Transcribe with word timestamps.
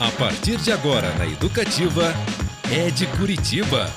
A 0.00 0.10
partir 0.10 0.56
de 0.56 0.72
agora 0.72 1.14
na 1.14 1.24
Educativa, 1.24 2.12
é 2.68 2.90
de 2.90 3.06
Curitiba. 3.16 3.88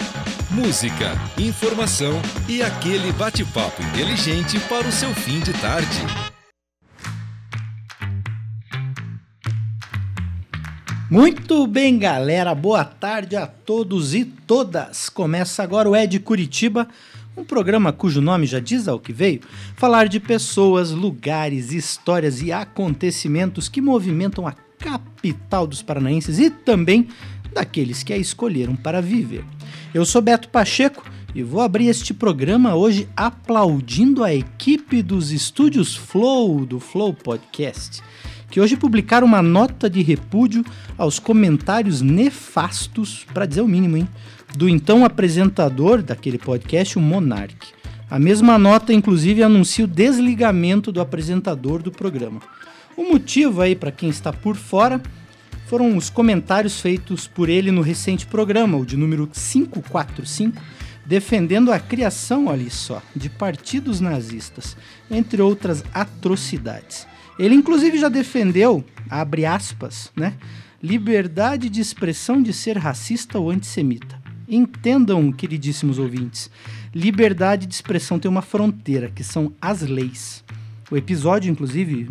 Música, 0.51 1.17
informação 1.39 2.21
e 2.47 2.61
aquele 2.61 3.11
bate-papo 3.13 3.81
inteligente 3.81 4.59
para 4.69 4.87
o 4.87 4.91
seu 4.91 5.09
fim 5.15 5.39
de 5.39 5.51
tarde. 5.53 6.05
Muito 11.09 11.65
bem, 11.65 11.97
galera. 11.97 12.53
Boa 12.53 12.85
tarde 12.85 13.35
a 13.35 13.47
todos 13.47 14.13
e 14.13 14.23
todas. 14.23 15.09
Começa 15.09 15.63
agora 15.63 15.89
o 15.89 15.95
Ed 15.95 16.19
Curitiba, 16.19 16.87
um 17.35 17.43
programa 17.43 17.91
cujo 17.91 18.21
nome 18.21 18.45
já 18.45 18.59
diz 18.59 18.87
ao 18.87 18.99
que 18.99 19.11
veio, 19.11 19.41
falar 19.75 20.07
de 20.07 20.19
pessoas, 20.19 20.91
lugares, 20.91 21.71
histórias 21.71 22.39
e 22.43 22.51
acontecimentos 22.51 23.67
que 23.67 23.81
movimentam 23.81 24.47
a 24.47 24.66
capital 24.79 25.67
dos 25.67 25.81
paranaenses 25.81 26.39
e 26.39 26.49
também 26.49 27.07
daqueles 27.53 28.03
que 28.03 28.13
a 28.13 28.17
escolheram 28.17 28.75
para 28.75 29.01
viver. 29.01 29.43
Eu 29.93 30.05
sou 30.05 30.21
Beto 30.21 30.49
Pacheco 30.49 31.03
e 31.33 31.43
vou 31.43 31.61
abrir 31.61 31.87
este 31.87 32.13
programa 32.13 32.75
hoje 32.75 33.07
aplaudindo 33.15 34.23
a 34.23 34.33
equipe 34.33 35.01
dos 35.01 35.31
estúdios 35.31 35.95
Flow 35.95 36.65
do 36.65 36.79
Flow 36.79 37.13
Podcast, 37.13 38.01
que 38.49 38.59
hoje 38.59 38.77
publicaram 38.77 39.27
uma 39.27 39.41
nota 39.41 39.89
de 39.89 40.01
repúdio 40.01 40.63
aos 40.97 41.19
comentários 41.19 42.01
nefastos, 42.01 43.25
para 43.33 43.45
dizer 43.45 43.61
o 43.61 43.67
mínimo, 43.67 43.97
hein, 43.97 44.07
do 44.55 44.69
então 44.69 45.03
apresentador 45.03 46.01
daquele 46.01 46.37
podcast, 46.37 46.97
o 46.97 47.01
Monark. 47.01 47.67
A 48.09 48.17
mesma 48.17 48.57
nota, 48.57 48.93
inclusive, 48.93 49.43
anuncia 49.43 49.83
o 49.83 49.87
desligamento 49.87 50.93
do 50.93 51.01
apresentador 51.01 51.83
do 51.83 51.91
programa. 51.91 52.39
O 52.97 53.03
motivo 53.03 53.61
aí, 53.61 53.75
para 53.75 53.91
quem 53.91 54.09
está 54.09 54.33
por 54.33 54.55
fora, 54.55 54.99
foram 55.67 55.95
os 55.95 56.09
comentários 56.09 56.81
feitos 56.81 57.27
por 57.27 57.47
ele 57.47 57.69
no 57.69 57.81
recente 57.81 58.25
programa, 58.25 58.75
o 58.75 58.83
de 58.83 58.97
número 58.97 59.27
545, 59.27 60.59
defendendo 61.05 61.71
a 61.71 61.79
criação, 61.79 62.47
olha 62.47 62.67
só, 62.71 62.99
de 63.15 63.29
partidos 63.29 64.01
nazistas, 64.01 64.75
entre 65.11 65.43
outras 65.43 65.83
atrocidades. 65.93 67.05
Ele 67.37 67.53
inclusive 67.53 67.99
já 67.99 68.09
defendeu, 68.09 68.83
abre 69.07 69.45
aspas, 69.45 70.11
né, 70.15 70.33
liberdade 70.81 71.69
de 71.69 71.79
expressão 71.79 72.41
de 72.41 72.51
ser 72.51 72.79
racista 72.79 73.37
ou 73.37 73.51
antissemita. 73.51 74.19
Entendam, 74.49 75.31
queridíssimos 75.31 75.99
ouvintes, 75.99 76.49
liberdade 76.95 77.67
de 77.67 77.75
expressão 77.75 78.17
tem 78.17 78.31
uma 78.31 78.41
fronteira, 78.41 79.11
que 79.13 79.23
são 79.23 79.53
as 79.61 79.83
leis. 79.83 80.43
O 80.89 80.97
episódio, 80.97 81.51
inclusive, 81.51 82.09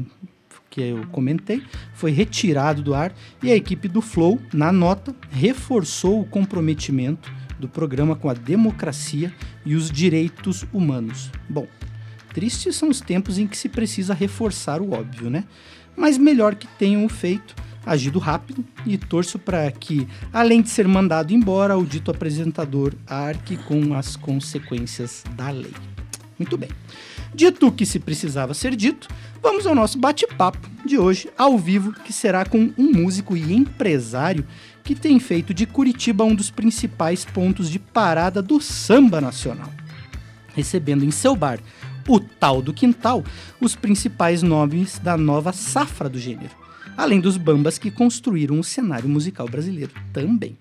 que 0.76 0.82
eu 0.82 1.06
comentei, 1.06 1.62
foi 1.94 2.10
retirado 2.10 2.82
do 2.82 2.94
ar 2.94 3.14
e 3.42 3.50
a 3.50 3.56
equipe 3.56 3.88
do 3.88 4.02
Flow, 4.02 4.38
na 4.52 4.70
nota, 4.70 5.16
reforçou 5.30 6.20
o 6.20 6.26
comprometimento 6.26 7.32
do 7.58 7.66
programa 7.66 8.14
com 8.14 8.28
a 8.28 8.34
democracia 8.34 9.32
e 9.64 9.74
os 9.74 9.90
direitos 9.90 10.66
humanos. 10.74 11.30
Bom, 11.48 11.66
tristes 12.34 12.76
são 12.76 12.90
os 12.90 13.00
tempos 13.00 13.38
em 13.38 13.46
que 13.46 13.56
se 13.56 13.70
precisa 13.70 14.12
reforçar 14.12 14.82
o 14.82 14.92
óbvio, 14.92 15.30
né? 15.30 15.44
Mas 15.96 16.18
melhor 16.18 16.54
que 16.54 16.66
tenham 16.78 17.08
feito, 17.08 17.54
agido 17.86 18.18
rápido 18.18 18.62
e 18.84 18.98
torço 18.98 19.38
para 19.38 19.70
que, 19.70 20.06
além 20.30 20.60
de 20.60 20.68
ser 20.68 20.86
mandado 20.86 21.32
embora, 21.32 21.78
o 21.78 21.86
dito 21.86 22.10
apresentador 22.10 22.92
arque 23.06 23.56
com 23.56 23.94
as 23.94 24.14
consequências 24.14 25.24
da 25.34 25.48
lei. 25.48 25.72
Muito 26.38 26.58
bem. 26.58 26.68
Dito 27.34 27.66
o 27.66 27.72
que 27.72 27.84
se 27.84 27.98
precisava 27.98 28.54
ser 28.54 28.74
dito, 28.74 29.08
vamos 29.42 29.66
ao 29.66 29.74
nosso 29.74 29.98
bate-papo 29.98 30.58
de 30.84 30.98
hoje, 30.98 31.28
ao 31.36 31.58
vivo, 31.58 31.92
que 31.92 32.12
será 32.12 32.44
com 32.44 32.72
um 32.76 32.92
músico 32.92 33.36
e 33.36 33.52
empresário 33.52 34.46
que 34.82 34.94
tem 34.94 35.18
feito 35.18 35.52
de 35.52 35.66
Curitiba 35.66 36.24
um 36.24 36.34
dos 36.34 36.50
principais 36.50 37.24
pontos 37.24 37.68
de 37.68 37.78
parada 37.78 38.40
do 38.40 38.60
samba 38.60 39.20
nacional. 39.20 39.70
Recebendo 40.54 41.04
em 41.04 41.10
seu 41.10 41.36
bar, 41.36 41.58
o 42.08 42.20
Tal 42.20 42.62
do 42.62 42.72
Quintal, 42.72 43.24
os 43.60 43.74
principais 43.74 44.42
nomes 44.42 44.98
da 44.98 45.16
nova 45.16 45.52
safra 45.52 46.08
do 46.08 46.18
gênero 46.18 46.65
além 46.96 47.20
dos 47.20 47.36
bambas 47.36 47.78
que 47.78 47.90
construíram 47.90 48.58
o 48.58 48.64
cenário 48.64 49.08
musical 49.08 49.48
brasileiro 49.48 49.92
também. 50.12 50.56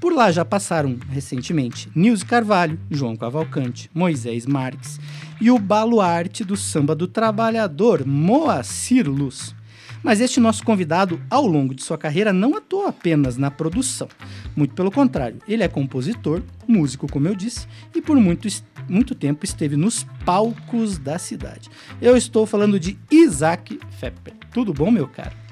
Por 0.00 0.12
lá 0.12 0.30
já 0.30 0.44
passaram 0.44 0.98
recentemente 1.10 1.88
Nilce 1.94 2.24
Carvalho, 2.24 2.78
João 2.90 3.16
Cavalcante, 3.16 3.90
Moisés 3.94 4.46
Marques 4.46 5.00
e 5.40 5.50
o 5.50 5.58
baluarte 5.58 6.44
do 6.44 6.56
samba 6.56 6.94
do 6.94 7.06
trabalhador, 7.06 8.06
Moacir 8.06 9.08
Luz. 9.08 9.54
Mas 10.02 10.20
este 10.20 10.38
nosso 10.38 10.62
convidado, 10.62 11.20
ao 11.28 11.44
longo 11.46 11.74
de 11.74 11.82
sua 11.82 11.98
carreira, 11.98 12.32
não 12.32 12.56
atuou 12.56 12.86
apenas 12.86 13.36
na 13.36 13.50
produção. 13.50 14.08
Muito 14.54 14.74
pelo 14.74 14.90
contrário, 14.90 15.38
ele 15.48 15.64
é 15.64 15.68
compositor, 15.68 16.42
músico, 16.66 17.10
como 17.10 17.26
eu 17.26 17.34
disse, 17.34 17.66
e 17.94 18.00
por 18.00 18.16
muito, 18.16 18.46
muito 18.88 19.14
tempo 19.14 19.44
esteve 19.44 19.76
nos 19.76 20.06
palcos 20.24 20.98
da 20.98 21.18
cidade. 21.18 21.68
Eu 22.00 22.16
estou 22.16 22.46
falando 22.46 22.78
de 22.78 22.96
Isaac 23.10 23.80
Fepper. 23.98 24.34
Tudo 24.52 24.72
bom, 24.72 24.90
meu 24.90 25.08
caro? 25.08 25.45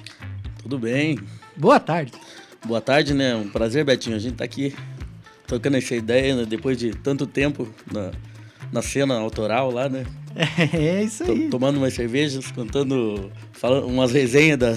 Tudo 0.64 0.78
bem. 0.78 1.18
Boa 1.54 1.78
tarde. 1.78 2.12
Boa 2.64 2.80
tarde, 2.80 3.12
né? 3.12 3.36
Um 3.36 3.50
prazer, 3.50 3.84
Betinho. 3.84 4.16
A 4.16 4.18
gente 4.18 4.36
tá 4.36 4.44
aqui 4.44 4.74
tocando 5.46 5.76
essa 5.76 5.94
ideia, 5.94 6.34
né? 6.34 6.46
Depois 6.46 6.78
de 6.78 6.90
tanto 6.90 7.26
tempo 7.26 7.68
na, 7.92 8.10
na 8.72 8.80
cena 8.80 9.14
autoral 9.14 9.70
lá, 9.70 9.90
né? 9.90 10.06
É, 10.72 11.02
isso 11.02 11.22
aí. 11.22 11.50
tomando 11.50 11.76
umas 11.76 11.92
cervejas, 11.92 12.50
contando, 12.50 13.30
falando 13.52 13.86
umas 13.86 14.10
resenhas 14.10 14.58
da, 14.58 14.72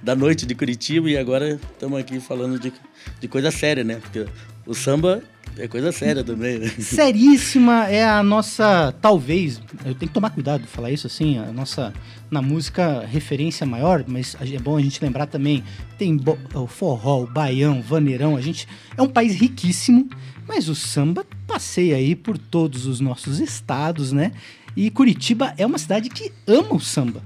da 0.00 0.14
noite 0.14 0.46
de 0.46 0.54
Curitiba 0.54 1.10
e 1.10 1.18
agora 1.18 1.58
estamos 1.72 1.98
aqui 1.98 2.20
falando 2.20 2.58
de, 2.60 2.72
de 3.20 3.26
coisa 3.26 3.50
séria, 3.50 3.82
né? 3.82 3.96
Porque 3.96 4.26
o 4.64 4.74
samba 4.74 5.24
é 5.58 5.66
coisa 5.66 5.90
séria 5.92 6.22
também, 6.22 6.58
né? 6.58 6.68
Seríssima 6.78 7.86
é 7.88 8.04
a 8.04 8.22
nossa, 8.22 8.94
talvez, 9.00 9.60
eu 9.84 9.94
tenho 9.94 10.08
que 10.08 10.14
tomar 10.14 10.30
cuidado 10.30 10.62
de 10.62 10.68
falar 10.68 10.90
isso 10.90 11.06
assim, 11.06 11.38
a 11.38 11.52
nossa, 11.52 11.92
na 12.30 12.42
música, 12.42 13.06
referência 13.06 13.66
maior, 13.66 14.04
mas 14.06 14.36
é 14.40 14.58
bom 14.58 14.76
a 14.76 14.80
gente 14.80 15.02
lembrar 15.02 15.26
também, 15.26 15.64
tem 15.98 16.20
o 16.54 16.66
forró, 16.66 17.22
o 17.22 17.26
baião, 17.26 17.80
o 17.80 17.82
vaneirão, 17.82 18.36
a 18.36 18.40
gente 18.40 18.68
é 18.96 19.02
um 19.02 19.08
país 19.08 19.34
riquíssimo, 19.34 20.08
mas 20.46 20.68
o 20.68 20.74
samba 20.74 21.26
passeia 21.46 21.96
aí 21.96 22.14
por 22.14 22.38
todos 22.38 22.86
os 22.86 23.00
nossos 23.00 23.40
estados, 23.40 24.12
né? 24.12 24.32
E 24.76 24.90
Curitiba 24.90 25.54
é 25.56 25.64
uma 25.64 25.78
cidade 25.78 26.10
que 26.10 26.30
ama 26.46 26.74
o 26.74 26.80
samba. 26.80 27.22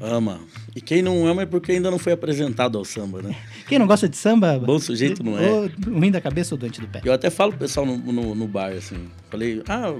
Ama. 0.00 0.40
E 0.74 0.80
quem 0.80 1.02
não 1.02 1.26
ama 1.26 1.42
é 1.42 1.46
porque 1.46 1.72
ainda 1.72 1.90
não 1.90 1.98
foi 1.98 2.12
apresentado 2.12 2.78
ao 2.78 2.84
samba, 2.84 3.22
né? 3.22 3.34
Quem 3.68 3.78
não 3.78 3.86
gosta 3.86 4.08
de 4.08 4.16
samba... 4.16 4.58
Bom 4.58 4.78
sujeito 4.78 5.22
não 5.22 5.38
é. 5.38 5.50
Ou 5.50 5.70
ruim 5.86 6.10
da 6.10 6.20
cabeça 6.20 6.54
ou 6.54 6.58
doente 6.58 6.80
do 6.80 6.88
pé. 6.88 7.00
Eu 7.04 7.12
até 7.12 7.30
falo 7.30 7.52
pro 7.52 7.60
pessoal 7.60 7.86
no, 7.86 7.96
no, 7.96 8.34
no 8.34 8.46
bar, 8.46 8.72
assim. 8.72 9.08
Falei, 9.30 9.62
ah, 9.68 9.92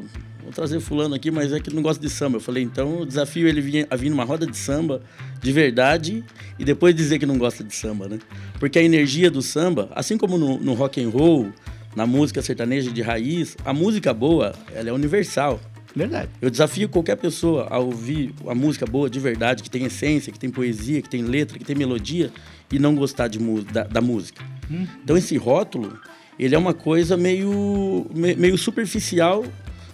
vou 0.42 0.52
trazer 0.52 0.80
fulano 0.80 1.14
aqui, 1.14 1.30
mas 1.30 1.52
é 1.52 1.60
que 1.60 1.68
ele 1.68 1.76
não 1.76 1.82
gosta 1.82 2.04
de 2.04 2.10
samba. 2.10 2.36
Eu 2.36 2.40
falei, 2.40 2.62
então 2.62 3.00
o 3.00 3.06
desafio 3.06 3.48
ele 3.48 3.60
vinha, 3.60 3.86
a 3.90 3.96
vir 3.96 4.10
numa 4.10 4.24
roda 4.24 4.46
de 4.46 4.56
samba 4.56 5.02
de 5.40 5.52
verdade 5.52 6.24
e 6.58 6.64
depois 6.64 6.94
dizer 6.94 7.18
que 7.18 7.26
não 7.26 7.38
gosta 7.38 7.64
de 7.64 7.74
samba, 7.74 8.08
né? 8.08 8.18
Porque 8.58 8.78
a 8.78 8.82
energia 8.82 9.30
do 9.30 9.42
samba, 9.42 9.88
assim 9.94 10.16
como 10.16 10.36
no, 10.36 10.58
no 10.58 10.74
rock 10.74 11.02
and 11.02 11.10
roll, 11.10 11.50
na 11.94 12.06
música 12.06 12.40
sertaneja 12.42 12.90
de 12.90 13.02
raiz, 13.02 13.56
a 13.64 13.72
música 13.72 14.12
boa, 14.14 14.54
ela 14.72 14.90
é 14.90 14.92
universal. 14.92 15.60
Verdade. 15.94 16.30
Eu 16.40 16.50
desafio 16.50 16.88
qualquer 16.88 17.16
pessoa 17.16 17.66
a 17.68 17.78
ouvir 17.78 18.32
a 18.46 18.54
música 18.54 18.86
boa 18.86 19.10
de 19.10 19.18
verdade, 19.18 19.62
que 19.62 19.70
tem 19.70 19.84
essência, 19.84 20.32
que 20.32 20.38
tem 20.38 20.50
poesia, 20.50 21.02
que 21.02 21.08
tem 21.08 21.22
letra, 21.22 21.58
que 21.58 21.64
tem 21.64 21.74
melodia, 21.74 22.30
e 22.70 22.78
não 22.78 22.94
gostar 22.94 23.28
de, 23.28 23.38
da, 23.64 23.84
da 23.84 24.00
música. 24.00 24.44
Hum. 24.70 24.86
Então 25.02 25.16
esse 25.16 25.36
rótulo, 25.36 25.98
ele 26.38 26.54
é 26.54 26.58
uma 26.58 26.72
coisa 26.72 27.16
meio, 27.16 28.06
meio 28.14 28.56
superficial. 28.56 29.44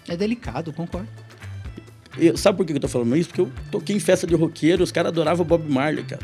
É 0.06 0.16
delicado, 0.16 0.72
concordo. 0.72 1.08
Eu, 2.18 2.36
sabe 2.36 2.56
por 2.56 2.66
que 2.66 2.72
eu 2.72 2.80
tô 2.80 2.88
falando 2.88 3.16
isso? 3.16 3.28
Porque 3.28 3.40
eu 3.42 3.50
toquei 3.70 3.96
em 3.96 4.00
festa 4.00 4.26
de 4.26 4.34
roqueiro, 4.34 4.82
os 4.82 4.92
caras 4.92 5.10
adoravam 5.10 5.44
Bob 5.44 5.70
Marley, 5.70 6.04
cara. 6.04 6.22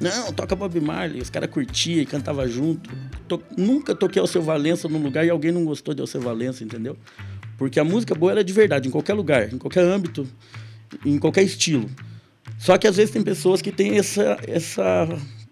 Não, 0.00 0.32
toca 0.32 0.56
Bob 0.56 0.78
Marley, 0.80 1.22
os 1.22 1.30
caras 1.30 1.48
curtiam 1.50 2.00
e 2.00 2.06
cantavam 2.06 2.46
junto. 2.48 2.90
To, 3.28 3.42
nunca 3.56 3.94
toquei 3.94 4.20
ao 4.20 4.26
seu 4.26 4.42
Valença 4.42 4.88
num 4.88 5.02
lugar 5.02 5.24
e 5.24 5.30
alguém 5.30 5.52
não 5.52 5.64
gostou 5.64 5.94
de 5.94 6.00
ao 6.00 6.06
seu 6.06 6.20
Valença, 6.20 6.64
entendeu? 6.64 6.96
Porque 7.56 7.78
a 7.78 7.84
música 7.84 8.14
boa 8.14 8.38
é 8.38 8.42
de 8.42 8.52
verdade, 8.52 8.88
em 8.88 8.90
qualquer 8.90 9.14
lugar, 9.14 9.52
em 9.52 9.58
qualquer 9.58 9.84
âmbito, 9.84 10.26
em 11.04 11.18
qualquer 11.18 11.42
estilo. 11.42 11.88
Só 12.58 12.76
que 12.78 12.86
às 12.86 12.96
vezes 12.96 13.12
tem 13.12 13.22
pessoas 13.22 13.62
que 13.62 13.72
têm 13.72 13.98
essa, 13.98 14.38
essa, 14.46 15.08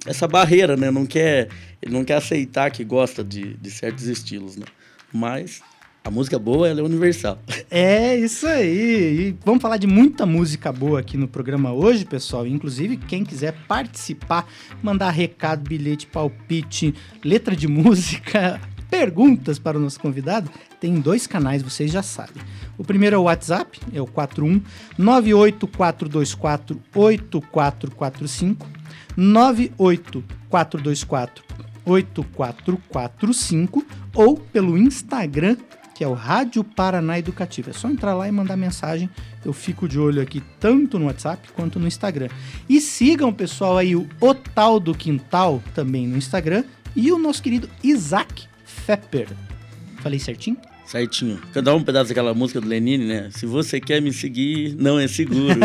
essa 0.06 0.28
barreira, 0.28 0.76
né? 0.76 0.90
Não 0.90 1.06
quer, 1.06 1.48
não 1.88 2.04
quer 2.04 2.14
aceitar 2.14 2.70
que 2.70 2.84
gosta 2.84 3.22
de, 3.24 3.54
de 3.54 3.70
certos 3.70 4.06
estilos, 4.06 4.56
né? 4.56 4.66
Mas 5.12 5.62
a 6.04 6.10
música 6.10 6.36
boa, 6.36 6.68
ela 6.68 6.80
é 6.80 6.82
universal. 6.82 7.38
É 7.74 8.14
isso 8.18 8.46
aí. 8.46 9.28
E 9.28 9.36
vamos 9.42 9.62
falar 9.62 9.78
de 9.78 9.86
muita 9.86 10.26
música 10.26 10.70
boa 10.70 11.00
aqui 11.00 11.16
no 11.16 11.26
programa 11.26 11.72
hoje, 11.72 12.04
pessoal. 12.04 12.46
Inclusive, 12.46 12.98
quem 12.98 13.24
quiser 13.24 13.54
participar, 13.66 14.46
mandar 14.82 15.08
recado, 15.08 15.66
bilhete, 15.66 16.06
palpite, 16.06 16.94
letra 17.24 17.56
de 17.56 17.66
música, 17.68 18.60
perguntas 18.92 19.58
para 19.58 19.78
o 19.78 19.80
nosso 19.80 19.98
convidado, 19.98 20.50
tem 20.78 21.00
dois 21.00 21.26
canais, 21.26 21.62
vocês 21.62 21.90
já 21.90 22.02
sabem. 22.02 22.42
O 22.76 22.84
primeiro 22.84 23.16
é 23.16 23.18
o 23.18 23.22
WhatsApp, 23.22 23.80
é 23.90 24.02
o 24.02 24.06
41 24.06 24.60
98424 24.98 26.78
8445 26.94 28.68
98424 29.16 31.44
8445 31.86 33.86
ou 34.14 34.36
pelo 34.36 34.76
Instagram, 34.76 35.56
que 35.94 36.04
é 36.04 36.06
o 36.06 36.12
Rádio 36.12 36.62
Paraná 36.62 37.18
Educativo. 37.18 37.70
É 37.70 37.72
só 37.72 37.88
entrar 37.88 38.12
lá 38.12 38.28
e 38.28 38.30
mandar 38.30 38.58
mensagem. 38.58 39.08
Eu 39.42 39.54
fico 39.54 39.88
de 39.88 39.98
olho 39.98 40.20
aqui 40.20 40.42
tanto 40.60 40.98
no 40.98 41.06
WhatsApp 41.06 41.48
quanto 41.54 41.80
no 41.80 41.88
Instagram. 41.88 42.28
E 42.68 42.78
sigam, 42.78 43.32
pessoal, 43.32 43.78
aí 43.78 43.96
o 43.96 44.06
Otal 44.20 44.78
do 44.78 44.94
Quintal 44.94 45.62
também 45.74 46.06
no 46.06 46.18
Instagram 46.18 46.64
e 46.94 47.10
o 47.10 47.18
nosso 47.18 47.42
querido 47.42 47.70
Isaac 47.82 48.52
Fepper. 48.86 49.28
Falei 50.02 50.18
certinho? 50.18 50.56
Certinho. 50.84 51.40
Cada 51.54 51.74
um 51.74 51.82
pedaço 51.82 52.08
daquela 52.08 52.34
música 52.34 52.60
do 52.60 52.68
Lenine, 52.68 53.06
né? 53.06 53.30
Se 53.30 53.46
você 53.46 53.80
quer 53.80 54.02
me 54.02 54.12
seguir, 54.12 54.76
não 54.78 54.98
é 54.98 55.08
seguro. 55.08 55.58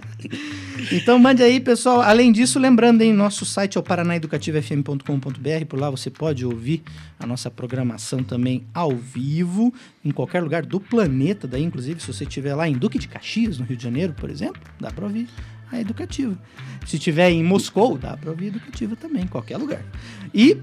então 0.90 1.18
mande 1.18 1.42
aí, 1.42 1.60
pessoal. 1.60 2.00
Além 2.00 2.32
disso, 2.32 2.58
lembrando, 2.58 3.02
hein, 3.02 3.12
nosso 3.12 3.44
site 3.44 3.76
é 3.76 3.80
o 3.80 3.82
paranaeducativofm.com.br. 3.82 5.66
Por 5.68 5.78
lá 5.78 5.90
você 5.90 6.08
pode 6.08 6.46
ouvir 6.46 6.82
a 7.18 7.26
nossa 7.26 7.50
programação 7.50 8.22
também 8.22 8.64
ao 8.72 8.96
vivo, 8.96 9.74
em 10.04 10.12
qualquer 10.12 10.42
lugar 10.42 10.64
do 10.64 10.80
planeta. 10.80 11.46
Daí, 11.46 11.62
inclusive, 11.64 12.00
se 12.00 12.06
você 12.06 12.24
estiver 12.24 12.54
lá 12.54 12.66
em 12.68 12.72
Duque 12.72 12.98
de 12.98 13.08
Caxias, 13.08 13.58
no 13.58 13.66
Rio 13.66 13.76
de 13.76 13.82
Janeiro, 13.82 14.14
por 14.14 14.30
exemplo, 14.30 14.62
dá 14.80 14.90
para 14.90 15.04
ouvir 15.04 15.28
a 15.70 15.78
educativa. 15.78 16.38
Se 16.86 16.96
estiver 16.96 17.30
em 17.30 17.44
Moscou, 17.44 17.98
dá 17.98 18.16
para 18.16 18.30
ouvir 18.30 18.46
a 18.46 18.48
educativa 18.48 18.96
também, 18.96 19.24
em 19.24 19.28
qualquer 19.28 19.58
lugar. 19.58 19.84
E 20.32 20.56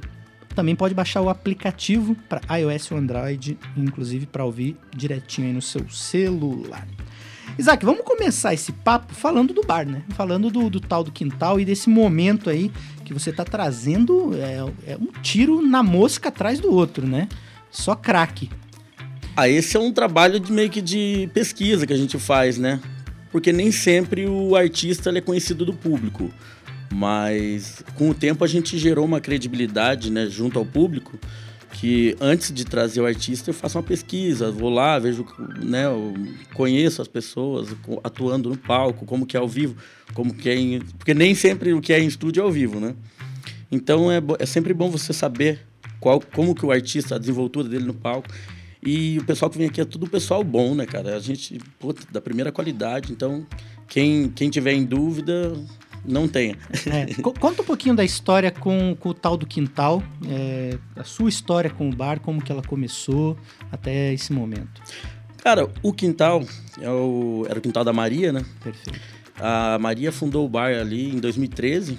também 0.56 0.76
pode 0.76 0.94
baixar 0.94 1.22
o 1.22 1.30
aplicativo 1.30 2.16
para 2.30 2.42
iOS 2.58 2.92
ou 2.92 2.98
Android, 2.98 3.58
inclusive 3.76 4.26
para 4.26 4.46
ouvir 4.46 4.78
direitinho 4.96 5.48
aí 5.48 5.54
no 5.54 5.62
seu 5.62 5.88
celular. 5.90 6.88
Isaac, 7.58 7.86
vamos 7.86 8.04
começar 8.04 8.54
esse 8.54 8.72
papo 8.72 9.14
falando 9.14 9.54
do 9.54 9.62
bar, 9.62 9.86
né? 9.86 10.04
Falando 10.10 10.50
do, 10.50 10.70
do 10.70 10.80
tal 10.80 11.04
do 11.04 11.12
quintal 11.12 11.60
e 11.60 11.66
desse 11.66 11.90
momento 11.90 12.50
aí 12.50 12.72
que 13.04 13.14
você 13.14 13.30
está 13.30 13.46
trazendo 13.46 14.32
é, 14.36 14.92
é, 14.92 14.98
um 14.98 15.08
tiro 15.22 15.62
na 15.62 15.84
mosca 15.84 16.30
atrás 16.30 16.60
do 16.60 16.74
outro, 16.74 17.08
né? 17.08 17.30
Só 17.70 17.96
craque. 17.96 18.50
Ah, 19.38 19.48
esse 19.48 19.78
é 19.78 19.80
um 19.80 19.92
trabalho 19.92 20.40
de 20.40 20.52
meio 20.52 20.70
que 20.70 20.82
de 20.82 21.30
pesquisa 21.34 21.86
que 21.86 21.94
a 21.94 21.98
gente 21.98 22.18
faz, 22.18 22.58
né? 22.58 22.80
Porque 23.32 23.54
nem 23.54 23.72
sempre 23.72 24.26
o 24.26 24.56
artista 24.56 25.10
é 25.10 25.22
conhecido 25.22 25.66
do 25.66 25.74
público. 25.74 26.32
Mas 26.94 27.84
com 27.96 28.10
o 28.10 28.14
tempo 28.14 28.44
a 28.44 28.48
gente 28.48 28.78
gerou 28.78 29.06
uma 29.06 29.20
credibilidade 29.20 30.12
né, 30.12 30.28
junto 30.28 30.58
ao 30.58 30.66
público 30.66 31.20
que 31.76 32.16
antes 32.22 32.54
de 32.54 32.64
trazer 32.64 33.02
o 33.02 33.06
artista 33.06 33.50
eu 33.50 33.54
faço 33.54 33.78
uma 33.78 33.84
pesquisa, 33.84 34.50
vou 34.50 34.70
lá, 34.70 34.98
vejo, 34.98 35.26
né, 35.62 35.84
conheço 36.54 37.02
as 37.02 37.08
pessoas 37.08 37.68
atuando 38.02 38.50
no 38.50 38.58
palco, 38.58 39.06
como 39.06 39.26
que 39.26 39.36
é 39.36 39.40
ao 39.40 39.48
vivo, 39.48 39.76
como 40.14 40.34
que 40.34 40.50
é 40.50 40.56
em, 40.56 40.80
porque 40.98 41.14
nem 41.14 41.36
sempre 41.36 41.74
o 41.74 41.82
que 41.82 41.92
é 41.92 42.00
em 42.00 42.08
estúdio 42.08 42.42
é 42.42 42.44
ao 42.46 42.52
vivo, 42.52 42.80
né? 42.80 42.96
Então 43.70 44.10
é, 44.10 44.22
é 44.40 44.46
sempre 44.46 44.74
bom 44.74 44.90
você 44.90 45.12
saber 45.12 45.60
qual, 46.00 46.22
como 46.34 46.56
que 46.56 46.66
o 46.66 46.72
artista, 46.72 47.16
a 47.16 47.18
desenvoltura 47.18 47.68
dele 47.68 47.84
no 47.84 47.94
palco. 47.94 48.30
E 48.82 49.18
o 49.18 49.26
pessoal 49.26 49.50
que 49.50 49.58
vem 49.58 49.68
aqui 49.68 49.82
é 49.82 49.86
tudo 49.86 50.08
pessoal 50.08 50.44
bom, 50.44 50.76
né, 50.76 50.86
cara? 50.86 51.16
A 51.16 51.20
gente, 51.20 51.60
puta, 51.80 52.04
da 52.12 52.22
primeira 52.22 52.52
qualidade. 52.52 53.12
Então, 53.12 53.46
quem, 53.88 54.30
quem 54.30 54.50
tiver 54.50 54.74
em 54.74 54.86
dúvida, 54.86 55.54
não 56.08 56.28
tenha. 56.28 56.58
É, 56.88 57.22
conta 57.22 57.62
um 57.62 57.66
pouquinho 57.66 57.96
da 57.96 58.04
história 58.04 58.52
com, 58.52 58.96
com 59.00 59.10
o 59.10 59.14
tal 59.14 59.36
do 59.36 59.46
quintal, 59.46 60.04
é, 60.28 60.78
a 60.96 61.04
sua 61.04 61.30
história 61.30 61.70
com 61.70 61.90
o 61.90 61.96
bar, 61.96 62.20
como 62.20 62.42
que 62.42 62.52
ela 62.52 62.62
começou 62.62 63.38
até 63.72 64.14
esse 64.14 64.32
momento. 64.32 64.82
Cara, 65.44 65.70
o 65.84 65.94
quintal 65.94 66.44
é 66.82 66.90
o, 66.90 67.46
era 67.50 67.60
o 67.60 67.62
quintal 67.62 67.84
da 67.84 67.94
Maria, 67.94 68.32
né? 68.32 68.44
Perfeito. 68.64 69.00
A 69.40 69.78
Maria 69.80 70.12
fundou 70.12 70.46
o 70.46 70.50
bar 70.50 70.74
ali 70.74 71.14
em 71.14 71.20
2013. 71.20 71.98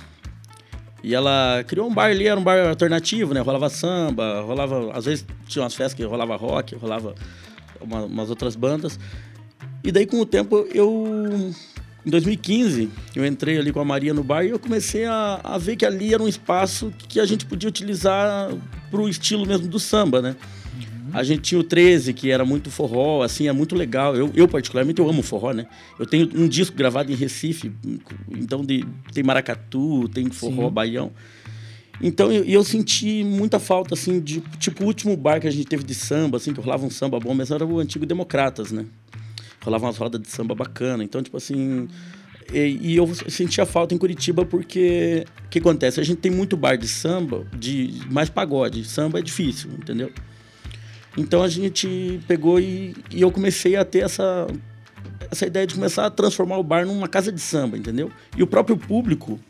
E 1.02 1.14
ela 1.14 1.62
criou 1.68 1.88
um 1.88 1.94
bar 1.94 2.06
ali, 2.06 2.26
era 2.26 2.40
um 2.40 2.42
bar 2.42 2.68
alternativo, 2.68 3.32
né? 3.32 3.40
Rolava 3.40 3.68
samba, 3.68 4.40
rolava. 4.40 4.90
Às 4.92 5.04
vezes 5.04 5.24
tinha 5.46 5.62
umas 5.62 5.74
festas 5.74 5.94
que 5.94 6.02
rolava 6.02 6.34
rock, 6.34 6.74
rolava 6.74 7.14
uma, 7.80 8.04
umas 8.04 8.30
outras 8.30 8.56
bandas. 8.56 8.98
E 9.84 9.92
daí, 9.92 10.06
com 10.06 10.18
o 10.18 10.26
tempo, 10.26 10.66
eu 10.74 11.54
em 12.06 12.10
2015, 12.10 12.88
eu 13.16 13.26
entrei 13.26 13.58
ali 13.58 13.72
com 13.72 13.80
a 13.80 13.84
Maria 13.84 14.14
no 14.14 14.22
bar 14.22 14.44
e 14.44 14.50
eu 14.50 14.60
comecei 14.60 15.04
a, 15.06 15.40
a 15.42 15.58
ver 15.58 15.74
que 15.74 15.84
ali 15.84 16.14
era 16.14 16.22
um 16.22 16.28
espaço 16.28 16.92
que 17.08 17.18
a 17.18 17.26
gente 17.26 17.44
podia 17.44 17.68
utilizar 17.68 18.54
para 18.88 19.00
o 19.00 19.08
estilo 19.08 19.44
mesmo 19.44 19.66
do 19.66 19.80
samba, 19.80 20.22
né? 20.22 20.36
Uhum. 20.76 21.10
A 21.12 21.24
gente 21.24 21.40
tinha 21.40 21.60
o 21.60 21.64
13, 21.64 22.12
que 22.12 22.30
era 22.30 22.44
muito 22.44 22.70
forró, 22.70 23.24
assim, 23.24 23.48
é 23.48 23.52
muito 23.52 23.74
legal. 23.74 24.14
Eu, 24.14 24.30
eu, 24.36 24.46
particularmente, 24.46 25.00
eu 25.00 25.10
amo 25.10 25.20
forró, 25.20 25.52
né? 25.52 25.66
Eu 25.98 26.06
tenho 26.06 26.30
um 26.32 26.46
disco 26.46 26.76
gravado 26.76 27.10
em 27.10 27.16
Recife, 27.16 27.72
então 28.30 28.64
de, 28.64 28.84
tem 29.12 29.24
maracatu, 29.24 30.08
tem 30.08 30.30
forró, 30.30 30.68
Sim. 30.68 30.74
baião. 30.74 31.10
Então, 32.00 32.30
eu, 32.30 32.44
eu 32.44 32.62
senti 32.62 33.24
muita 33.24 33.58
falta, 33.58 33.94
assim, 33.94 34.20
de... 34.20 34.40
Tipo, 34.60 34.84
o 34.84 34.86
último 34.86 35.16
bar 35.16 35.40
que 35.40 35.48
a 35.48 35.50
gente 35.50 35.66
teve 35.66 35.82
de 35.82 35.94
samba, 35.94 36.36
assim, 36.36 36.52
que 36.52 36.60
rolava 36.60 36.86
um 36.86 36.90
samba 36.90 37.18
bom, 37.18 37.34
mas 37.34 37.50
era 37.50 37.66
o 37.66 37.80
antigo 37.80 38.06
Democratas, 38.06 38.70
né? 38.70 38.86
Rolava 39.66 39.84
umas 39.84 39.98
rodas 39.98 40.22
de 40.22 40.28
samba 40.28 40.54
bacana. 40.54 41.02
Então, 41.02 41.22
tipo 41.22 41.36
assim. 41.36 41.88
E, 42.52 42.92
e, 42.92 42.96
eu 42.96 43.12
sentia 43.28 43.66
falta 43.66 43.92
em 43.92 43.98
Curitiba 43.98 44.44
porque 44.44 45.24
o 45.44 45.48
que 45.48 45.58
acontece? 45.58 45.98
A 45.98 46.04
gente 46.04 46.18
tem 46.18 46.30
muito 46.30 46.56
bar 46.56 46.76
de 46.76 46.86
samba, 46.86 47.44
de 47.52 48.00
mais 48.08 48.30
pagode. 48.30 48.84
Samba 48.84 49.18
é 49.18 49.22
difícil, 49.22 49.70
entendeu? 49.72 50.12
Então 51.16 51.42
a 51.42 51.48
gente 51.48 52.20
pegou 52.28 52.60
e, 52.60 52.94
e 53.10 53.20
eu 53.20 53.32
comecei 53.32 53.74
a 53.74 53.84
ter 53.84 54.04
essa, 54.04 54.46
essa 55.28 55.44
ideia 55.44 55.66
de 55.66 55.74
começar 55.74 56.06
a 56.06 56.10
transformar 56.10 56.58
o 56.58 56.62
bar 56.62 56.86
numa 56.86 57.08
casa 57.08 57.32
de 57.32 57.40
samba, 57.40 57.76
entendeu? 57.76 58.12
E 58.36 58.42
o 58.44 58.46
próprio 58.46 58.76
público, 58.76 59.40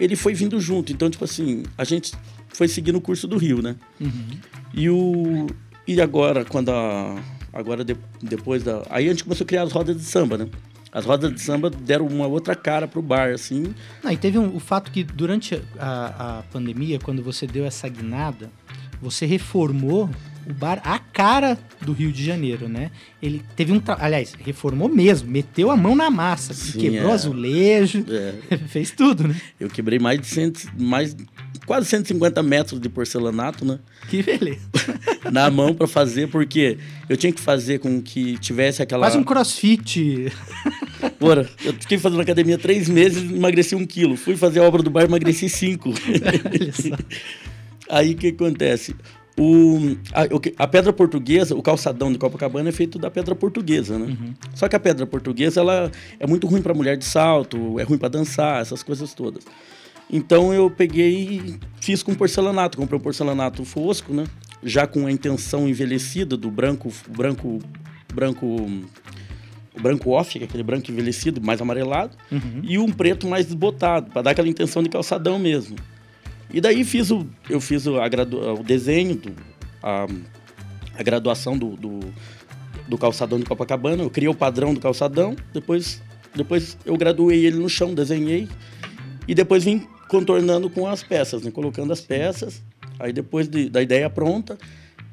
ele 0.00 0.16
foi 0.16 0.34
vindo 0.34 0.58
junto. 0.58 0.92
Então, 0.92 1.08
tipo 1.08 1.24
assim, 1.24 1.62
a 1.78 1.84
gente 1.84 2.12
foi 2.48 2.66
seguindo 2.66 2.96
o 2.96 3.00
curso 3.00 3.28
do 3.28 3.36
Rio, 3.36 3.62
né? 3.62 3.76
Uhum. 4.00 4.38
E, 4.74 4.90
o, 4.90 5.46
e 5.86 6.00
agora, 6.00 6.44
quando 6.44 6.70
a, 6.70 7.22
Agora, 7.52 7.84
de, 7.84 7.96
depois 8.22 8.62
da. 8.62 8.82
Aí 8.88 9.06
a 9.06 9.10
gente 9.10 9.24
começou 9.24 9.44
a 9.44 9.48
criar 9.48 9.62
as 9.62 9.72
rodas 9.72 9.96
de 9.96 10.04
samba, 10.04 10.38
né? 10.38 10.48
As 10.92 11.04
rodas 11.04 11.32
de 11.32 11.40
samba 11.40 11.70
deram 11.70 12.06
uma 12.06 12.26
outra 12.26 12.54
cara 12.54 12.86
pro 12.86 13.00
bar, 13.00 13.30
assim. 13.30 13.74
Não, 14.02 14.10
e 14.10 14.16
teve 14.16 14.38
um, 14.38 14.54
o 14.54 14.60
fato 14.60 14.90
que 14.90 15.02
durante 15.02 15.60
a, 15.78 16.38
a 16.38 16.42
pandemia, 16.44 16.98
quando 16.98 17.22
você 17.22 17.46
deu 17.46 17.64
essa 17.64 17.88
guinada, 17.88 18.50
você 19.00 19.24
reformou 19.24 20.08
o 20.46 20.52
bar 20.52 20.80
a 20.84 20.98
cara 20.98 21.58
do 21.80 21.92
Rio 21.92 22.12
de 22.12 22.24
Janeiro, 22.24 22.68
né? 22.68 22.90
Ele 23.22 23.42
teve 23.56 23.72
um. 23.72 23.80
Aliás, 23.98 24.34
reformou 24.38 24.88
mesmo, 24.88 25.30
meteu 25.30 25.70
a 25.70 25.76
mão 25.76 25.94
na 25.94 26.10
massa, 26.10 26.52
Sim, 26.52 26.78
quebrou 26.78 27.10
é. 27.10 27.14
azulejo, 27.14 28.04
é. 28.08 28.58
fez 28.68 28.90
tudo, 28.90 29.28
né? 29.28 29.36
Eu 29.58 29.68
quebrei 29.68 29.98
mais 29.98 30.20
de 30.20 30.26
cento, 30.26 30.70
mais 30.78 31.16
quase 31.66 31.86
150 31.86 32.42
metros 32.42 32.80
de 32.80 32.88
porcelanato, 32.88 33.64
né? 33.64 33.78
Que 34.08 34.22
beleza. 34.22 34.60
Na 35.30 35.50
mão 35.50 35.74
para 35.74 35.86
fazer, 35.86 36.28
porque 36.28 36.78
eu 37.08 37.16
tinha 37.16 37.32
que 37.32 37.40
fazer 37.40 37.78
com 37.78 38.00
que 38.02 38.38
tivesse 38.38 38.82
aquela. 38.82 39.06
Quase 39.06 39.18
um 39.18 39.24
crossfit. 39.24 40.32
Bora, 41.18 41.48
eu 41.64 41.72
fiquei 41.74 41.98
fazendo 41.98 42.20
academia 42.20 42.58
três 42.58 42.88
meses 42.88 43.22
e 43.22 43.34
emagreci 43.34 43.74
um 43.74 43.86
quilo. 43.86 44.16
Fui 44.16 44.36
fazer 44.36 44.60
a 44.60 44.64
obra 44.64 44.82
do 44.82 44.90
bar 44.90 45.02
e 45.02 45.04
emagreci 45.04 45.48
cinco. 45.48 45.92
Aí 47.88 48.12
o 48.12 48.16
que 48.16 48.28
acontece? 48.28 48.94
O, 49.38 49.96
a, 50.12 50.64
a, 50.64 50.68
pedra 50.68 50.92
portuguesa, 50.92 51.54
o 51.54 51.62
calçadão 51.62 52.12
de 52.12 52.18
Copacabana 52.18 52.68
é 52.68 52.72
feito 52.72 52.98
da 52.98 53.10
pedra 53.10 53.34
portuguesa, 53.34 53.98
né? 53.98 54.06
Uhum. 54.06 54.34
Só 54.54 54.68
que 54.68 54.76
a 54.76 54.80
pedra 54.80 55.06
portuguesa 55.06 55.60
ela 55.60 55.90
é 56.20 56.26
muito 56.26 56.46
ruim 56.46 56.60
para 56.60 56.74
mulher 56.74 56.98
de 56.98 57.04
salto, 57.04 57.80
é 57.80 57.82
ruim 57.82 57.96
para 57.96 58.08
dançar, 58.08 58.60
essas 58.60 58.82
coisas 58.82 59.14
todas. 59.14 59.42
Então 60.12 60.52
eu 60.52 60.70
peguei 60.70 61.22
e 61.24 61.60
fiz 61.80 62.02
com 62.02 62.14
porcelanato, 62.14 62.76
comprei 62.76 63.00
um 63.00 63.02
porcelanato 63.02 63.64
fosco, 63.64 64.12
né? 64.12 64.24
Já 64.62 64.86
com 64.86 65.06
a 65.06 65.10
intenção 65.10 65.66
envelhecida 65.66 66.36
do 66.36 66.50
branco, 66.50 66.92
branco, 67.08 67.58
branco, 68.12 68.46
branco 69.80 70.10
off, 70.10 70.38
que 70.38 70.44
é 70.44 70.46
aquele 70.46 70.62
branco 70.62 70.90
envelhecido, 70.90 71.40
mais 71.40 71.62
amarelado, 71.62 72.16
uhum. 72.30 72.60
e 72.62 72.78
um 72.78 72.92
preto 72.92 73.26
mais 73.26 73.46
desbotado, 73.46 74.10
para 74.10 74.22
dar 74.22 74.30
aquela 74.32 74.48
intenção 74.48 74.82
de 74.82 74.90
calçadão 74.90 75.38
mesmo. 75.38 75.76
E 76.52 76.60
daí 76.60 76.84
fiz 76.84 77.10
o, 77.10 77.26
eu 77.48 77.60
fiz 77.60 77.86
o, 77.86 77.94
o 77.96 78.62
desenho, 78.62 79.16
do, 79.16 79.32
a, 79.82 80.06
a 80.98 81.02
graduação 81.02 81.56
do, 81.56 81.70
do, 81.74 82.00
do, 82.86 82.98
calçadão 82.98 83.38
de 83.38 83.46
Copacabana. 83.46 84.02
Eu 84.02 84.10
criei 84.10 84.28
o 84.28 84.34
padrão 84.34 84.74
do 84.74 84.80
calçadão, 84.80 85.34
depois, 85.54 86.02
depois 86.34 86.76
eu 86.84 86.94
graduei 86.98 87.46
ele 87.46 87.56
no 87.56 87.68
chão, 87.70 87.94
desenhei. 87.94 88.46
E 89.26 89.34
depois 89.34 89.64
vim 89.64 89.86
contornando 90.12 90.68
com 90.68 90.86
as 90.86 91.02
peças, 91.02 91.42
né? 91.42 91.50
colocando 91.50 91.90
as 91.90 92.02
peças. 92.02 92.62
Aí 92.98 93.14
depois 93.14 93.48
de, 93.48 93.70
da 93.70 93.80
ideia 93.80 94.10
pronta, 94.10 94.58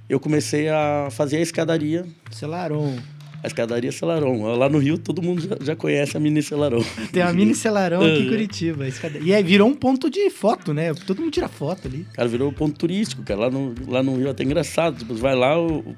eu 0.10 0.20
comecei 0.20 0.68
a 0.68 1.08
fazer 1.10 1.38
a 1.38 1.40
escadaria. 1.40 2.06
Celarou. 2.30 2.94
A 3.44 3.48
escadaria 3.48 3.92
Celaron. 3.92 4.56
Lá 4.58 4.68
no 4.68 4.78
Rio, 4.80 4.98
todo 4.98 5.22
mundo 5.22 5.42
já, 5.42 5.58
já 5.62 5.76
conhece 5.76 6.18
a 6.18 6.20
Mini 6.20 6.44
Celaron. 6.44 6.84
Tem 7.14 7.24
a 7.24 7.32
Mini 7.32 7.56
Celarão 7.56 8.02
aqui 8.02 8.24
em 8.24 8.28
Curitiba. 8.30 8.86
E 9.24 9.34
aí 9.34 9.42
virou 9.44 9.68
um 9.70 9.74
ponto 9.74 10.10
de 10.10 10.30
foto, 10.30 10.74
né? 10.74 10.94
Todo 10.94 11.22
mundo 11.22 11.32
tira 11.32 11.48
foto 11.48 11.88
ali. 11.88 12.06
Cara, 12.14 12.28
virou 12.28 12.52
ponto 12.52 12.78
turístico, 12.78 13.24
cara. 13.24 13.40
Lá 13.42 13.50
no, 13.50 13.74
lá 13.88 14.04
no 14.04 14.16
Rio 14.18 14.28
é 14.28 14.32
até 14.32 14.44
engraçado. 14.44 14.98
Tipo, 15.00 15.14
vai 15.16 15.36
lá, 15.36 15.58
o, 15.58 15.96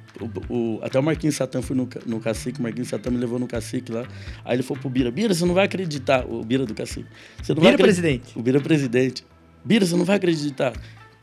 o, 0.49 0.53
o- 0.55 0.79
até 0.83 0.99
o 0.99 1.03
Marquinhos 1.03 1.35
Satã 1.35 1.61
foi 1.61 1.75
no, 1.75 1.89
no 2.05 2.19
cacique, 2.19 2.59
o 2.59 2.63
Marquinhos 2.63 2.89
Satã 2.89 3.09
me 3.09 3.17
levou 3.17 3.39
no 3.39 3.47
cacique 3.47 3.91
lá. 3.91 4.05
Aí 4.45 4.55
ele 4.55 4.63
falou 4.63 4.79
pro 4.79 4.89
Bira, 4.89 5.09
Bira, 5.09 5.33
você 5.33 5.43
não 5.45 5.53
vai 5.55 5.65
acreditar. 5.65 6.25
O 6.29 6.43
Bira 6.43 6.65
do 6.65 6.73
cacique. 6.75 7.07
Você 7.41 7.53
não 7.53 7.61
Bira 7.61 7.71
vai 7.75 7.83
presidente. 7.83 8.37
O 8.37 8.41
Bira 8.43 8.59
presidente. 8.61 9.25
Bira, 9.65 9.85
você 9.85 9.95
não 9.95 10.05
vai 10.05 10.17
acreditar. 10.17 10.73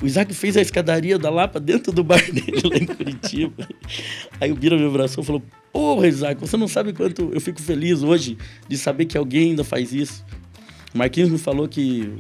O 0.01 0.07
Isaac 0.07 0.33
fez 0.33 0.57
a 0.57 0.61
escadaria 0.61 1.19
da 1.19 1.29
Lapa 1.29 1.59
dentro 1.59 1.93
do 1.93 2.05
bar 2.05 2.23
dele 2.31 2.63
lá 2.65 2.77
em 2.77 2.87
Curitiba. 2.87 3.69
Aí 4.41 4.53
o 4.53 4.55
Bira 4.55 4.77
me 4.77 4.87
abraçou 4.87 5.23
e 5.23 5.27
falou: 5.27 5.43
Porra, 5.73 6.07
Isaac, 6.07 6.41
você 6.41 6.57
não 6.57 6.69
sabe 6.69 6.93
quanto 6.93 7.31
eu 7.33 7.41
fico 7.41 7.61
feliz 7.61 8.03
hoje 8.03 8.39
de 8.69 8.79
saber 8.79 9.07
que 9.07 9.19
alguém 9.19 9.51
ainda 9.51 9.65
faz 9.65 9.93
isso. 9.93 10.25
O 10.95 10.99
Marquinhos 10.99 11.31
me 11.31 11.39
falou 11.39 11.69
que, 11.69 12.13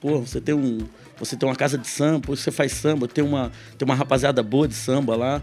pô, 0.00 0.20
você 0.20 0.40
tem 0.40 0.54
um. 0.54 0.78
Você 1.18 1.36
tem 1.36 1.48
uma 1.48 1.54
casa 1.54 1.78
de 1.78 1.86
samba, 1.86 2.26
você 2.26 2.50
faz 2.50 2.72
samba, 2.72 3.06
tem 3.06 3.22
uma, 3.22 3.52
tem 3.78 3.86
uma 3.86 3.94
rapaziada 3.94 4.42
boa 4.42 4.66
de 4.66 4.74
samba 4.74 5.14
lá. 5.14 5.42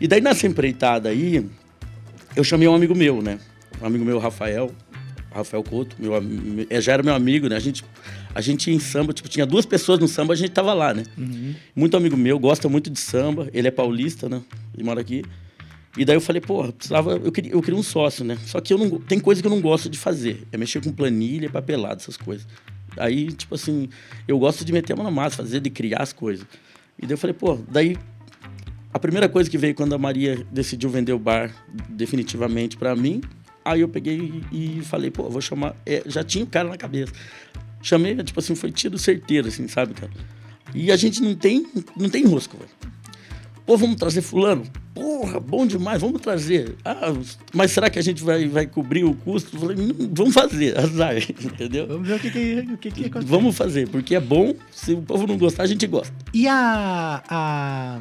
E 0.00 0.06
daí 0.08 0.20
nessa 0.20 0.46
empreitada 0.46 1.10
aí, 1.10 1.46
eu 2.34 2.44
chamei 2.44 2.66
um 2.66 2.74
amigo 2.74 2.94
meu, 2.94 3.20
né? 3.20 3.38
Um 3.80 3.86
amigo 3.86 4.04
meu, 4.04 4.18
Rafael, 4.18 4.70
Rafael 5.30 5.62
Couto, 5.62 5.96
meu, 5.98 6.12
eh, 6.70 6.80
já 6.80 6.92
era 6.92 7.02
meu 7.02 7.14
amigo, 7.14 7.48
né? 7.48 7.56
A 7.56 7.60
gente, 7.60 7.84
a 8.34 8.40
gente 8.40 8.70
ia 8.70 8.76
em 8.76 8.78
samba, 8.80 9.12
tipo, 9.12 9.28
tinha 9.28 9.46
duas 9.46 9.66
pessoas 9.66 9.98
no 9.98 10.08
samba, 10.08 10.32
a 10.32 10.36
gente 10.36 10.50
tava 10.50 10.72
lá, 10.72 10.94
né? 10.94 11.04
Muito 11.74 11.96
amigo 11.96 12.16
meu, 12.16 12.38
gosta 12.38 12.68
muito 12.68 12.90
de 12.90 12.98
samba, 12.98 13.48
ele 13.52 13.68
é 13.68 13.70
paulista, 13.70 14.28
né? 14.28 14.42
Ele 14.74 14.84
mora 14.84 15.00
aqui. 15.00 15.22
E 15.96 16.04
daí 16.04 16.16
eu 16.16 16.20
falei, 16.20 16.40
porra, 16.40 16.72
precisava, 16.72 17.12
eu 17.12 17.32
queria, 17.32 17.52
eu 17.52 17.60
queria 17.60 17.78
um 17.78 17.82
sócio, 17.82 18.24
né? 18.24 18.38
Só 18.46 18.60
que 18.60 18.72
eu 18.72 18.78
não, 18.78 18.98
tem 18.98 19.18
coisa 19.18 19.40
que 19.40 19.46
eu 19.46 19.50
não 19.50 19.60
gosto 19.60 19.88
de 19.88 19.98
fazer, 19.98 20.46
é 20.52 20.56
mexer 20.56 20.82
com 20.82 20.92
planilha, 20.92 21.50
papelado, 21.50 22.00
essas 22.00 22.16
coisas. 22.16 22.46
Aí, 22.96 23.32
tipo 23.32 23.54
assim, 23.54 23.88
eu 24.26 24.38
gosto 24.38 24.64
de 24.64 24.72
meter 24.72 24.92
a 24.92 24.96
mão 24.96 25.04
na 25.04 25.10
massa, 25.10 25.36
fazer, 25.36 25.60
de 25.60 25.70
criar 25.70 26.02
as 26.02 26.12
coisas. 26.12 26.46
E 26.98 27.02
daí 27.02 27.12
eu 27.12 27.18
falei, 27.18 27.34
pô, 27.34 27.58
daí 27.68 27.96
a 28.92 28.98
primeira 28.98 29.28
coisa 29.28 29.48
que 29.50 29.58
veio 29.58 29.74
quando 29.74 29.94
a 29.94 29.98
Maria 29.98 30.44
decidiu 30.50 30.88
vender 30.88 31.12
o 31.12 31.18
bar 31.18 31.52
definitivamente 31.88 32.76
para 32.76 32.96
mim, 32.96 33.20
aí 33.72 33.80
eu 33.80 33.88
peguei 33.88 34.42
e 34.50 34.80
falei, 34.82 35.10
pô, 35.10 35.28
vou 35.28 35.40
chamar. 35.40 35.74
é, 35.84 36.02
já 36.06 36.22
tinha 36.24 36.44
o 36.44 36.46
cara 36.46 36.68
na 36.68 36.76
cabeça. 36.76 37.12
Chamei, 37.82 38.14
tipo 38.16 38.40
assim, 38.40 38.54
foi 38.54 38.72
tido 38.72 38.98
certeiro, 38.98 39.48
assim, 39.48 39.68
sabe, 39.68 39.94
cara? 39.94 40.10
E 40.74 40.90
a 40.90 40.96
gente 40.96 41.22
não 41.22 41.34
tem, 41.34 41.66
não 41.96 42.08
tem 42.08 42.26
rosco, 42.26 42.56
velho. 42.56 42.70
Pô, 43.64 43.76
vamos 43.76 43.96
trazer 43.96 44.22
fulano? 44.22 44.64
Porra, 44.94 45.38
bom 45.38 45.66
demais, 45.66 46.00
vamos 46.00 46.20
trazer. 46.22 46.74
Ah, 46.84 47.12
mas 47.54 47.70
será 47.70 47.90
que 47.90 47.98
a 47.98 48.02
gente 48.02 48.24
vai, 48.24 48.48
vai 48.48 48.66
cobrir 48.66 49.04
o 49.04 49.14
custo? 49.14 49.54
Eu 49.56 49.60
falei, 49.60 49.76
"Não, 49.76 49.94
vamos 50.12 50.32
fazer, 50.34 50.76
azar, 50.78 51.16
entendeu? 51.20 51.86
Vamos 51.86 52.08
ver 52.08 52.14
o 52.14 52.18
que, 52.18 52.30
que, 52.30 52.60
o 52.72 52.78
que, 52.78 52.90
que 52.90 53.04
acontece. 53.04 53.30
Vamos 53.30 53.56
fazer, 53.56 53.88
porque 53.88 54.14
é 54.14 54.20
bom. 54.20 54.54
Se 54.72 54.94
o 54.94 55.02
povo 55.02 55.26
não 55.26 55.36
gostar, 55.36 55.64
a 55.64 55.66
gente 55.66 55.86
gosta. 55.86 56.12
E 56.32 56.48
a, 56.48 57.22
a 57.28 58.00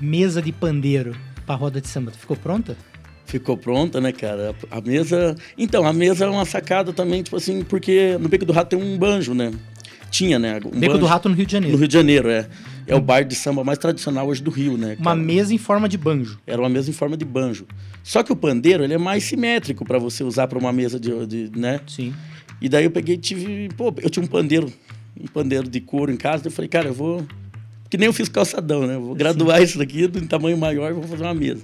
mesa 0.00 0.40
de 0.40 0.52
pandeiro 0.52 1.16
pra 1.44 1.56
roda 1.56 1.80
de 1.80 1.88
samba, 1.88 2.10
ficou 2.12 2.36
pronta? 2.36 2.76
Ficou 3.26 3.56
pronta, 3.56 4.00
né, 4.00 4.12
cara? 4.12 4.54
A 4.70 4.80
mesa. 4.80 5.34
Então, 5.56 5.86
a 5.86 5.92
mesa 5.92 6.24
é 6.24 6.28
uma 6.28 6.44
sacada 6.44 6.92
também, 6.92 7.22
tipo 7.22 7.36
assim, 7.36 7.62
porque 7.62 8.16
no 8.20 8.28
Beco 8.28 8.44
do 8.44 8.52
Rato 8.52 8.76
tem 8.76 8.78
um 8.78 8.98
banjo, 8.98 9.34
né? 9.34 9.50
Tinha, 10.10 10.38
né? 10.38 10.60
Um 10.64 10.78
Beco 10.78 10.98
do. 10.98 11.06
Rato 11.06 11.28
no 11.28 11.34
Rio 11.34 11.44
de 11.44 11.54
No 11.54 11.60
Janeiro. 11.60 11.78
Rio 11.78 11.88
de 11.88 11.94
Janeiro, 11.94 12.30
é. 12.30 12.48
É 12.86 12.94
o 12.94 13.00
bar 13.00 13.24
de 13.24 13.34
samba 13.34 13.64
mais 13.64 13.78
tradicional 13.78 14.28
hoje 14.28 14.42
do 14.42 14.50
Rio, 14.50 14.76
né? 14.76 14.94
Uma 15.00 15.12
cara? 15.12 15.16
mesa 15.16 15.54
em 15.54 15.58
forma 15.58 15.88
de 15.88 15.96
banjo. 15.96 16.38
Era 16.46 16.60
uma 16.60 16.68
mesa 16.68 16.90
em 16.90 16.92
forma 16.92 17.16
de 17.16 17.24
banjo. 17.24 17.66
Só 18.02 18.22
que 18.22 18.30
o 18.30 18.36
pandeiro, 18.36 18.84
ele 18.84 18.94
é 18.94 18.98
mais 18.98 19.24
simétrico 19.24 19.84
para 19.84 19.98
você 19.98 20.22
usar 20.22 20.46
para 20.46 20.58
uma 20.58 20.72
mesa 20.72 21.00
de, 21.00 21.26
de, 21.26 21.58
né? 21.58 21.80
Sim. 21.86 22.14
E 22.60 22.68
daí 22.68 22.84
eu 22.84 22.90
peguei 22.90 23.14
e 23.14 23.18
tive, 23.18 23.68
pô, 23.76 23.92
eu 24.02 24.10
tinha 24.10 24.22
um 24.22 24.28
pandeiro, 24.28 24.72
um 25.18 25.26
pandeiro 25.26 25.68
de 25.68 25.80
couro 25.80 26.12
em 26.12 26.16
casa, 26.16 26.46
eu 26.46 26.50
falei, 26.52 26.68
cara, 26.68 26.88
eu 26.88 26.94
vou 26.94 27.26
que 27.94 27.98
nem 27.98 28.06
eu 28.06 28.12
fiz 28.12 28.28
calçadão, 28.28 28.86
né? 28.86 28.96
Eu 28.96 29.00
vou 29.00 29.14
graduar 29.14 29.62
isso 29.62 29.78
daqui 29.78 30.04
em 30.04 30.26
tamanho 30.26 30.58
maior 30.58 30.90
e 30.90 30.94
vou 30.94 31.04
fazer 31.04 31.22
uma 31.22 31.34
mesa. 31.34 31.62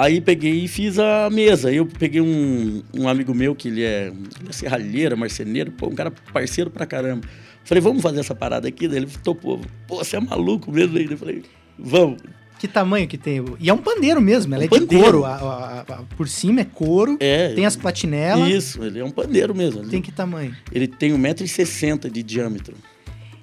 Aí 0.00 0.18
peguei 0.18 0.64
e 0.64 0.68
fiz 0.68 0.98
a 0.98 1.28
mesa. 1.30 1.70
Eu 1.70 1.84
peguei 1.84 2.22
um, 2.22 2.82
um 2.96 3.06
amigo 3.06 3.34
meu 3.34 3.54
que 3.54 3.68
ele 3.68 3.82
é, 3.82 4.06
ele 4.06 4.48
é 4.48 4.52
serralheiro, 4.52 5.14
marceneiro, 5.18 5.70
pô, 5.72 5.88
um 5.88 5.94
cara 5.94 6.10
parceiro 6.32 6.70
pra 6.70 6.86
caramba. 6.86 7.28
Falei, 7.64 7.82
vamos 7.82 8.00
fazer 8.02 8.20
essa 8.20 8.34
parada 8.34 8.66
aqui? 8.66 8.88
Daí 8.88 8.96
ele 8.96 9.08
topou. 9.22 9.60
Pô, 9.86 9.96
você 9.96 10.16
é 10.16 10.20
maluco 10.20 10.72
mesmo 10.72 10.96
aí? 10.96 11.06
Eu 11.10 11.18
falei, 11.18 11.42
vamos. 11.78 12.16
Que 12.58 12.66
tamanho 12.66 13.06
que 13.06 13.18
tem? 13.18 13.44
E 13.60 13.68
é 13.68 13.74
um 13.74 13.78
pandeiro 13.78 14.22
mesmo, 14.22 14.54
ela 14.54 14.64
é 14.64 14.66
Um 14.66 14.70
de 14.70 14.80
pandeiro. 14.80 15.04
couro. 15.04 15.24
A- 15.26 15.34
a- 15.36 15.80
a- 15.94 16.02
por 16.16 16.26
cima 16.28 16.62
é 16.62 16.64
couro, 16.64 17.18
É. 17.20 17.52
tem 17.54 17.66
as 17.66 17.76
platinelas. 17.76 18.48
Isso, 18.48 18.82
ele 18.82 19.00
é 19.00 19.04
um 19.04 19.10
pandeiro 19.10 19.54
mesmo. 19.54 19.86
Tem 19.86 20.00
que 20.00 20.10
tamanho? 20.10 20.56
Ele 20.72 20.86
tem 20.86 21.12
1,60m 21.12 22.08
de 22.10 22.22
diâmetro. 22.22 22.74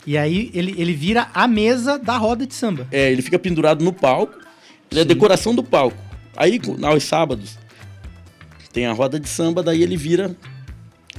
E 0.08 0.18
aí 0.18 0.50
ele, 0.56 0.74
ele 0.78 0.94
vira 0.94 1.30
a 1.36 1.48
mesa 1.48 2.00
da 2.00 2.18
roda 2.18 2.48
de 2.48 2.54
samba. 2.56 2.88
É, 2.92 3.12
ele 3.12 3.22
fica 3.22 3.38
pendurado 3.38 3.84
no 3.86 3.94
palco. 3.94 4.34
Ele 4.90 5.02
é 5.02 5.04
Sim. 5.04 5.08
decoração 5.10 5.54
do 5.54 5.64
palco. 5.64 6.07
Aí, 6.38 6.62
aos 6.84 7.04
sábados, 7.04 7.58
tem 8.72 8.86
a 8.86 8.94
roda 8.94 9.20
de 9.20 9.28
samba, 9.28 9.64
daí 9.64 9.82
ele 9.82 9.98
vira 9.98 10.36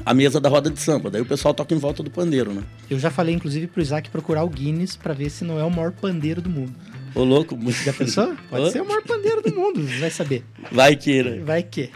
a 0.06 0.14
mesa 0.14 0.40
da 0.40 0.48
roda 0.48 0.70
de 0.70 0.80
samba. 0.80 1.10
Daí 1.10 1.20
o 1.20 1.26
pessoal 1.26 1.52
toca 1.52 1.74
em 1.74 1.78
volta 1.78 2.02
do 2.02 2.10
pandeiro, 2.10 2.54
né? 2.54 2.62
Eu 2.88 2.98
já 2.98 3.10
falei, 3.10 3.34
inclusive, 3.34 3.66
pro 3.66 3.82
Isaac 3.82 4.08
procurar 4.10 4.44
o 4.44 4.48
Guinness 4.48 4.96
pra 4.96 5.12
ver 5.12 5.28
se 5.28 5.44
não 5.44 5.58
é 5.58 5.64
o 5.64 5.70
maior 5.70 5.90
pandeiro 5.90 6.40
do 6.40 6.48
mundo. 6.48 6.72
Ô, 7.14 7.24
louco. 7.24 7.58
Já 7.84 7.92
pensou? 7.92 8.34
Pode 8.48 8.66
Hã? 8.66 8.70
ser 8.70 8.80
o 8.80 8.86
maior 8.86 9.02
pandeiro 9.02 9.42
do 9.42 9.54
mundo, 9.54 9.84
vai 9.98 10.10
saber. 10.10 10.44
Vai 10.70 10.94
queira. 10.94 11.42
Vai 11.44 11.62
que. 11.64 11.90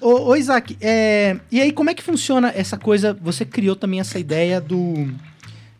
Ô, 0.00 0.28
ô 0.28 0.36
Isaac, 0.36 0.76
é, 0.80 1.38
e 1.50 1.60
aí 1.60 1.72
como 1.72 1.88
é 1.88 1.94
que 1.94 2.02
funciona 2.02 2.52
essa 2.54 2.76
coisa? 2.76 3.16
Você 3.22 3.46
criou 3.46 3.74
também 3.74 4.00
essa 4.00 4.18
ideia 4.18 4.60
do 4.60 5.08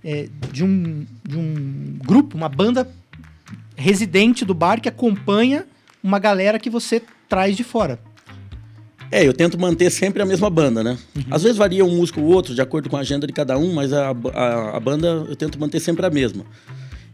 é, 0.02 0.28
de, 0.50 0.64
um, 0.64 1.04
de 1.23 1.37
um 1.37 1.99
grupo, 2.02 2.35
uma 2.35 2.49
banda 2.49 2.88
residente 3.76 4.45
do 4.45 4.54
bar 4.54 4.80
que 4.80 4.88
acompanha 4.88 5.66
uma 6.02 6.19
galera 6.19 6.59
que 6.59 6.71
você 6.71 7.02
traz 7.28 7.57
de 7.57 7.64
fora. 7.64 7.99
É, 9.11 9.26
eu 9.26 9.33
tento 9.33 9.59
manter 9.59 9.90
sempre 9.90 10.23
a 10.23 10.26
mesma 10.26 10.50
banda, 10.50 10.85
né? 10.85 10.99
Uhum. 11.17 11.23
Às 11.31 11.43
vezes 11.43 11.57
varia 11.57 11.85
um 11.85 11.97
músico 11.97 12.21
ou 12.21 12.26
outro, 12.26 12.55
de 12.55 12.61
acordo 12.61 12.90
com 12.90 12.97
a 12.97 13.00
agenda 13.00 13.26
de 13.26 13.33
cada 13.33 13.57
um, 13.57 13.73
mas 13.73 13.90
a, 13.93 14.11
a, 14.11 14.76
a 14.76 14.81
banda 14.81 15.25
eu 15.28 15.35
tento 15.35 15.59
manter 15.59 15.81
sempre 15.81 16.05
a 16.05 16.11
mesma. 16.11 16.45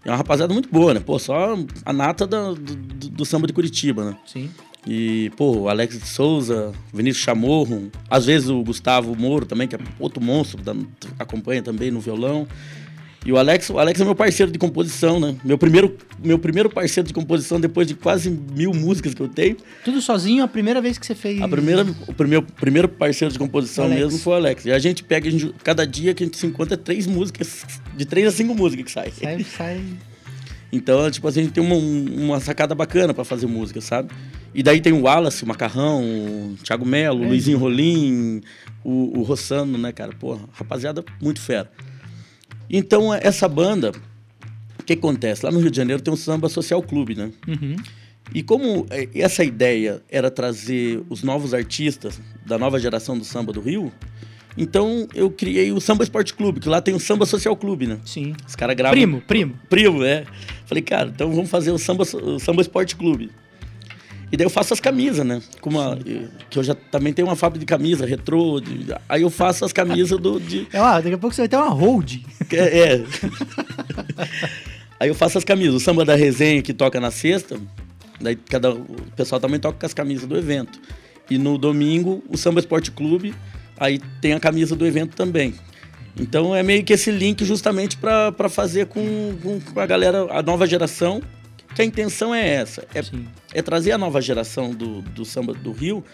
É 0.04 0.10
uma 0.10 0.16
rapaziada 0.16 0.52
muito 0.52 0.68
boa, 0.70 0.92
né? 0.92 1.00
Pô, 1.00 1.18
só 1.18 1.56
a 1.84 1.92
nata 1.92 2.26
da- 2.26 2.52
do, 2.52 2.56
do- 2.56 3.24
samba 3.24 3.46
de 3.46 3.52
Curitiba, 3.52 4.04
né? 4.10 4.16
Sim. 4.26 4.50
E, 4.86 5.30
pô, 5.36 5.60
o 5.60 5.68
Alex 5.68 5.98
de 5.98 6.06
Souza, 6.06 6.72
Vinícius 6.92 7.24
Chamorro, 7.24 7.90
às 8.10 8.26
vezes 8.26 8.48
o 8.50 8.62
Gustavo 8.62 9.16
Moro 9.16 9.46
também, 9.46 9.66
que 9.66 9.76
é 9.76 9.78
outro 9.98 10.22
monstro, 10.22 10.60
da- 10.62 10.74
acompanha 11.18 11.62
também 11.62 11.90
no 11.92 12.00
violão. 12.00 12.46
E 13.24 13.32
o 13.32 13.38
Alex, 13.38 13.70
o 13.70 13.78
Alex 13.78 13.98
é 14.00 14.04
meu 14.04 14.14
parceiro 14.14 14.52
de 14.52 14.58
composição, 14.58 15.18
né? 15.18 15.34
Meu 15.42 15.56
primeiro, 15.56 15.96
meu 16.22 16.38
primeiro 16.38 16.68
parceiro 16.68 17.06
de 17.06 17.14
composição 17.14 17.58
depois 17.58 17.86
de 17.86 17.94
quase 17.94 18.28
mil 18.30 18.72
músicas 18.74 19.14
que 19.14 19.22
eu 19.22 19.28
tenho. 19.28 19.56
Tudo 19.82 20.02
sozinho, 20.02 20.44
a 20.44 20.48
primeira 20.48 20.78
vez 20.82 20.98
que 20.98 21.06
você 21.06 21.14
fez. 21.14 21.40
A 21.40 21.48
primeira, 21.48 21.86
o 22.06 22.12
primeiro, 22.12 22.44
primeiro 22.60 22.86
parceiro 22.86 23.32
de 23.32 23.38
composição 23.38 23.84
Alex. 23.86 24.00
mesmo 24.02 24.18
foi 24.18 24.34
o 24.34 24.36
Alex. 24.36 24.66
E 24.66 24.72
a 24.72 24.78
gente 24.78 25.02
pega, 25.02 25.26
a 25.26 25.30
gente- 25.32 25.54
cada 25.64 25.86
dia 25.86 26.12
que 26.12 26.22
a 26.22 26.26
gente 26.26 26.36
se 26.36 26.46
encontra, 26.46 26.74
é 26.74 26.76
três 26.76 27.06
músicas, 27.06 27.64
de 27.96 28.04
três 28.04 28.26
a 28.28 28.30
cinco 28.30 28.54
músicas 28.54 28.84
que 28.84 28.90
saem. 28.92 29.12
Sai, 29.12 29.42
sai. 29.44 29.80
Então, 30.70 31.10
tipo, 31.10 31.26
assim, 31.26 31.40
a 31.40 31.42
gente 31.44 31.52
tem 31.52 31.64
uma, 31.64 31.76
uma 31.76 32.40
sacada 32.40 32.74
bacana 32.74 33.14
pra 33.14 33.24
fazer 33.24 33.46
música, 33.46 33.80
sabe? 33.80 34.12
E 34.54 34.62
daí 34.62 34.80
tem 34.82 34.92
o 34.92 35.02
Wallace, 35.02 35.44
o 35.44 35.46
Macarrão, 35.46 36.02
o 36.04 36.56
Thiago 36.62 36.84
Melo, 36.84 37.20
o 37.20 37.24
É. 37.24 37.28
Luizinho 37.28 37.56
Rolim, 37.56 38.42
o, 38.84 39.18
o 39.20 39.22
Rossano, 39.22 39.78
né, 39.78 39.92
cara? 39.92 40.12
Porra, 40.12 40.40
rapaziada 40.52 41.02
muito 41.22 41.40
fera. 41.40 41.70
Então, 42.68 43.12
essa 43.12 43.48
banda, 43.48 43.92
o 44.78 44.82
que 44.84 44.94
acontece? 44.94 45.44
Lá 45.44 45.52
no 45.52 45.60
Rio 45.60 45.70
de 45.70 45.76
Janeiro 45.76 46.02
tem 46.02 46.12
um 46.12 46.16
samba 46.16 46.48
social 46.48 46.82
clube, 46.82 47.14
né? 47.14 47.30
Uhum. 47.46 47.76
E 48.34 48.42
como 48.42 48.86
eh, 48.90 49.08
essa 49.14 49.44
ideia 49.44 50.02
era 50.08 50.30
trazer 50.30 51.02
os 51.10 51.22
novos 51.22 51.52
artistas 51.52 52.20
da 52.46 52.58
nova 52.58 52.78
geração 52.78 53.18
do 53.18 53.24
samba 53.24 53.52
do 53.52 53.60
Rio, 53.60 53.92
então 54.56 55.08
eu 55.14 55.30
criei 55.30 55.72
o 55.72 55.80
Samba 55.80 56.04
Esporte 56.04 56.32
Clube, 56.32 56.60
que 56.60 56.68
lá 56.68 56.80
tem 56.80 56.94
o 56.94 57.00
Samba 57.00 57.26
Social 57.26 57.56
Clube, 57.56 57.86
né? 57.86 57.98
Sim. 58.04 58.34
Os 58.46 58.54
caras 58.54 58.76
gravam 58.76 58.96
Primo, 58.96 59.20
primo. 59.20 59.54
primo, 59.68 60.04
é. 60.04 60.24
Falei, 60.64 60.82
cara, 60.82 61.10
então 61.12 61.30
vamos 61.32 61.50
fazer 61.50 61.72
o 61.72 61.78
Samba, 61.78 62.04
o 62.04 62.38
Samba 62.38 62.62
Esporte 62.62 62.94
Clube. 62.94 63.30
E 64.34 64.36
daí 64.36 64.44
eu 64.46 64.50
faço 64.50 64.74
as 64.74 64.80
camisas, 64.80 65.24
né? 65.24 65.40
Com 65.60 65.70
uma, 65.70 65.96
que 66.50 66.58
eu 66.58 66.64
já 66.64 66.74
também 66.74 67.12
tenho 67.12 67.28
uma 67.28 67.36
fábrica 67.36 67.60
de 67.60 67.66
camisa, 67.66 68.04
retrô. 68.04 68.58
de- 68.60 68.92
aí 69.08 69.22
eu 69.22 69.30
faço 69.30 69.64
as 69.64 69.72
camisas 69.72 70.18
do. 70.18 70.40
De, 70.40 70.66
É, 70.72 70.80
ó, 70.80 70.94
daqui 71.00 71.12
a 71.14 71.18
pouco 71.18 71.32
você 71.36 71.42
vai 71.42 71.48
ter 71.48 71.56
uma 71.56 71.68
hold. 71.70 72.14
é, 72.50 72.56
é. 72.96 73.04
aí 74.98 75.08
eu 75.08 75.14
faço 75.14 75.38
as 75.38 75.44
camisas. 75.44 75.74
O 75.74 75.80
samba 75.80 76.04
da 76.04 76.14
resenha 76.16 76.60
que 76.62 76.72
toca 76.74 77.00
na 77.00 77.10
sexta, 77.12 77.58
daí 78.20 78.36
cada, 78.36 78.72
o 78.72 78.84
pessoal 79.16 79.40
também 79.40 79.60
toca 79.60 79.78
com 79.78 79.86
as 79.86 79.94
camisas 79.94 80.26
do 80.28 80.36
evento. 80.36 80.80
E 81.30 81.38
no 81.38 81.56
domingo, 81.56 82.22
o 82.28 82.36
Samba 82.36 82.60
Esporte 82.60 82.90
Clube, 82.90 83.34
aí 83.78 83.98
tem 84.20 84.32
a 84.34 84.40
camisa 84.40 84.76
do 84.76 84.84
evento 84.86 85.16
também. 85.16 85.54
Então 86.20 86.54
é 86.54 86.62
meio 86.62 86.84
que 86.84 86.92
esse 86.92 87.10
link 87.10 87.44
justamente 87.44 87.96
para 87.96 88.48
fazer 88.48 88.86
com, 88.86 89.34
com, 89.42 89.60
com 89.60 89.80
a 89.80 89.86
galera, 89.86 90.26
a 90.30 90.42
nova 90.42 90.66
geração, 90.66 91.22
que 91.74 91.82
a 91.82 91.84
intenção 91.84 92.34
é 92.34 92.46
essa, 92.48 92.86
é, 92.94 93.02
é 93.52 93.62
trazer 93.62 93.92
a 93.92 93.98
nova 93.98 94.20
geração 94.20 94.72
do, 94.72 95.02
do 95.02 95.24
samba 95.24 95.52
do 95.52 95.72
Rio 95.72 96.04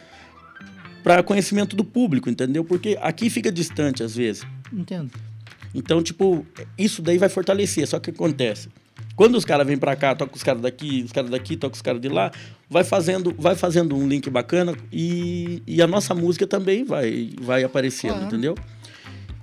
para 1.03 1.23
conhecimento 1.23 1.75
do 1.77 1.85
público, 1.85 2.29
entendeu? 2.29 2.65
Porque 2.65 2.99
aqui 3.01 3.29
fica 3.31 3.51
distante 3.51 4.03
às 4.03 4.15
vezes. 4.15 4.43
Entendo. 4.73 5.11
Então, 5.75 6.03
tipo, 6.03 6.45
isso 6.77 7.01
daí 7.01 7.17
vai 7.19 7.29
fortalecer. 7.29 7.87
Só 7.87 7.99
que 7.99 8.11
o 8.11 8.13
que 8.13 8.19
acontece? 8.19 8.69
Quando 9.15 9.37
os 9.37 9.45
caras 9.45 9.67
vêm 9.67 9.77
pra 9.77 9.95
cá, 9.97 10.15
toca 10.15 10.35
os 10.35 10.43
caras 10.43 10.63
daqui, 10.63 11.03
os 11.05 11.13
caras 11.13 11.31
daqui, 11.31 11.57
toca 11.57 11.75
os 11.75 11.83
caras 11.83 12.01
de 12.01 12.09
lá, 12.09 12.31
vai 12.69 12.83
fazendo, 12.85 13.35
vai 13.39 13.55
fazendo 13.55 13.95
um 13.97 14.09
link 14.09 14.29
bacana 14.31 14.75
e, 14.93 15.63
e 15.67 15.83
a 15.83 15.87
nossa 15.87 16.15
música 16.15 16.47
também 16.47 16.85
vai, 16.85 17.31
vai 17.41 17.63
aparecendo, 17.63 18.13
Claro. 18.13 18.27
entendeu? 18.27 18.55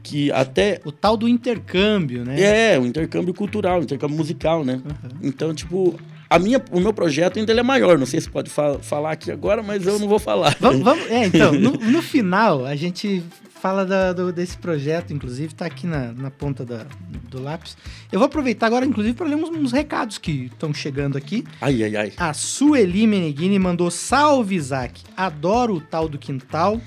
Que 0.07 0.31
até. 0.31 0.79
O 0.85 0.91
tal 0.91 1.17
do 1.17 1.27
intercâmbio, 1.27 2.23
né? 2.23 2.39
É, 2.73 2.79
o 2.79 2.85
intercâmbio 2.85 3.33
cultural, 3.33 3.79
o 3.79 3.83
intercâmbio 3.83 4.15
musical, 4.17 4.63
né? 4.63 4.81
Uhum. 4.85 5.09
Então, 5.21 5.53
tipo, 5.53 5.99
a 6.29 6.39
minha, 6.39 6.63
o 6.71 6.79
meu 6.79 6.93
projeto 6.93 7.39
ainda 7.39 7.51
é 7.53 7.63
maior. 7.63 7.97
Não 7.97 8.05
sei 8.05 8.21
se 8.21 8.29
pode 8.29 8.49
fa- 8.49 8.79
falar 8.79 9.11
aqui 9.11 9.31
agora, 9.31 9.61
mas 9.61 9.85
eu 9.85 9.99
não 9.99 10.07
vou 10.07 10.19
falar. 10.19 10.55
Vamos, 10.59 10.81
vamos- 10.83 11.09
é, 11.11 11.25
então, 11.25 11.51
no, 11.53 11.71
no 11.71 12.01
final, 12.01 12.65
a 12.65 12.75
gente 12.75 13.21
fala 13.59 13.85
da- 13.85 14.13
do- 14.13 14.31
desse 14.31 14.55
projeto, 14.57 15.11
inclusive, 15.11 15.53
tá 15.53 15.65
aqui 15.65 15.85
na, 15.87 16.13
na 16.13 16.29
ponta 16.31 16.63
da- 16.63 16.85
do 17.29 17.41
lápis. 17.41 17.75
Eu 18.11 18.19
vou 18.19 18.27
aproveitar 18.27 18.67
agora, 18.67 18.85
inclusive, 18.85 19.13
para 19.15 19.27
ler 19.27 19.35
uns, 19.35 19.49
uns 19.49 19.71
recados 19.71 20.17
que 20.17 20.45
estão 20.53 20.73
chegando 20.73 21.17
aqui. 21.17 21.43
Ai, 21.59 21.83
ai, 21.83 21.95
ai. 21.95 22.13
A 22.17 22.33
Sueli 22.33 23.05
Meneghini 23.07 23.57
mandou 23.59 23.89
salve, 23.91 24.55
Isaac. 24.55 25.01
Adoro 25.17 25.75
o 25.75 25.81
tal 25.81 26.07
do 26.07 26.17
quintal. 26.17 26.79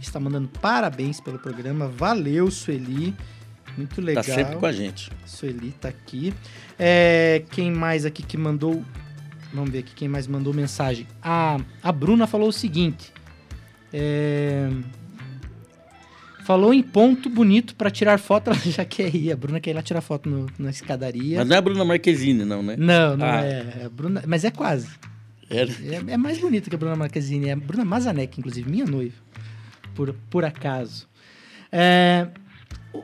Está 0.00 0.18
mandando 0.20 0.48
parabéns 0.60 1.20
pelo 1.20 1.38
programa. 1.38 1.88
Valeu, 1.88 2.50
Sueli. 2.50 3.14
Muito 3.76 4.00
legal. 4.00 4.24
Tá 4.24 4.34
sempre 4.34 4.56
com 4.56 4.66
a 4.66 4.72
gente. 4.72 5.10
Sueli 5.24 5.72
tá 5.80 5.88
aqui. 5.88 6.32
É, 6.78 7.42
quem 7.50 7.70
mais 7.72 8.04
aqui 8.04 8.22
que 8.22 8.36
mandou. 8.36 8.84
Vamos 9.52 9.70
ver 9.70 9.78
aqui 9.80 9.94
quem 9.94 10.08
mais 10.08 10.26
mandou 10.26 10.52
mensagem. 10.52 11.06
A, 11.22 11.58
a 11.82 11.90
Bruna 11.92 12.26
falou 12.26 12.48
o 12.48 12.52
seguinte. 12.52 13.12
é, 13.92 14.68
falou 16.44 16.72
em 16.72 16.82
ponto 16.82 17.28
bonito 17.28 17.74
pra 17.74 17.90
tirar 17.90 18.18
foto, 18.18 18.48
ela 18.50 18.58
já 18.58 18.84
quer 18.84 19.14
ir. 19.14 19.32
A 19.32 19.36
Bruna 19.36 19.60
quer 19.60 19.70
ir 19.70 19.74
lá 19.74 19.82
tirar 19.82 20.00
foto 20.00 20.28
no- 20.28 20.46
na 20.58 20.70
escadaria. 20.70 21.38
Mas 21.38 21.48
não 21.48 21.56
é 21.56 21.58
a 21.58 21.62
Bruna 21.62 21.84
Marquezine, 21.84 22.44
não, 22.44 22.62
né? 22.62 22.76
Não, 22.78 23.16
não 23.16 23.26
Ah. 23.26 23.44
é. 23.44 23.82
a 23.86 23.88
Bruna, 23.88 24.22
mas 24.26 24.44
é 24.44 24.50
quase. 24.50 24.88
Era. 25.50 25.70
É, 25.82 26.12
é 26.12 26.16
mais 26.16 26.38
bonita 26.38 26.68
que 26.68 26.76
a 26.76 26.78
Bruna 26.78 26.96
Marquezine. 26.96 27.48
É 27.48 27.52
a 27.52 27.56
Bruna 27.56 27.84
Mazanek, 27.84 28.38
inclusive, 28.38 28.70
minha 28.70 28.84
noiva. 28.84 29.14
Por, 29.98 30.14
por 30.30 30.44
acaso. 30.44 31.08
É, 31.72 32.28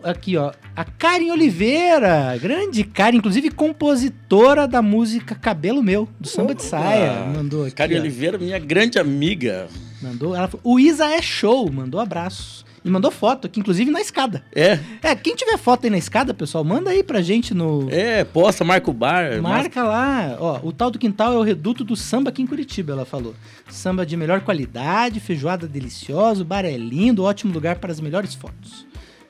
aqui, 0.04 0.36
ó. 0.36 0.52
A 0.76 0.84
Karen 0.84 1.32
Oliveira. 1.32 2.38
Grande 2.40 2.84
Karen, 2.84 3.16
inclusive 3.16 3.50
compositora 3.50 4.68
da 4.68 4.80
música 4.80 5.34
Cabelo 5.34 5.82
Meu, 5.82 6.08
do 6.20 6.28
Samba 6.28 6.54
de 6.54 6.62
Saia. 6.62 7.24
Mandou 7.34 7.64
aqui. 7.64 7.74
Karen 7.74 7.96
ó. 7.96 8.00
Oliveira, 8.00 8.38
minha 8.38 8.60
grande 8.60 9.00
amiga. 9.00 9.66
Mandou. 10.00 10.36
Ela 10.36 10.48
o 10.62 10.78
Isa 10.78 11.06
é 11.06 11.20
show. 11.20 11.68
Mandou 11.68 11.98
abraços. 11.98 12.64
E 12.84 12.90
mandou 12.90 13.10
foto 13.10 13.46
aqui, 13.46 13.58
inclusive 13.60 13.90
na 13.90 14.00
escada. 14.00 14.44
É, 14.54 14.78
É, 15.02 15.14
quem 15.14 15.34
tiver 15.34 15.56
foto 15.56 15.84
aí 15.84 15.90
na 15.90 15.96
escada, 15.96 16.34
pessoal, 16.34 16.62
manda 16.62 16.90
aí 16.90 17.02
pra 17.02 17.22
gente 17.22 17.54
no. 17.54 17.88
é, 17.90 18.24
posta, 18.24 18.62
marca 18.62 18.90
o 18.90 18.92
bar. 18.92 19.40
Marca 19.40 19.82
lá, 19.82 20.36
ó, 20.38 20.60
o 20.62 20.70
tal 20.70 20.90
do 20.90 20.98
quintal 20.98 21.32
é 21.32 21.38
o 21.38 21.42
reduto 21.42 21.82
do 21.82 21.96
samba 21.96 22.28
aqui 22.28 22.42
em 22.42 22.46
Curitiba, 22.46 22.92
ela 22.92 23.06
falou. 23.06 23.34
Samba 23.70 24.04
de 24.04 24.16
melhor 24.18 24.42
qualidade, 24.42 25.18
feijoada 25.18 25.66
deliciosa, 25.66 26.42
o 26.42 26.44
bar 26.44 26.66
é 26.66 26.76
lindo, 26.76 27.22
ótimo 27.24 27.54
lugar 27.54 27.76
para 27.76 27.90
as 27.90 28.00
melhores 28.00 28.34
fotos. 28.34 28.86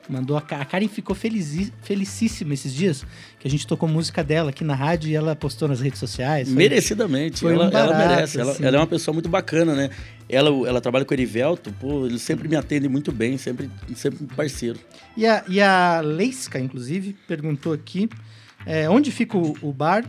Mandou 0.07 0.37
a, 0.37 0.39
a 0.39 0.65
Karen 0.65 0.87
ficou 0.87 1.15
felizi- 1.15 1.73
felicíssima 1.81 2.53
esses 2.53 2.71
dias, 2.71 3.03
que 3.39 3.47
a 3.47 3.49
gente 3.49 3.65
tocou 3.65 3.89
música 3.89 4.23
dela 4.23 4.51
aqui 4.51 4.63
na 4.63 4.75
rádio 4.75 5.09
e 5.09 5.15
ela 5.15 5.35
postou 5.35 5.67
nas 5.67 5.79
redes 5.79 5.97
sociais. 5.97 6.47
Merecidamente. 6.47 7.39
foi 7.39 7.53
um 7.53 7.55
ela, 7.55 7.63
ela 7.63 7.71
barato, 7.93 8.09
merece. 8.09 8.39
Ela, 8.39 8.51
assim. 8.51 8.63
ela 8.65 8.77
é 8.77 8.79
uma 8.81 8.85
pessoa 8.85 9.13
muito 9.13 9.27
bacana, 9.29 9.73
né? 9.73 9.89
Ela, 10.27 10.49
ela 10.67 10.81
trabalha 10.81 11.05
com 11.05 11.13
o 11.13 11.15
Erivelto, 11.15 11.71
pô, 11.79 12.05
ele 12.05 12.17
sempre 12.17 12.47
me 12.47 12.55
atende 12.55 12.89
muito 12.89 13.11
bem, 13.11 13.37
sempre, 13.37 13.69
sempre 13.95 14.25
parceiro. 14.35 14.79
E 15.15 15.25
a, 15.25 15.43
e 15.47 15.61
a 15.61 16.01
Leiska, 16.01 16.59
inclusive, 16.59 17.15
perguntou 17.27 17.73
aqui 17.73 18.09
é, 18.65 18.89
onde 18.89 19.11
fica 19.11 19.37
o, 19.37 19.55
o 19.61 19.71
bar, 19.71 20.03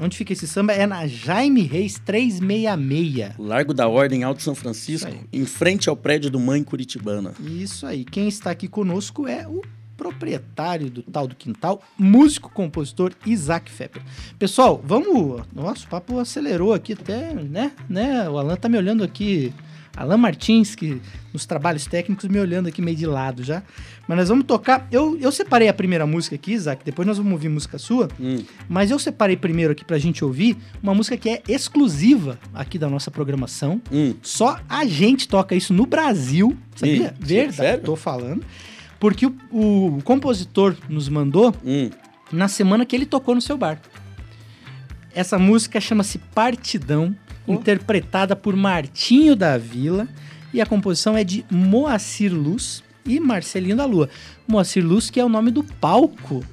onde 0.00 0.16
fica 0.16 0.32
esse 0.32 0.48
samba, 0.48 0.72
é 0.72 0.86
na 0.86 1.06
Jaime 1.06 1.62
Reis 1.62 1.98
366. 1.98 3.36
Largo 3.38 3.74
da 3.74 3.86
Ordem, 3.86 4.24
Alto 4.24 4.42
São 4.42 4.54
Francisco, 4.54 5.10
em 5.32 5.44
frente 5.44 5.88
ao 5.88 5.96
prédio 5.96 6.30
do 6.30 6.40
Mãe 6.40 6.64
Curitibana. 6.64 7.34
Isso 7.40 7.86
aí. 7.86 8.04
Quem 8.04 8.28
está 8.28 8.50
aqui 8.50 8.66
conosco 8.66 9.28
é 9.28 9.46
o 9.46 9.60
proprietário 9.96 10.90
do 10.90 11.02
tal 11.02 11.26
do 11.26 11.34
quintal, 11.34 11.82
músico, 11.98 12.50
compositor 12.50 13.12
Isaac 13.26 13.70
Fepper. 13.70 14.02
Pessoal, 14.38 14.82
vamos. 14.84 15.42
Nossa, 15.54 15.84
o 15.86 15.88
papo 15.88 16.18
acelerou 16.18 16.72
aqui 16.72 16.92
até, 16.92 17.32
né? 17.34 17.72
né? 17.88 18.28
O 18.28 18.38
Alan 18.38 18.56
tá 18.56 18.68
me 18.68 18.76
olhando 18.78 19.04
aqui. 19.04 19.52
Alan 19.94 20.16
Martins, 20.16 20.74
que 20.74 21.02
nos 21.34 21.44
trabalhos 21.44 21.84
técnicos, 21.84 22.26
me 22.26 22.38
olhando 22.38 22.66
aqui 22.66 22.80
meio 22.80 22.96
de 22.96 23.04
lado 23.04 23.42
já. 23.44 23.62
Mas 24.08 24.16
nós 24.18 24.28
vamos 24.30 24.46
tocar. 24.46 24.88
Eu, 24.90 25.18
eu 25.20 25.30
separei 25.30 25.68
a 25.68 25.74
primeira 25.74 26.06
música 26.06 26.34
aqui, 26.34 26.52
Isaac, 26.52 26.82
depois 26.82 27.06
nós 27.06 27.18
vamos 27.18 27.32
ouvir 27.32 27.50
música 27.50 27.76
sua. 27.76 28.08
Hum, 28.18 28.42
Mas 28.68 28.90
eu 28.90 28.98
separei 28.98 29.36
primeiro 29.36 29.72
aqui 29.72 29.84
pra 29.84 29.98
gente 29.98 30.24
ouvir 30.24 30.56
uma 30.82 30.94
música 30.94 31.16
que 31.18 31.28
é 31.28 31.42
exclusiva 31.46 32.38
aqui 32.54 32.78
da 32.78 32.88
nossa 32.88 33.10
programação. 33.10 33.82
hum. 33.92 34.14
Só 34.22 34.58
a 34.66 34.86
gente 34.86 35.28
toca 35.28 35.54
isso 35.54 35.74
no 35.74 35.84
Brasil, 35.84 36.56
sabia? 36.74 37.14
Verdade, 37.20 37.56
sério? 37.56 37.84
tô 37.84 37.94
falando. 37.94 38.42
Porque 39.02 39.26
o, 39.26 39.32
o 39.50 39.98
compositor 40.04 40.76
nos 40.88 41.08
mandou 41.08 41.52
Hum. 41.66 41.90
na 42.30 42.46
semana 42.46 42.86
que 42.86 42.94
ele 42.94 43.04
tocou 43.04 43.34
no 43.34 43.40
seu 43.40 43.58
bar. 43.58 43.80
Essa 45.12 45.40
música 45.40 45.80
chama-se 45.80 46.18
Partidão, 46.18 47.12
Oh. 47.44 47.54
interpretada 47.54 48.36
por 48.36 48.54
Martinho 48.54 49.34
da 49.34 49.58
Vila, 49.58 50.06
e 50.54 50.60
a 50.60 50.66
composição 50.66 51.16
é 51.16 51.24
de 51.24 51.44
Moacir 51.50 52.32
Luz 52.32 52.84
e 53.04 53.18
Marcelinho 53.18 53.76
da 53.76 53.84
Lua. 53.84 54.08
Moacir 54.46 54.86
Luz, 54.86 55.10
que 55.10 55.18
é 55.18 55.24
o 55.24 55.28
nome 55.28 55.50
do 55.50 55.64
palco 55.64 56.44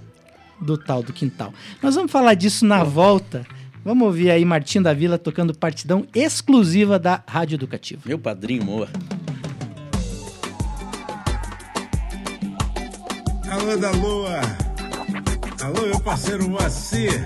do 0.60 0.76
tal 0.76 1.04
do 1.04 1.14
quintal. 1.14 1.54
Nós 1.84 1.94
vamos 1.94 2.12
falar 2.12 2.34
disso 2.34 2.66
na 2.66 2.84
volta. 2.84 3.46
Vamos 3.86 4.08
ouvir 4.08 4.32
aí 4.32 4.44
Martinho 4.44 4.84
da 4.84 4.92
Vila 4.92 5.20
tocando 5.20 5.54
Partidão 5.54 6.08
exclusiva 6.16 6.98
da 6.98 7.22
Rádio 7.28 7.58
Educativa. 7.58 8.02
Meu 8.08 8.18
padrinho, 8.18 8.66
Moa. 8.66 8.90
Alô 13.70 13.78
da 13.78 13.92
Lua. 13.92 14.42
Alô, 15.62 15.82
meu 15.86 16.00
parceiro 16.00 16.50
Moacir. 16.50 17.24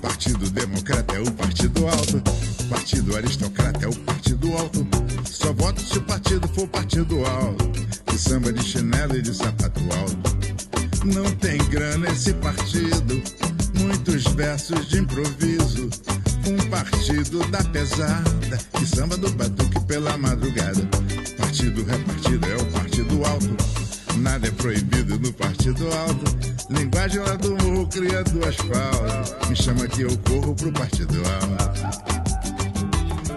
Partido 0.00 0.50
Democrata 0.50 1.14
é 1.14 1.20
o 1.20 1.30
Partido 1.30 1.86
Alto. 1.86 2.20
Partido 2.68 3.16
Aristocrata 3.16 3.84
é 3.84 3.88
o 3.88 3.94
Partido 3.94 4.56
Alto. 4.56 4.84
Só 5.24 5.52
voto 5.52 5.80
se 5.80 5.98
o 5.98 6.02
partido 6.02 6.48
for 6.48 6.66
Partido 6.66 7.24
Alto. 7.24 7.70
De 8.10 8.18
samba 8.18 8.52
de 8.52 8.64
chinelo 8.64 9.16
e 9.16 9.22
de 9.22 9.32
sapato 9.32 9.80
alto. 10.00 10.36
Não 11.04 11.30
tem 11.36 11.58
grana 11.68 12.10
esse 12.10 12.34
partido. 12.34 13.22
Muitos 13.82 14.24
versos 14.34 14.88
de 14.88 15.00
improviso. 15.00 15.90
Um 16.46 16.70
partido 16.70 17.44
da 17.50 17.62
pesada. 17.64 18.58
Que 18.78 18.86
samba 18.86 19.16
do 19.16 19.30
batuque 19.32 19.80
pela 19.86 20.16
madrugada. 20.16 20.88
Partido 21.36 21.84
repartido 21.84 22.46
é 22.46 22.56
o 22.56 22.64
partido 22.66 23.24
alto. 23.24 23.56
Nada 24.18 24.46
é 24.46 24.50
proibido 24.52 25.18
no 25.18 25.32
partido 25.32 25.86
alto. 25.92 26.24
Linguagem 26.70 27.20
lá 27.22 27.34
do 27.34 27.50
morro 27.64 27.88
cria 27.88 28.22
do 28.24 28.46
asfalto. 28.46 29.48
Me 29.48 29.56
chama 29.56 29.88
que 29.88 30.02
eu 30.02 30.16
corro 30.18 30.54
pro 30.54 30.72
partido 30.72 31.20
alto. 31.26 31.82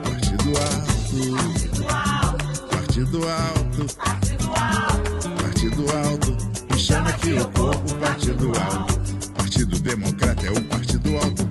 Partido 0.04 0.54
alto. 0.58 1.56
Partido 2.70 3.28
alto. 3.28 3.88
Partido 5.42 5.86
alto. 5.92 6.38
Me 6.72 6.78
chama 6.78 7.12
que 7.14 7.30
eu 7.32 7.50
corro 7.50 7.80
pro 7.80 7.96
partido 7.98 8.52
alto. 8.60 9.05
Partido 9.56 9.80
democrata 9.80 10.48
é 10.48 10.52
o 10.52 10.62
partido 10.66 11.16
alto. 11.16 11.48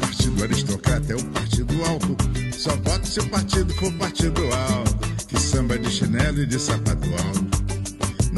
Partido 0.00 0.42
aristocrata 0.42 1.12
é 1.12 1.16
o 1.16 1.24
partido 1.26 1.84
alto. 1.84 2.16
Só 2.50 2.70
voto 2.76 3.06
se 3.06 3.20
o 3.20 3.28
partido 3.28 3.74
for 3.74 3.92
partido 3.92 4.40
alto. 4.54 5.08
Que 5.28 5.38
samba 5.38 5.78
de 5.78 5.90
chinelo 5.90 6.40
e 6.40 6.46
de 6.46 6.58
sapato 6.58 7.06
alto. 7.10 7.44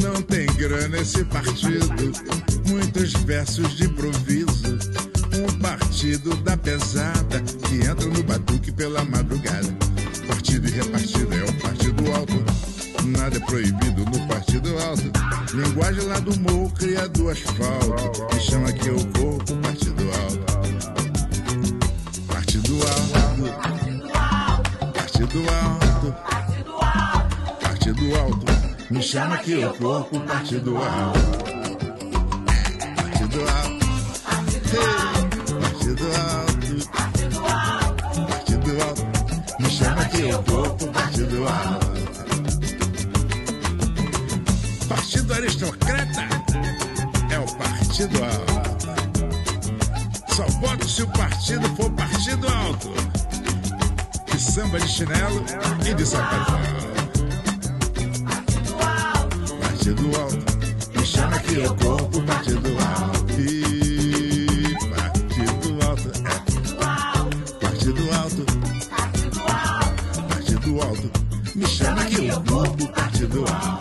Não 0.02 0.20
tem 0.20 0.46
grana 0.56 0.98
esse 0.98 1.24
partido. 1.26 1.94
Muitos 2.66 3.12
versos 3.22 3.76
de 3.76 3.84
improviso. 3.84 4.78
Um 5.32 5.60
partido 5.60 6.34
da 6.38 6.56
pesada 6.56 7.40
que 7.68 7.86
entra 7.86 8.06
no 8.06 8.22
batuque 8.24 8.72
pela 8.72 9.04
madrugada. 9.04 9.72
Partido 10.26 10.66
e 10.66 10.72
repartido 10.72 11.32
é 11.32 11.44
o 11.44 11.52
partido 11.60 12.12
alto. 12.12 12.44
Nada 13.16 13.36
é 13.36 13.40
proibido 13.40 14.04
no 14.06 14.26
partido. 14.26 14.63
Linguagem 15.74 16.06
lá 16.06 16.20
do 16.20 16.38
morro 16.38 16.70
cria 16.78 17.08
do 17.08 17.28
asfalto. 17.28 18.32
Me 18.32 18.40
chama 18.40 18.72
que 18.72 18.86
eu 18.90 18.96
corro 19.12 19.38
pro 19.44 19.56
partido 19.56 20.04
alto. 20.22 20.38
Partido 22.28 22.76
alto. 22.86 23.42
Partido 24.94 25.40
alto. 25.50 26.14
Partido 27.60 29.02
chama 29.02 29.36
que 29.38 29.64
o 29.64 29.74
corpo 29.74 30.20
partido 30.20 30.76
alto. 30.76 31.20
Partido 32.94 33.40
alto. 33.50 33.86
Partido 35.60 36.06
alto. 36.14 36.88
Partido 38.28 38.80
alto. 38.80 39.02
Me 39.58 39.68
chama 39.68 40.04
que 40.04 40.22
o 40.22 40.42
corpo 40.44 40.86
partido 40.92 41.48
alto. 41.48 41.83
Partido 45.24 45.42
aristocrata 45.42 46.28
é 47.30 47.38
o 47.38 47.46
partido 47.56 48.18
alto. 48.22 48.88
Só 50.34 50.44
voto 50.60 50.86
se 50.86 51.02
o 51.02 51.06
partido 51.08 51.66
for 51.76 51.90
partido 51.92 52.46
alto. 52.46 52.92
De 54.30 54.38
samba 54.38 54.78
de 54.78 54.86
chinelo 54.86 55.42
e 55.88 55.94
de 55.94 56.04
sapatão. 56.04 56.60
Partido 59.62 60.10
alto, 60.20 60.44
me 60.94 61.06
chama 61.06 61.38
que 61.38 61.54
eu 61.54 61.74
corpo 61.74 62.22
partido 62.24 62.68
alto. 62.80 63.40
E 63.40 64.74
partido 64.90 65.88
alto, 65.88 66.12
é. 66.18 67.64
Partido 67.64 68.12
alto, 68.12 68.44
partido 70.28 70.82
alto, 70.82 71.10
me 71.54 71.66
chama 71.66 72.04
que 72.04 72.26
eu 72.26 72.44
corpo 72.44 72.88
partido 72.92 73.46
alto. 73.48 73.73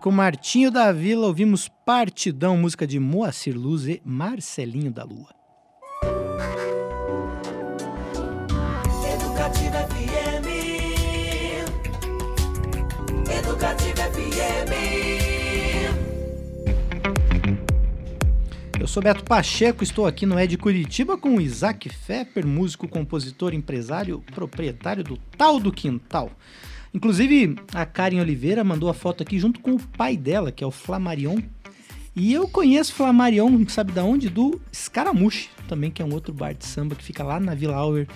Com 0.00 0.10
Martinho 0.10 0.70
da 0.70 0.90
Vila 0.90 1.26
ouvimos 1.26 1.68
Partidão, 1.84 2.56
música 2.56 2.86
de 2.86 2.98
Moacir 2.98 3.54
Luz 3.54 3.86
e 3.86 4.00
Marcelinho 4.02 4.90
da 4.90 5.04
Lua. 5.04 5.28
Educativa 9.12 9.86
FM. 9.86 10.46
Educativa 13.30 14.02
FM. 14.04 14.72
Eu 18.80 18.86
sou 18.86 19.02
Beto 19.02 19.22
Pacheco, 19.24 19.84
estou 19.84 20.06
aqui 20.06 20.24
no 20.24 20.40
Ed 20.40 20.56
Curitiba 20.56 21.18
com 21.18 21.36
o 21.36 21.40
Isaac 21.42 21.90
Fepper, 21.90 22.46
músico, 22.46 22.88
compositor, 22.88 23.52
empresário, 23.52 24.24
proprietário 24.34 25.04
do 25.04 25.18
Tal 25.36 25.60
do 25.60 25.70
Quintal. 25.70 26.30
Inclusive, 26.92 27.56
a 27.72 27.86
Karen 27.86 28.20
Oliveira 28.20 28.64
mandou 28.64 28.88
a 28.88 28.94
foto 28.94 29.22
aqui 29.22 29.38
junto 29.38 29.60
com 29.60 29.72
o 29.72 29.80
pai 29.80 30.16
dela, 30.16 30.50
que 30.50 30.64
é 30.64 30.66
o 30.66 30.70
Flamarion. 30.70 31.38
E 32.14 32.32
eu 32.32 32.48
conheço 32.48 32.94
Flamarion, 32.94 33.64
sabe 33.68 33.92
da 33.92 34.02
onde? 34.02 34.28
Do 34.28 34.60
Scaramuche, 34.74 35.48
também, 35.68 35.90
que 35.90 36.02
é 36.02 36.04
um 36.04 36.12
outro 36.12 36.34
bar 36.34 36.52
de 36.52 36.66
samba 36.66 36.96
que 36.96 37.04
fica 37.04 37.22
lá 37.22 37.38
na 37.38 37.54
Vila 37.54 37.76
Auer, 37.76 38.08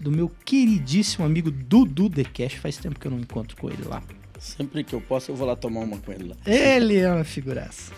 do 0.00 0.12
meu 0.12 0.30
queridíssimo 0.44 1.24
amigo 1.24 1.50
Dudu 1.50 2.08
The 2.08 2.24
Cash. 2.24 2.54
Faz 2.54 2.76
tempo 2.76 2.98
que 2.98 3.06
eu 3.06 3.10
não 3.10 3.18
encontro 3.18 3.56
com 3.56 3.68
ele 3.68 3.82
lá. 3.84 4.02
Sempre 4.38 4.84
que 4.84 4.94
eu 4.94 5.00
posso, 5.00 5.30
eu 5.30 5.36
vou 5.36 5.46
lá 5.46 5.56
tomar 5.56 5.80
uma 5.80 5.98
com 5.98 6.12
ele 6.12 6.28
lá. 6.28 6.36
Ele 6.46 6.96
é 6.96 7.12
uma 7.12 7.24
figuraça. 7.24 7.92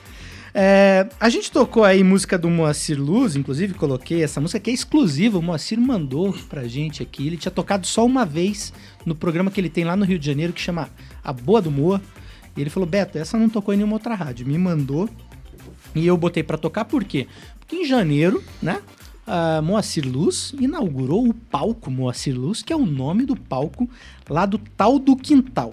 É, 0.54 1.08
a 1.18 1.30
gente 1.30 1.50
tocou 1.50 1.82
aí 1.82 2.04
música 2.04 2.36
do 2.36 2.50
Moacir 2.50 3.00
Luz, 3.00 3.36
inclusive 3.36 3.72
coloquei 3.72 4.22
essa 4.22 4.38
música 4.40 4.60
que 4.60 4.70
é 4.70 4.74
exclusiva, 4.74 5.38
o 5.38 5.42
Moacir 5.42 5.80
mandou 5.80 6.32
pra 6.48 6.68
gente 6.68 7.02
aqui. 7.02 7.26
Ele 7.26 7.38
tinha 7.38 7.50
tocado 7.50 7.86
só 7.86 8.04
uma 8.04 8.26
vez 8.26 8.72
no 9.06 9.14
programa 9.14 9.50
que 9.50 9.58
ele 9.58 9.70
tem 9.70 9.84
lá 9.84 9.96
no 9.96 10.04
Rio 10.04 10.18
de 10.18 10.26
Janeiro, 10.26 10.52
que 10.52 10.60
chama 10.60 10.90
A 11.24 11.32
Boa 11.32 11.62
do 11.62 11.70
Moa. 11.70 12.02
E 12.54 12.60
ele 12.60 12.68
falou: 12.68 12.86
Beto, 12.86 13.16
essa 13.16 13.38
não 13.38 13.48
tocou 13.48 13.72
em 13.72 13.78
nenhuma 13.78 13.94
outra 13.94 14.14
rádio. 14.14 14.46
Me 14.46 14.58
mandou 14.58 15.08
e 15.94 16.06
eu 16.06 16.16
botei 16.16 16.42
pra 16.42 16.58
tocar, 16.58 16.84
por 16.84 17.02
quê? 17.02 17.26
Porque 17.58 17.76
em 17.76 17.86
janeiro, 17.86 18.44
né? 18.60 18.82
Moacir 19.62 20.06
Luz 20.06 20.52
inaugurou 20.60 21.26
o 21.26 21.32
palco 21.32 21.90
Moacir 21.90 22.38
Luz, 22.38 22.60
que 22.60 22.72
é 22.72 22.76
o 22.76 22.84
nome 22.84 23.24
do 23.24 23.36
palco 23.36 23.88
lá 24.28 24.44
do 24.44 24.58
Tal 24.58 24.98
do 24.98 25.16
Quintal. 25.16 25.72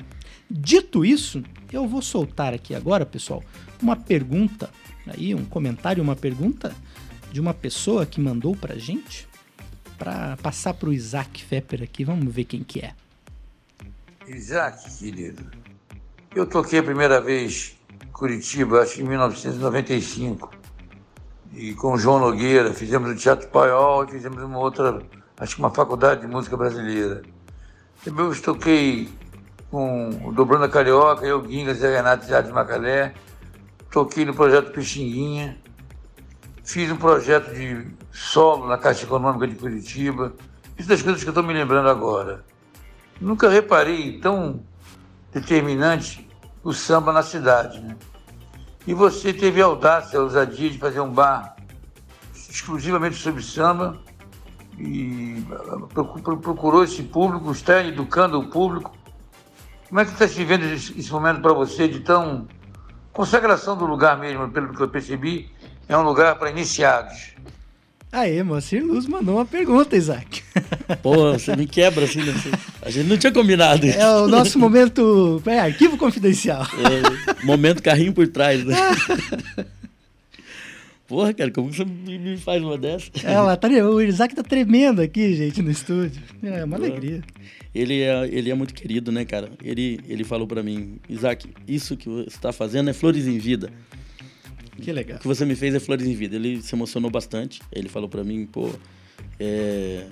Dito 0.50 1.04
isso, 1.04 1.44
eu 1.74 1.86
vou 1.86 2.02
soltar 2.02 2.54
aqui 2.54 2.74
agora, 2.74 3.06
pessoal, 3.06 3.44
uma 3.82 3.96
pergunta, 3.96 4.70
aí 5.08 5.34
um 5.34 5.46
comentário, 5.46 6.04
uma 6.04 6.16
pergunta 6.16 6.76
de 7.32 7.40
uma 7.40 7.54
pessoa 7.54 8.06
que 8.06 8.20
mandou 8.20 8.56
pra 8.56 8.78
gente, 8.78 9.28
pra 9.98 10.38
passar 10.38 10.74
pro 10.74 10.94
Isaac 10.94 11.44
Fepper 11.44 11.84
aqui, 11.84 12.04
vamos 12.04 12.34
ver 12.34 12.46
quem 12.46 12.64
que 12.64 12.80
é. 12.80 12.94
Isaac, 14.28 14.98
querido, 14.98 15.44
eu 16.36 16.46
toquei 16.46 16.80
a 16.80 16.84
primeira 16.84 17.20
vez 17.20 17.78
Curitiba, 18.14 18.82
acho 18.82 18.96
que 18.96 19.02
em 19.02 19.08
1995, 19.08 20.52
e 21.54 21.74
com 21.74 21.94
o 21.94 21.98
João 21.98 22.20
Nogueira, 22.20 22.74
fizemos 22.74 23.10
o 23.10 23.16
Teatro 23.16 23.48
Paiol 23.50 24.06
e 24.06 24.12
fizemos 24.12 24.42
uma 24.44 24.60
outra, 24.60 25.02
acho 25.38 25.56
que 25.56 25.62
uma 25.62 25.72
faculdade 25.72 26.22
de 26.22 26.28
música 26.28 26.56
brasileira. 26.56 27.24
Depois 28.04 28.40
toquei 28.40 29.10
com 29.70 30.10
o 30.26 30.32
Dobrando 30.32 30.66
a 30.66 30.70
Carioca, 30.70 31.26
eu, 31.26 31.42
Guinga, 31.42 31.74
Zé 31.74 31.96
Renato 31.96 32.26
e 32.32 32.44
de 32.44 32.52
Macalé. 32.52 33.14
Toquei 33.92 34.24
no 34.24 34.34
projeto 34.34 34.72
Pixinguinha. 34.72 35.58
Fiz 36.64 36.92
um 36.92 36.98
projeto 36.98 37.52
de 37.54 37.88
solo 38.12 38.68
na 38.68 38.78
Caixa 38.78 39.06
Econômica 39.06 39.48
de 39.48 39.56
Curitiba. 39.56 40.34
Isso 40.78 40.88
das 40.88 41.02
coisas 41.02 41.24
que 41.24 41.30
eu 41.30 41.32
estou 41.32 41.44
me 41.44 41.54
lembrando 41.54 41.90
agora. 41.90 42.46
Nunca 43.20 43.50
reparei 43.50 44.20
tão 44.20 44.64
determinante 45.34 46.30
o 46.64 46.72
samba 46.72 47.12
na 47.12 47.24
cidade. 47.24 47.80
Né? 47.80 47.98
E 48.86 48.94
você 48.94 49.34
teve 49.34 49.62
a 49.62 49.66
audácia, 49.66 50.20
a 50.20 50.22
ousadia 50.22 50.70
de 50.70 50.78
fazer 50.78 51.00
um 51.00 51.12
bar 51.12 51.56
exclusivamente 52.34 53.16
sobre 53.16 53.42
samba 53.42 54.00
e 54.78 55.44
procurou 56.44 56.84
esse 56.84 57.04
público, 57.04 57.52
está 57.52 57.84
educando 57.84 58.40
o 58.40 58.50
público. 58.50 58.96
Como 59.88 60.00
é 60.00 60.06
que 60.06 60.12
está 60.12 60.28
se 60.28 60.36
vivendo 60.36 60.64
esse 60.64 61.12
momento 61.12 61.42
para 61.42 61.54
você 61.54 61.88
de 61.88 62.00
tão 62.02 62.48
consagração 63.20 63.76
do 63.76 63.86
lugar 63.86 64.18
mesmo, 64.18 64.50
pelo 64.50 64.74
que 64.74 64.82
eu 64.82 64.88
percebi, 64.88 65.50
é 65.90 65.98
um 65.98 66.04
lugar 66.04 66.36
para 66.36 66.50
iniciados. 66.50 67.34
Aê, 68.14 68.42
Moacir 68.44 68.82
Luz 68.82 69.08
mandou 69.08 69.36
uma 69.36 69.46
pergunta, 69.46 69.98
Isaac. 69.98 70.42
Pô, 71.04 71.34
você 71.34 71.54
me 71.54 71.68
quebra 71.68 72.06
assim, 72.06 72.24
né? 72.24 72.34
A 72.82 72.90
gente 72.90 73.10
não 73.10 73.18
tinha 73.18 73.34
combinado 73.34 73.86
isso. 73.86 74.00
É 74.00 74.10
o 74.10 74.26
nosso 74.26 74.58
momento. 74.58 75.44
É, 75.46 75.60
arquivo 75.60 75.98
confidencial. 75.98 76.64
É, 76.64 77.46
momento 77.46 77.84
carrinho 77.84 78.14
por 78.14 78.26
trás, 78.30 78.64
né? 78.64 78.78
Porra, 81.10 81.34
cara, 81.34 81.50
como 81.50 81.74
você 81.74 81.84
me 81.84 82.38
faz 82.38 82.62
uma 82.62 82.78
dessa? 82.78 83.10
É, 83.24 83.36
lá, 83.40 83.58
tá, 83.58 83.68
o 83.68 84.00
Isaac 84.00 84.36
tá 84.36 84.44
tremendo 84.44 85.02
aqui, 85.02 85.36
gente, 85.36 85.60
no 85.60 85.72
estúdio. 85.72 86.22
É 86.44 86.64
uma 86.64 86.78
alegria. 86.78 87.24
Ele 87.74 88.02
é, 88.02 88.28
ele 88.28 88.52
é 88.52 88.54
muito 88.54 88.76
querido, 88.76 89.12
né, 89.12 89.26
cara? 89.26 89.52
Ele, 89.64 90.00
ele 90.08 90.24
falou 90.24 90.46
para 90.46 90.62
mim, 90.62 91.00
Isaac, 91.10 91.50
isso 91.68 91.98
que 91.98 92.08
você 92.08 92.28
está 92.28 92.54
fazendo 92.54 92.92
é 92.92 92.94
flores 92.94 93.26
em 93.26 93.40
vida. 93.40 93.72
Que 94.80 94.94
legal. 94.94 95.18
O 95.18 95.22
que 95.22 95.28
você 95.28 95.46
me 95.46 95.56
fez 95.56 95.74
é 95.74 95.80
flores 95.80 96.06
em 96.06 96.14
vida. 96.14 96.36
Ele 96.36 96.62
se 96.62 96.76
emocionou 96.76 97.10
bastante. 97.10 97.60
Ele 97.72 97.90
falou 97.90 98.08
para 98.08 98.24
mim, 98.24 98.46
pô, 98.46 98.70
é, 99.40 100.06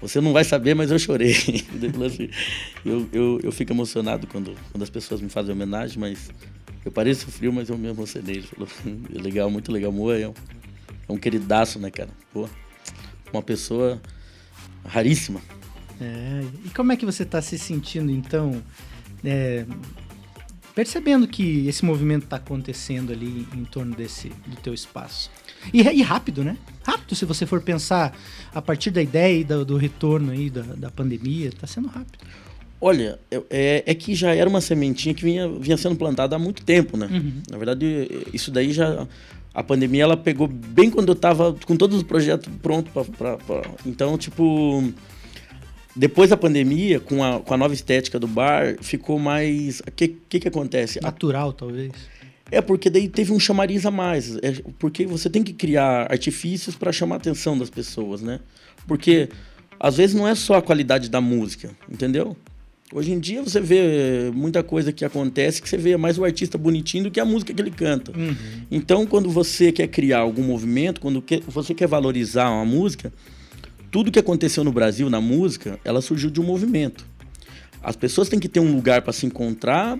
você 0.00 0.18
não 0.18 0.32
vai 0.32 0.44
saber, 0.44 0.74
mas 0.74 0.90
eu 0.90 0.98
chorei. 0.98 1.32
assim, 2.06 2.30
eu, 2.86 3.06
eu, 3.12 3.40
eu 3.42 3.52
fico 3.52 3.70
emocionado 3.70 4.26
quando, 4.26 4.54
quando 4.72 4.82
as 4.82 4.90
pessoas 4.90 5.20
me 5.20 5.28
fazem 5.28 5.52
homenagem, 5.52 5.98
mas 5.98 6.30
eu 6.86 6.92
pareço 6.92 7.26
frio, 7.26 7.52
mas 7.52 7.68
eu 7.68 7.76
me 7.76 7.88
emocionei. 7.88 8.36
Ele 8.36 8.46
falou, 8.46 8.68
é 9.12 9.18
legal, 9.20 9.50
muito 9.50 9.72
legal. 9.72 9.90
Moa 9.90 10.16
é 10.16 10.28
um, 10.28 10.34
é 11.08 11.12
um 11.12 11.18
queridaço, 11.18 11.80
né, 11.80 11.90
cara? 11.90 12.10
Pô, 12.32 12.48
uma 13.32 13.42
pessoa 13.42 14.00
raríssima. 14.84 15.40
É, 16.00 16.44
e 16.64 16.70
como 16.70 16.92
é 16.92 16.96
que 16.96 17.04
você 17.04 17.24
está 17.24 17.42
se 17.42 17.58
sentindo, 17.58 18.12
então, 18.12 18.62
é, 19.24 19.66
percebendo 20.76 21.26
que 21.26 21.66
esse 21.66 21.84
movimento 21.84 22.22
está 22.22 22.36
acontecendo 22.36 23.12
ali 23.12 23.48
em 23.52 23.64
torno 23.64 23.96
desse 23.96 24.28
do 24.46 24.56
teu 24.62 24.72
espaço? 24.72 25.28
E, 25.72 25.82
e, 25.82 26.02
rápido, 26.02 26.44
né? 26.44 26.56
Rápido, 26.84 27.16
se 27.16 27.24
você 27.24 27.44
for 27.46 27.60
pensar 27.62 28.16
a 28.54 28.62
partir 28.62 28.92
da 28.92 29.02
ideia 29.02 29.40
e 29.40 29.42
do, 29.42 29.64
do 29.64 29.76
retorno 29.76 30.30
aí 30.30 30.48
da, 30.48 30.62
da 30.62 30.90
pandemia, 30.90 31.48
está 31.48 31.66
sendo 31.66 31.88
rápido. 31.88 32.24
Olha, 32.80 33.18
é, 33.50 33.82
é, 33.86 33.94
que 33.94 34.14
já 34.14 34.34
era 34.34 34.48
uma 34.48 34.60
sementinha 34.60 35.14
que 35.14 35.24
vinha, 35.24 35.48
vinha 35.48 35.76
sendo 35.76 35.96
plantada 35.96 36.36
há 36.36 36.38
muito 36.38 36.62
tempo, 36.62 36.96
né? 36.96 37.08
Uhum. 37.10 37.42
Na 37.50 37.56
verdade, 37.56 38.26
isso 38.32 38.50
daí 38.50 38.72
já... 38.72 39.06
A 39.54 39.62
pandemia, 39.62 40.02
ela 40.02 40.18
pegou 40.18 40.46
bem 40.46 40.90
quando 40.90 41.08
eu 41.08 41.14
estava 41.14 41.54
com 41.64 41.76
todos 41.76 41.96
os 41.96 42.02
projetos 42.02 42.52
prontos 42.60 42.92
para... 43.16 43.38
Então, 43.86 44.18
tipo 44.18 44.84
depois 45.96 46.28
da 46.28 46.36
pandemia, 46.36 47.00
com 47.00 47.24
a, 47.24 47.40
com 47.40 47.54
a 47.54 47.56
nova 47.56 47.72
estética 47.72 48.20
do 48.20 48.26
bar, 48.26 48.76
ficou 48.82 49.18
mais. 49.18 49.80
O 49.80 49.90
que, 49.90 50.08
que, 50.08 50.40
que 50.40 50.48
acontece? 50.48 51.00
Natural, 51.00 51.54
talvez. 51.54 51.90
É 52.50 52.60
porque 52.60 52.90
daí 52.90 53.08
teve 53.08 53.32
um 53.32 53.40
chamariz 53.40 53.86
a 53.86 53.90
mais. 53.90 54.36
É 54.36 54.62
porque 54.78 55.06
você 55.06 55.30
tem 55.30 55.42
que 55.42 55.54
criar 55.54 56.12
artifícios 56.12 56.76
para 56.76 56.92
chamar 56.92 57.16
a 57.16 57.18
atenção 57.18 57.58
das 57.58 57.70
pessoas, 57.70 58.20
né? 58.20 58.40
Porque 58.86 59.30
às 59.80 59.96
vezes 59.96 60.14
não 60.14 60.28
é 60.28 60.34
só 60.34 60.56
a 60.56 60.62
qualidade 60.62 61.08
da 61.08 61.20
música, 61.20 61.70
entendeu? 61.90 62.36
Hoje 62.92 63.12
em 63.12 63.18
dia 63.18 63.42
você 63.42 63.60
vê 63.60 64.30
muita 64.32 64.62
coisa 64.62 64.92
que 64.92 65.04
acontece 65.04 65.60
que 65.60 65.68
você 65.68 65.76
vê 65.76 65.96
mais 65.96 66.18
o 66.18 66.24
artista 66.24 66.56
bonitinho 66.56 67.04
do 67.04 67.10
que 67.10 67.18
a 67.18 67.24
música 67.24 67.52
que 67.52 67.60
ele 67.60 67.70
canta. 67.70 68.16
Uhum. 68.16 68.36
Então, 68.70 69.04
quando 69.06 69.28
você 69.28 69.72
quer 69.72 69.88
criar 69.88 70.20
algum 70.20 70.42
movimento, 70.42 71.00
quando 71.00 71.22
você 71.48 71.74
quer 71.74 71.88
valorizar 71.88 72.48
uma 72.48 72.64
música, 72.64 73.12
tudo 73.90 74.12
que 74.12 74.18
aconteceu 74.18 74.62
no 74.62 74.70
Brasil 74.70 75.10
na 75.10 75.20
música, 75.20 75.80
ela 75.84 76.00
surgiu 76.00 76.30
de 76.30 76.40
um 76.40 76.44
movimento. 76.44 77.04
As 77.82 77.96
pessoas 77.96 78.28
têm 78.28 78.38
que 78.38 78.48
ter 78.48 78.60
um 78.60 78.74
lugar 78.74 79.02
para 79.02 79.12
se 79.12 79.26
encontrar. 79.26 79.98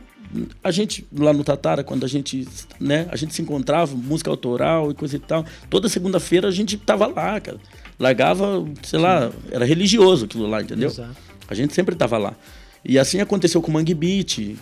A 0.63 0.71
gente 0.71 1.05
lá 1.13 1.33
no 1.33 1.43
Tatara, 1.43 1.83
quando 1.83 2.05
a 2.05 2.09
gente, 2.09 2.47
né, 2.81 3.09
a 3.11 3.17
gente 3.17 3.35
se 3.35 3.43
encontrava, 3.43 3.97
música 3.97 4.31
autoral 4.31 4.93
e 4.93 4.95
coisa 4.95 5.17
e 5.17 5.21
tal. 5.21 5.45
Toda 5.69 5.89
segunda-feira 5.89 6.47
a 6.49 6.53
gente 6.53 6.77
tava 6.77 7.07
lá, 7.07 7.41
cara. 7.41 7.59
Largava, 7.99 8.65
sei 8.83 8.99
lá, 8.99 9.33
era 9.51 9.65
religioso 9.65 10.27
aquilo 10.27 10.47
lá, 10.47 10.63
entendeu? 10.63 10.89
Exato. 10.89 11.17
A 11.49 11.55
gente 11.55 11.75
sempre 11.75 11.95
estava 11.95 12.19
lá. 12.19 12.37
E 12.85 12.99
assim 12.99 13.21
aconteceu 13.21 13.61
com 13.61 13.71
o 13.71 13.75
Mangue 13.75 13.95
Beat. 13.95 14.57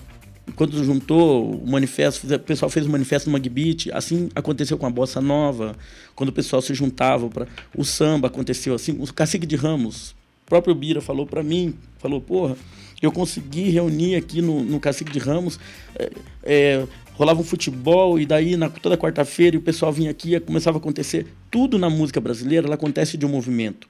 Quando 0.57 0.83
juntou 0.85 1.55
o 1.55 1.66
manifesto, 1.66 2.33
o 2.33 2.38
pessoal 2.38 2.70
fez 2.70 2.87
o 2.87 2.90
manifesto 2.90 3.29
no 3.29 3.33
Mangue 3.33 3.48
Beat. 3.48 3.88
Assim 3.92 4.29
aconteceu 4.35 4.77
com 4.77 4.87
a 4.87 4.90
Bossa 4.90 5.20
Nova. 5.20 5.77
Quando 6.14 6.31
o 6.31 6.33
pessoal 6.33 6.61
se 6.61 6.74
juntava 6.74 7.29
para 7.29 7.46
o 7.77 7.85
samba 7.85 8.29
aconteceu 8.29 8.74
assim. 8.74 8.96
O 9.00 9.12
Cacique 9.12 9.46
de 9.46 9.57
Ramos, 9.57 10.11
o 10.11 10.46
próprio 10.46 10.74
Bira 10.74 11.00
falou 11.00 11.27
para 11.27 11.42
mim, 11.42 11.74
falou, 11.98 12.20
porra, 12.20 12.57
eu 13.00 13.12
consegui 13.12 13.70
reunir 13.70 14.16
aqui 14.16 14.40
no, 14.40 14.62
no 14.62 14.81
Cacique 14.81 15.12
de 15.12 15.18
Ramos, 15.18 15.59
é, 15.94 16.11
é, 16.42 16.87
rolava 17.14 17.40
um 17.40 17.44
futebol 17.44 18.18
e 18.18 18.27
daí 18.27 18.57
na, 18.57 18.68
toda 18.68 18.96
quarta-feira 18.96 19.57
o 19.57 19.61
pessoal 19.61 19.92
vinha 19.92 20.11
aqui, 20.11 20.38
começava 20.40 20.79
a 20.79 20.81
acontecer. 20.81 21.27
Tudo 21.50 21.79
na 21.79 21.88
música 21.88 22.20
brasileira, 22.20 22.66
ela 22.66 22.74
acontece 22.74 23.16
de 23.16 23.27
um 23.27 23.29
movimento. 23.29 23.88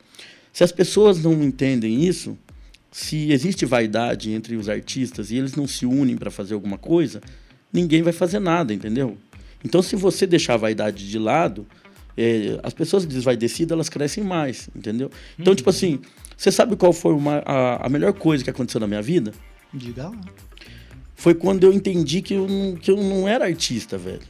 Se 0.52 0.62
as 0.62 0.70
pessoas 0.70 1.22
não 1.22 1.42
entendem 1.42 2.04
isso, 2.04 2.38
se 2.96 3.32
existe 3.32 3.66
vaidade 3.66 4.30
entre 4.30 4.54
os 4.54 4.68
artistas 4.68 5.32
e 5.32 5.36
eles 5.36 5.56
não 5.56 5.66
se 5.66 5.84
unem 5.84 6.16
para 6.16 6.30
fazer 6.30 6.54
alguma 6.54 6.78
coisa, 6.78 7.20
ninguém 7.72 8.02
vai 8.02 8.12
fazer 8.12 8.38
nada, 8.38 8.72
entendeu? 8.72 9.18
Então, 9.64 9.82
se 9.82 9.96
você 9.96 10.28
deixar 10.28 10.54
a 10.54 10.58
vaidade 10.58 11.10
de 11.10 11.18
lado, 11.18 11.66
é, 12.16 12.60
as 12.62 12.72
pessoas 12.72 13.04
desvaidecidas 13.04 13.72
elas 13.74 13.88
crescem 13.88 14.22
mais, 14.22 14.68
entendeu? 14.76 15.10
Então, 15.36 15.56
tipo 15.56 15.68
assim, 15.70 15.98
você 16.36 16.52
sabe 16.52 16.76
qual 16.76 16.92
foi 16.92 17.12
uma- 17.14 17.42
a, 17.44 17.84
a 17.86 17.88
melhor 17.88 18.12
coisa 18.12 18.44
que 18.44 18.50
aconteceu 18.50 18.78
na 18.80 18.86
minha 18.86 19.02
vida? 19.02 19.32
Diga 19.72 20.04
lá. 20.10 20.20
Foi 21.16 21.34
quando 21.34 21.64
eu 21.64 21.72
entendi 21.72 22.22
que 22.22 22.34
eu 22.34 22.46
não, 22.46 22.76
que 22.76 22.92
eu 22.92 22.96
não 22.96 23.26
era 23.26 23.44
artista, 23.46 23.98
velho. 23.98 24.20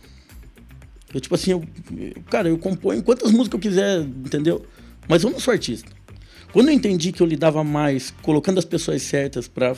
Eu, 1.12 1.20
tipo 1.20 1.34
assim, 1.34 1.50
eu- 1.50 1.62
cara, 2.30 2.48
eu 2.48 2.56
componho 2.56 3.02
quantas 3.02 3.30
músicas 3.30 3.58
eu 3.58 3.60
quiser, 3.60 4.00
entendeu? 4.00 4.64
Mas 5.06 5.22
eu 5.22 5.28
não 5.30 5.38
sou 5.38 5.52
artista. 5.52 5.92
Quando 6.54 6.68
eu 6.68 6.74
entendi 6.74 7.10
que 7.10 7.20
eu 7.20 7.26
lidava 7.26 7.64
mais 7.64 8.14
colocando 8.22 8.58
as 8.58 8.64
pessoas 8.64 9.02
certas 9.02 9.48
pra 9.48 9.74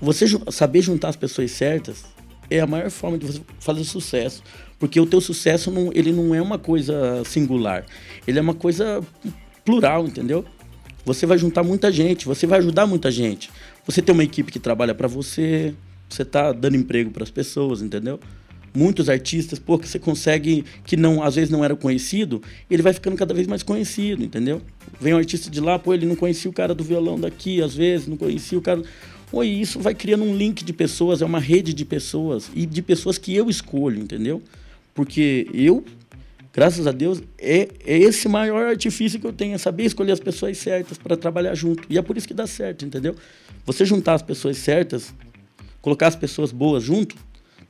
você 0.00 0.24
saber 0.50 0.80
juntar 0.80 1.10
as 1.10 1.16
pessoas 1.16 1.50
certas 1.50 2.06
é 2.48 2.58
a 2.60 2.66
maior 2.66 2.90
forma 2.90 3.18
de 3.18 3.26
você 3.26 3.42
fazer 3.60 3.84
sucesso, 3.84 4.42
porque 4.78 4.98
o 4.98 5.04
teu 5.04 5.20
sucesso 5.20 5.70
não, 5.70 5.90
ele 5.92 6.10
não 6.10 6.34
é 6.34 6.40
uma 6.40 6.58
coisa 6.58 7.22
singular, 7.26 7.84
ele 8.26 8.38
é 8.38 8.40
uma 8.40 8.54
coisa 8.54 9.02
plural, 9.62 10.06
entendeu? 10.06 10.42
Você 11.04 11.26
vai 11.26 11.36
juntar 11.36 11.62
muita 11.62 11.92
gente, 11.92 12.24
você 12.24 12.46
vai 12.46 12.58
ajudar 12.58 12.86
muita 12.86 13.10
gente. 13.10 13.50
Você 13.84 14.00
tem 14.00 14.14
uma 14.14 14.24
equipe 14.24 14.50
que 14.50 14.58
trabalha 14.58 14.94
para 14.94 15.06
você, 15.06 15.74
você 16.08 16.24
tá 16.24 16.50
dando 16.52 16.76
emprego 16.76 17.10
para 17.10 17.24
as 17.24 17.30
pessoas, 17.30 17.82
entendeu? 17.82 18.18
Muitos 18.74 19.08
artistas, 19.08 19.58
pô, 19.58 19.78
que 19.78 19.86
você 19.86 19.98
consegue 19.98 20.64
que 20.84 20.96
não, 20.96 21.22
às 21.22 21.34
vezes 21.34 21.50
não 21.50 21.64
era 21.64 21.76
conhecido, 21.76 22.42
ele 22.70 22.82
vai 22.82 22.92
ficando 22.92 23.16
cada 23.16 23.34
vez 23.34 23.46
mais 23.46 23.62
conhecido, 23.62 24.24
entendeu? 24.24 24.62
Vem 25.00 25.12
um 25.12 25.18
artista 25.18 25.50
de 25.50 25.60
lá, 25.60 25.78
pô, 25.78 25.92
ele 25.92 26.06
não 26.06 26.16
conhecia 26.16 26.50
o 26.50 26.54
cara 26.54 26.74
do 26.74 26.82
violão 26.82 27.20
daqui, 27.20 27.60
às 27.60 27.74
vezes 27.74 28.06
não 28.06 28.16
conhecia 28.16 28.58
o 28.58 28.62
cara. 28.62 28.82
Pô, 29.30 29.44
e 29.44 29.60
isso 29.60 29.78
vai 29.78 29.94
criando 29.94 30.24
um 30.24 30.34
link 30.34 30.64
de 30.64 30.72
pessoas, 30.72 31.20
é 31.20 31.24
uma 31.24 31.40
rede 31.40 31.74
de 31.74 31.84
pessoas 31.84 32.50
e 32.54 32.64
de 32.64 32.80
pessoas 32.80 33.18
que 33.18 33.34
eu 33.34 33.50
escolho, 33.50 34.00
entendeu? 34.00 34.42
Porque 34.94 35.48
eu 35.52 35.84
graças 36.52 36.86
a 36.86 36.92
Deus, 36.92 37.22
é, 37.38 37.68
é 37.84 37.98
esse 37.98 38.28
maior 38.28 38.66
artifício 38.66 39.18
que 39.18 39.26
eu 39.26 39.32
tenho, 39.32 39.54
é 39.54 39.58
saber 39.58 39.84
escolher 39.84 40.12
as 40.12 40.20
pessoas 40.20 40.58
certas 40.58 40.98
para 40.98 41.16
trabalhar 41.16 41.54
junto. 41.54 41.84
E 41.88 41.96
é 41.96 42.02
por 42.02 42.16
isso 42.16 42.28
que 42.28 42.34
dá 42.34 42.46
certo, 42.46 42.84
entendeu? 42.84 43.16
Você 43.64 43.84
juntar 43.84 44.14
as 44.14 44.22
pessoas 44.22 44.58
certas, 44.58 45.14
colocar 45.80 46.08
as 46.08 46.16
pessoas 46.16 46.52
boas 46.52 46.82
junto, 46.82 47.16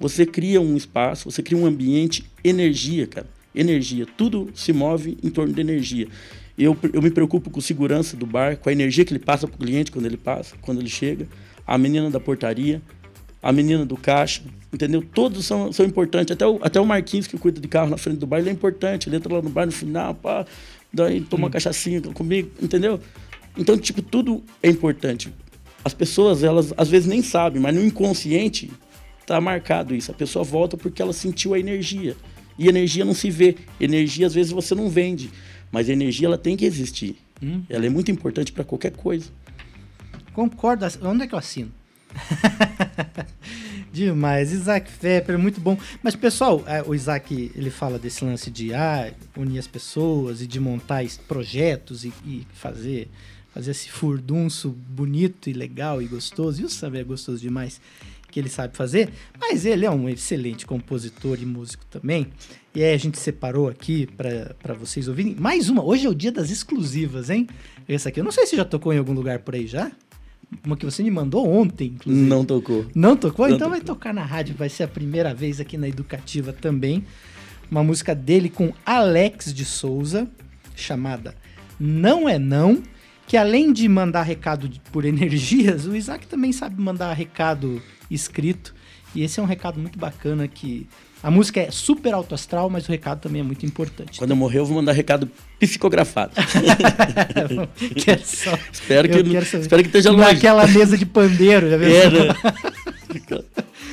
você 0.03 0.27
cria 0.27 0.61
um 0.61 0.77
espaço, 0.77 1.31
você 1.31 1.43
cria 1.45 1.57
um 1.57 1.65
ambiente, 1.65 2.25
energia, 2.43 3.07
cara. 3.07 3.27
Energia. 3.55 4.05
Tudo 4.17 4.51
se 4.53 4.73
move 4.73 5.17
em 5.23 5.31
torno 5.31 5.55
de 5.55 5.61
energia. 5.61 6.09
Eu, 6.59 6.77
eu 6.93 7.01
me 7.01 7.11
preocupo 7.11 7.51
com 7.51 7.61
segurança 7.61 8.17
do 8.17 8.27
bar, 8.27 8.57
com 8.57 8.69
a 8.69 8.73
energia 8.73 9.05
que 9.05 9.13
ele 9.13 9.21
passa 9.21 9.47
para 9.47 9.55
o 9.55 9.59
cliente 9.59 9.93
quando 9.93 10.07
ele 10.07 10.17
passa, 10.17 10.57
quando 10.61 10.81
ele 10.81 10.89
chega, 10.89 11.29
a 11.65 11.79
menina 11.79 12.11
da 12.11 12.19
portaria, 12.19 12.83
a 13.41 13.53
menina 13.53 13.87
do 13.87 13.97
caixa, 13.97 14.43
entendeu? 14.73 15.05
Todos 15.15 15.47
são, 15.47 15.73
são 15.73 15.87
importantes. 15.87 16.33
Até 16.33 16.47
o, 16.47 16.59
até 16.63 16.81
o 16.81 16.85
Marquinhos, 16.85 17.29
que 17.29 17.39
cuida 17.39 17.61
de 17.61 17.69
carro 17.69 17.89
na 17.89 17.97
frente 17.97 18.19
do 18.19 18.27
bar, 18.27 18.41
ele 18.41 18.49
é 18.49 18.53
importante. 18.53 19.09
Ele 19.09 19.17
entra 19.17 19.33
lá 19.33 19.41
no 19.41 19.51
bar 19.51 19.67
no 19.67 19.73
final, 19.73 20.17
pá, 20.17 20.45
daí 20.93 21.21
toma 21.21 21.45
uma 21.45 21.51
cachaçinha 21.51 22.01
comigo, 22.01 22.51
entendeu? 22.61 22.99
Então, 23.57 23.79
tipo, 23.79 24.03
tudo 24.03 24.43
é 24.61 24.69
importante. 24.69 25.33
As 25.85 25.95
pessoas, 25.95 26.43
elas 26.43 26.75
às 26.77 26.89
vezes 26.89 27.07
nem 27.09 27.23
sabem, 27.23 27.63
mas 27.63 27.73
no 27.73 27.85
inconsciente 27.85 28.69
tá 29.27 29.41
marcado 29.41 29.95
isso. 29.95 30.11
A 30.11 30.15
pessoa 30.15 30.45
volta 30.45 30.77
porque 30.77 31.01
ela 31.01 31.13
sentiu 31.13 31.55
a 31.55 31.59
energia. 31.59 32.17
E 32.59 32.69
energia 32.69 33.05
não 33.05 33.15
se 33.15 33.31
vê. 33.31 33.57
Energia, 33.81 34.27
às 34.27 34.35
vezes, 34.35 34.53
você 34.53 34.75
não 34.75 34.89
vende. 34.89 35.31
Mas 35.71 35.89
a 35.89 35.93
energia, 35.93 36.27
ela 36.27 36.39
tem 36.39 36.57
que 36.57 36.65
existir. 36.65 37.17
Ela 37.69 37.87
é 37.87 37.89
muito 37.89 38.11
importante 38.11 38.53
para 38.53 38.63
qualquer 38.63 38.93
coisa. 38.93 39.31
Concordo. 40.33 40.87
Onde 41.03 41.25
é 41.25 41.27
que 41.27 41.35
eu 41.35 41.39
assino? 41.39 41.73
Demais. 43.93 44.53
Isaac 44.53 44.91
Fepper, 44.91 45.39
muito 45.39 45.61
bom. 45.61 45.77
Mas, 46.03 46.15
pessoal, 46.15 46.63
é, 46.67 46.83
o 46.83 46.95
Isaac, 46.95 47.53
ele 47.55 47.71
fala 47.71 47.99
desse 47.99 48.25
lance 48.25 48.51
de 48.51 48.73
ah, 48.73 49.13
unir 49.37 49.59
as 49.59 49.67
pessoas 49.67 50.41
e 50.41 50.47
de 50.47 50.61
montar 50.61 51.05
projetos 51.27 52.05
e, 52.05 52.13
e 52.25 52.47
fazer, 52.55 53.11
fazer 53.53 53.73
esse 53.73 53.91
furdunço 53.91 54.71
bonito 54.71 55.51
e 55.51 55.53
legal 55.53 56.01
e 56.01 56.07
gostoso. 56.07 56.63
E 56.63 56.65
o 56.65 56.69
saber 56.69 57.01
é 57.01 57.05
gostoso 57.05 57.41
demais 57.41 57.81
que 58.33 58.41
ele 58.41 58.49
sabe 58.49 58.77
fazer. 58.77 59.11
Mas 59.39 59.65
ele 59.65 59.85
é 59.85 59.91
um 59.91 60.09
excelente 60.09 60.67
compositor 60.67 61.39
e 61.41 61.47
músico 61.47 61.85
também. 61.87 62.29
E 62.75 62.83
aí 62.83 62.95
a 62.95 62.97
gente 62.97 63.19
separou 63.19 63.69
aqui 63.69 64.09
para 64.17 64.75
vocês 64.75 65.07
ouvirem. 65.07 65.37
Mais 65.39 65.69
uma. 65.69 65.85
Hoje 65.85 66.07
é 66.07 66.11
o 66.11 66.15
dia 66.15 66.33
das 66.33 66.51
exclusivas, 66.51 67.29
hein? 67.31 67.47
Essa 67.87 68.09
aqui, 68.09 68.19
eu 68.19 68.25
não 68.25 68.33
sei 68.33 68.47
se 68.47 68.57
já 68.57 68.65
tocou 68.65 68.93
em 68.93 68.99
algum 68.99 69.13
lugar 69.13 69.41
por 69.41 69.55
aí 69.55 69.67
já. 69.67 69.93
Uma 70.65 70.77
que 70.77 70.85
você 70.85 71.03
me 71.03 71.11
mandou 71.11 71.47
ontem, 71.47 71.89
inclusive. 71.95 72.27
Não 72.27 72.45
tocou. 72.45 72.87
Não 72.95 73.17
tocou? 73.17 73.49
Não 73.49 73.57
então 73.57 73.71
vai 73.71 73.81
tocar 73.81 74.13
na 74.13 74.25
rádio, 74.25 74.55
vai 74.55 74.69
ser 74.69 74.85
a 74.85 74.89
primeira 74.89 75.35
vez 75.35 75.61
aqui 75.61 75.77
na 75.77 75.89
Educativa 75.89 76.53
também. 76.53 77.05
Uma 77.71 77.83
música 77.85 78.15
dele 78.15 78.49
com 78.49 78.73
Alex 78.85 79.53
de 79.53 79.65
Souza, 79.65 80.29
chamada 80.75 81.35
Não 81.79 82.29
é 82.29 82.39
Não, 82.39 82.83
que 83.27 83.37
além 83.37 83.73
de 83.73 83.89
mandar 83.89 84.23
recado 84.23 84.71
por 84.91 85.05
energias, 85.07 85.87
o 85.87 85.95
Isaac 85.97 86.27
também 86.27 86.53
sabe 86.53 86.81
mandar 86.81 87.13
recado 87.13 87.83
escrito. 88.11 88.75
E 89.15 89.23
esse 89.23 89.39
é 89.39 89.43
um 89.43 89.47
recado 89.47 89.79
muito 89.79 89.99
bacana 89.99 90.49
que 90.49 90.87
a 91.23 91.31
música 91.31 91.61
é 91.61 91.71
super 91.71 92.15
alto 92.15 92.35
astral, 92.35 92.69
mas 92.71 92.89
o 92.89 92.91
recado 92.91 93.21
também 93.21 93.41
é 93.41 93.45
muito 93.45 93.65
importante. 93.65 94.19
Quando 94.19 94.31
eu 94.31 94.37
morrer, 94.37 94.59
eu 94.59 94.67
vou 94.67 94.75
mandar 94.77 94.93
recado 94.93 95.31
psicografado. 95.61 96.33
Quero 98.03 98.23
só- 98.25 98.59
espero, 98.73 99.09
que, 99.09 99.19
eu 99.19 99.25
quero 99.25 99.45
espero 99.45 99.83
que 99.83 99.89
esteja 99.89 100.11
longe. 100.11 100.35
Naquela 100.35 100.67
mesa 100.67 100.97
de 100.99 101.07
pandeiro, 101.07 101.71
já 101.71 101.77
viu? 101.77 101.89
É, 101.95 102.11
né? 102.11 102.35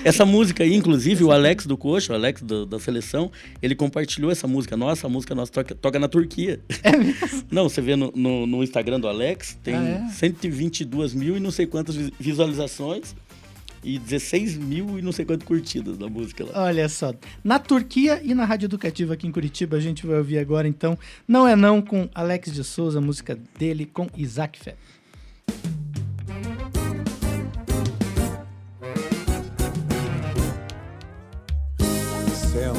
Essa 0.10 0.26
música 0.26 0.64
aí, 0.64 0.74
inclusive, 0.76 1.24
o 1.24 1.32
Alex 1.32 1.66
do 1.66 1.78
Coxa, 1.78 2.14
o 2.14 2.16
Alex 2.16 2.42
do- 2.42 2.66
da 2.66 2.80
seleção, 2.80 3.32
ele 3.62 3.76
compartilhou 3.76 4.32
essa 4.32 4.48
música 4.48 4.76
nossa, 4.76 5.08
a 5.08 5.10
música 5.10 5.36
nossa 5.36 5.52
toca, 5.52 5.76
toca 5.76 6.00
na 6.00 6.08
Turquia. 6.08 6.60
É 6.84 6.98
mesmo? 6.98 7.44
Não, 7.52 7.70
você 7.70 7.80
vê 7.82 7.96
no, 7.96 8.12
no- 8.16 8.48
no 8.48 8.64
Instagram 8.64 9.00
do 9.00 9.08
Alex, 9.08 9.58
tem 9.64 9.76
Ah, 9.76 10.06
é? 10.08 10.12
122 10.14 11.14
mil 11.14 11.38
e 11.38 11.40
não 11.40 11.52
sei 11.52 11.66
quantas 11.66 11.96
vi- 11.96 12.14
visualizações 12.20 13.16
e 13.84 13.98
16 14.00 14.58
mil 14.58 15.00
e 15.00 15.02
não 15.02 15.12
sei 15.12 15.24
quantas 15.26 15.48
curtidas 15.48 15.98
da 15.98 16.08
música 16.10 16.44
lá. 16.46 16.64
Olha 16.66 16.90
só. 16.90 17.14
Na 17.44 17.60
Turquia 17.60 18.20
e 18.24 18.34
na 18.34 18.44
Rádio 18.46 18.66
Educativa 18.66 19.14
aqui 19.14 19.26
em 19.28 19.32
Curitiba, 19.32 19.78
a 19.78 19.80
gente 19.80 20.06
vai 20.06 20.18
ouvir 20.18 20.38
agora, 20.38 20.68
então, 20.68 20.98
Não 21.28 21.48
é 21.48 21.56
Não, 21.56 21.82
com 21.82 22.10
Alex 22.14 22.52
de 22.54 22.64
Souza, 22.64 23.00
a 23.00 23.02
música 23.02 23.38
dele 23.58 23.86
com 23.86 24.08
Isaac 24.18 24.60
Fé. 24.60 24.76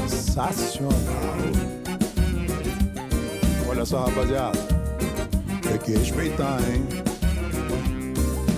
Sensacional. 0.09 0.92
Olha 3.68 3.85
só, 3.85 4.05
rapaziada. 4.05 4.59
Tem 5.62 5.79
que 5.79 5.92
respeitar, 5.92 6.59
hein? 6.68 6.87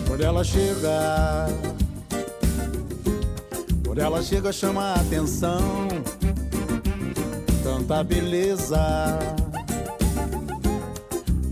Quando 0.07 0.23
ela 0.23 0.45
chega, 0.45 1.49
Quando 3.93 4.01
ela 4.01 4.23
chega, 4.23 4.51
chama 4.51 4.85
a 4.85 4.95
atenção. 4.95 5.87
Tanta 7.63 8.03
beleza. 8.03 8.79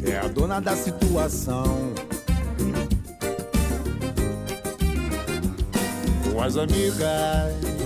É 0.03 0.17
a 0.17 0.27
dona 0.27 0.59
da 0.59 0.75
situação. 0.75 1.93
Com 6.33 6.43
as 6.43 6.57
amigas. 6.57 7.80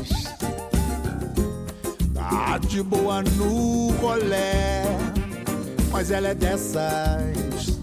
Tá 2.34 2.58
de 2.58 2.82
boa 2.82 3.22
no 3.22 3.92
rolé. 4.00 4.82
Mas 5.92 6.10
ela 6.10 6.30
é 6.30 6.34
dessas. 6.34 7.78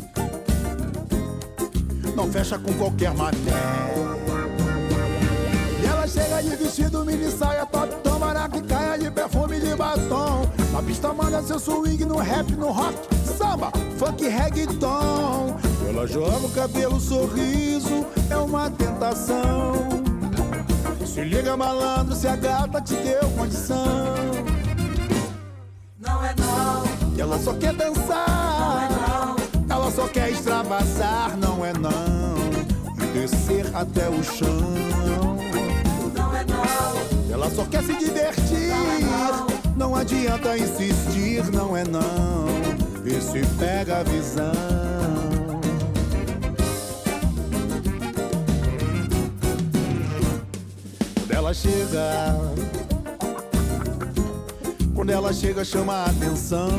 Não 2.14 2.30
fecha 2.30 2.60
com 2.60 2.74
qualquer 2.74 3.14
mané. 3.14 3.38
E 5.82 5.86
ela 5.86 6.06
chega 6.06 6.44
de 6.44 6.54
vestido, 6.58 7.06
mini 7.06 7.32
saia, 7.32 7.66
top, 7.66 7.96
tomara 8.04 8.50
que 8.50 8.62
caia 8.64 8.98
de 8.98 9.10
perfume 9.10 9.58
de 9.62 9.74
batom. 9.74 10.46
Na 10.74 10.84
pista 10.84 11.14
manda 11.14 11.42
seu 11.42 11.58
swing 11.58 12.04
no 12.04 12.18
rap, 12.18 12.52
no 12.52 12.72
rock, 12.74 12.98
samba, 13.26 13.72
funk, 13.98 14.28
reggaeton. 14.28 15.56
Ela 15.88 16.06
joga 16.06 16.46
o 16.46 16.52
cabelo, 16.52 17.00
sorriso, 17.00 18.06
é 18.30 18.36
uma 18.36 18.70
tentação. 18.70 20.01
Se 21.14 21.26
liga 21.26 21.58
malandro, 21.58 22.16
se 22.16 22.26
a 22.26 22.38
gata 22.38 22.80
te 22.80 22.96
deu 22.96 23.20
condição. 23.38 23.86
Não 26.00 26.24
é 26.24 26.34
não, 26.38 27.20
ela 27.20 27.38
só 27.38 27.54
quer 27.54 27.74
dançar. 27.74 29.36
Ela 29.70 29.92
só 29.92 30.08
quer 30.08 30.30
extravasar, 30.30 31.36
não 31.36 31.66
é 31.66 31.74
não. 31.74 32.38
E 32.98 33.08
descer 33.08 33.66
até 33.76 34.08
o 34.08 34.24
chão. 34.24 34.48
não 36.16 36.34
é 36.34 36.46
não, 36.46 37.34
Ela 37.34 37.50
só 37.50 37.66
quer 37.66 37.84
se 37.84 37.94
divertir. 37.98 38.72
Não 39.76 39.94
adianta 39.94 40.58
insistir, 40.58 41.44
não 41.52 41.76
é 41.76 41.84
não. 41.84 42.46
Vê 43.04 43.20
se 43.20 43.46
pega 43.58 44.00
a 44.00 44.04
visão. 44.04 44.91
Ela 51.52 51.54
chega. 51.54 52.36
Quando 54.96 55.10
ela 55.10 55.34
chega, 55.34 55.66
chama 55.66 55.94
a 55.94 56.06
atenção. 56.06 56.70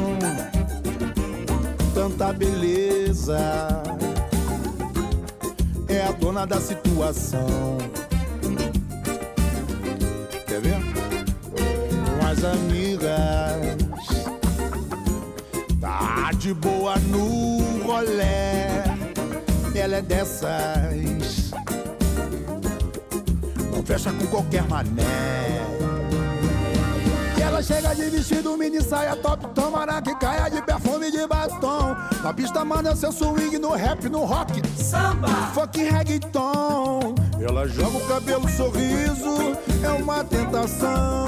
Tanta 1.94 2.32
beleza. 2.32 3.38
É 5.88 6.06
a 6.06 6.12
dona 6.12 6.46
da 6.46 6.58
situação. 6.58 7.46
Quer 10.46 10.60
ver? 10.62 10.78
As 12.30 12.42
amigas. 12.42 13.12
Tá 15.80 16.30
de 16.32 16.54
boa 16.54 16.96
no 16.98 17.82
rolé. 17.84 18.84
Ela 19.74 19.96
é 19.96 20.02
dessas. 20.02 21.21
Fecha 23.84 24.12
com 24.12 24.26
qualquer 24.28 24.62
mané. 24.68 25.02
E 27.36 27.42
ela 27.42 27.62
chega 27.62 27.94
de 27.94 28.08
vestido, 28.10 28.56
mini 28.56 28.80
saia 28.80 29.16
top, 29.16 29.46
tomara 29.48 30.00
que 30.00 30.14
caia 30.14 30.48
de 30.48 30.62
perfume 30.62 31.10
de 31.10 31.26
batom. 31.26 31.96
Na 32.22 32.32
pista 32.32 32.64
manda 32.64 32.94
seu 32.94 33.10
swing 33.10 33.58
no 33.58 33.72
rap, 33.72 34.08
no 34.08 34.24
rock, 34.24 34.62
samba, 34.76 35.28
funk 35.52 35.82
reggaeton. 35.82 37.14
Ela 37.40 37.66
joga 37.66 37.96
o 37.96 38.06
cabelo, 38.06 38.48
sorriso, 38.48 39.56
é 39.82 39.90
uma 39.90 40.22
tentação. 40.22 41.26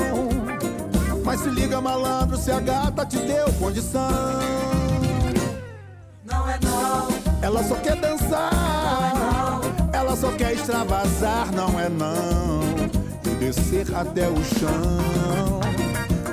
Mas 1.24 1.40
se 1.40 1.48
liga, 1.48 1.80
malandro, 1.80 2.36
se 2.36 2.52
a 2.52 2.60
gata 2.60 3.04
te 3.04 3.18
deu 3.18 3.52
condição. 3.54 4.10
não 6.24 6.48
é 6.48 6.58
não, 6.62 7.08
Ela 7.42 7.64
só 7.64 7.74
quer 7.76 7.96
dançar, 7.96 8.50
ela 10.14 10.20
só 10.20 10.31
quer 10.31 10.53
extravasar, 10.53 11.50
não 11.53 11.81
é 11.81 11.88
não. 11.88 12.61
E 13.27 13.35
descer 13.35 13.92
até 13.92 14.29
o 14.29 14.44
chão. 14.44 15.61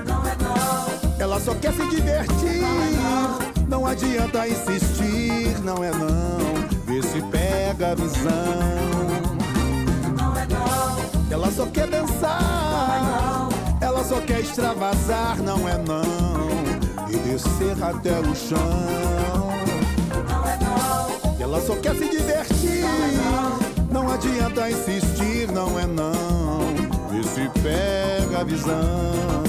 não 0.05 0.27
é 0.27 0.35
não, 0.39 1.19
Ela 1.19 1.39
só 1.39 1.55
quer 1.55 1.73
se 1.73 1.87
divertir, 1.87 2.61
não 3.67 3.87
adianta 3.87 4.47
insistir, 4.47 5.59
não 5.63 5.83
é 5.83 5.89
não. 5.89 6.37
Vê 6.85 7.01
se 7.01 7.23
pega 7.31 7.93
a 7.93 7.95
visão. 7.95 8.31
não 10.15 10.37
é 10.37 10.45
não, 10.45 11.31
Ela 11.31 11.51
só 11.51 11.65
quer 11.65 11.87
dançar, 11.87 13.49
ela 13.81 14.03
só 14.03 14.21
quer 14.21 14.41
extravasar, 14.41 15.41
não 15.41 15.67
é 15.67 15.79
não. 15.79 17.09
E 17.09 17.17
descer 17.17 17.83
até 17.83 18.19
o 18.19 18.35
chão. 18.35 18.59
não 20.29 20.47
é 20.47 20.59
não, 20.59 21.41
Ela 21.41 21.59
só 21.61 21.75
quer 21.77 21.95
se 21.95 22.07
divertir, 22.09 22.83
não 22.83 23.70
adianta 24.21 24.69
insistir, 24.69 25.51
não 25.51 25.79
é 25.79 25.87
não. 25.87 26.59
Vê 27.09 27.23
se 27.23 27.49
pega 27.61 28.41
a 28.41 28.43
visão. 28.43 29.43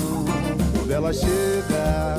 Quando 0.78 0.90
ela 0.90 1.12
chega, 1.12 2.16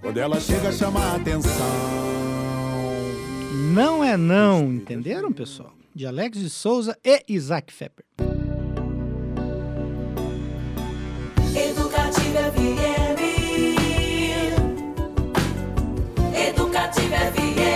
quando 0.00 0.18
ela 0.18 0.38
chega, 0.38 0.72
chama 0.72 1.00
a 1.00 1.16
atenção. 1.16 1.50
Não 3.72 4.04
é 4.04 4.16
não, 4.16 4.64
entenderam, 4.72 5.32
pessoal? 5.32 5.72
De 5.94 6.06
Alex 6.06 6.38
de 6.38 6.50
Souza 6.50 6.96
e 7.04 7.24
Isaac 7.28 7.72
Fepper. 7.72 8.04
Educativa 11.54 12.52
FM. 12.52 13.20
Educativa 16.36 17.16
FM. 17.16 17.69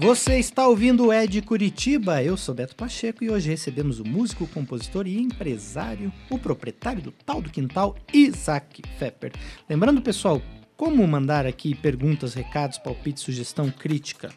Você 0.00 0.38
está 0.38 0.66
ouvindo 0.66 1.08
o 1.08 1.12
Ed 1.12 1.42
Curitiba, 1.42 2.22
eu 2.22 2.34
sou 2.34 2.54
Beto 2.54 2.74
Pacheco 2.74 3.22
e 3.22 3.28
hoje 3.28 3.50
recebemos 3.50 4.00
o 4.00 4.04
músico, 4.04 4.46
compositor 4.46 5.06
e 5.06 5.20
empresário, 5.20 6.10
o 6.30 6.38
proprietário 6.38 7.02
do 7.02 7.12
Tal 7.12 7.42
do 7.42 7.50
Quintal, 7.50 7.94
Isaac 8.10 8.82
Fepper. 8.98 9.30
Lembrando, 9.68 10.00
pessoal, 10.00 10.40
como 10.74 11.06
mandar 11.06 11.44
aqui 11.44 11.74
perguntas, 11.74 12.32
recados, 12.32 12.78
palpites, 12.78 13.22
sugestão, 13.22 13.70
crítica 13.70 14.30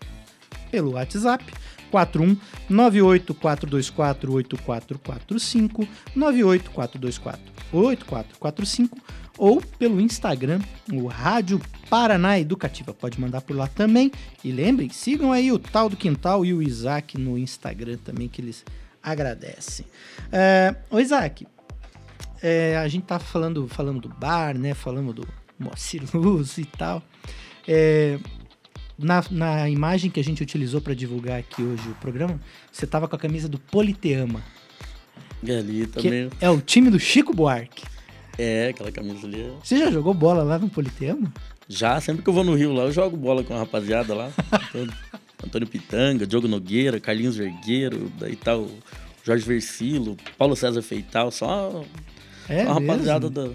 pelo 0.70 0.96
WhatsApp 0.96 1.46
41 1.90 2.36
98424 2.70 4.34
8445 4.34 5.88
98424 6.14 7.42
8445 7.72 8.98
ou 9.38 9.62
pelo 9.62 10.00
Instagram, 10.00 10.60
o 10.92 11.08
Rádio 11.08 11.60
Paraná 11.90 12.40
Educativa. 12.40 12.94
Pode 12.94 13.20
mandar 13.20 13.42
por 13.42 13.56
lá 13.56 13.68
também. 13.68 14.12
E 14.44 14.52
lembrem, 14.52 14.90
sigam 14.90 15.32
aí 15.32 15.52
o 15.52 15.60
Tal 15.60 15.90
do 15.90 15.98
Quintal 15.98 16.46
e 16.46 16.54
o 16.54 16.62
Isaac 16.62 17.18
no 17.18 17.38
Instagram 17.38 17.98
também, 17.98 18.28
que 18.28 18.42
eles 18.42 18.64
agradecem. 19.02 19.86
É, 20.32 20.76
ô 20.90 21.00
Isaac, 21.00 21.48
é, 22.42 22.78
a 22.78 22.88
gente 22.88 23.06
tá 23.06 23.20
falando, 23.20 23.68
falando 23.68 24.02
do 24.02 24.10
bar, 24.10 24.58
né? 24.58 24.74
Falando 24.74 25.14
do 25.14 25.28
Moacir 25.60 26.04
Luz 26.14 26.58
e 26.58 26.66
tal. 26.66 27.02
É, 27.68 28.20
na, 28.98 29.24
na 29.32 29.70
imagem 29.70 30.12
que 30.12 30.20
a 30.20 30.24
gente 30.24 30.44
utilizou 30.44 30.80
para 30.80 30.94
divulgar 30.94 31.40
aqui 31.40 31.64
hoje 31.64 31.88
o 31.90 31.96
programa, 31.96 32.40
você 32.72 32.86
tava 32.86 33.08
com 33.08 33.16
a 33.16 33.20
camisa 33.20 33.50
do 33.50 33.58
Politeama, 33.60 34.44
ali 35.52 35.88
também. 35.88 36.30
é 36.40 36.50
o 36.50 36.62
time 36.62 36.90
do 36.90 37.00
Chico 37.00 37.34
Buarque. 37.34 37.93
É, 38.38 38.70
aquela 38.70 38.92
camisa 38.92 39.28
ali. 39.28 39.42
é- 39.42 39.52
Você 39.64 39.78
já 39.78 39.92
jogou 39.92 40.14
bola 40.14 40.44
lá 40.44 40.58
no 40.58 40.70
Politeama? 40.70 41.32
Já, 41.68 42.00
sempre 42.02 42.22
que 42.24 42.30
eu 42.30 42.34
vou 42.34 42.44
no 42.44 42.56
Rio 42.56 42.74
lá, 42.74 42.84
eu 42.84 42.92
jogo 42.92 43.16
bola 43.16 43.44
com 43.44 43.54
a 43.54 43.60
rapaziada 43.60 44.14
lá. 44.14 44.32
Antônio, 44.52 44.94
Antônio 45.46 45.68
Pitanga, 45.68 46.26
Diogo 46.28 46.48
Nogueira, 46.48 47.00
Carlinhos 47.00 47.38
Vergueiro, 47.38 48.12
daí 48.20 48.36
tá 48.36 48.58
o 48.58 48.70
Jorge 49.24 49.46
Versilo, 49.46 50.18
Paulo 50.38 50.56
César 50.56 50.82
Feital, 50.82 51.32
só 51.32 51.84
É 52.50 52.64
a 52.64 52.74
rapaziada 52.74 53.30
da. 53.30 53.50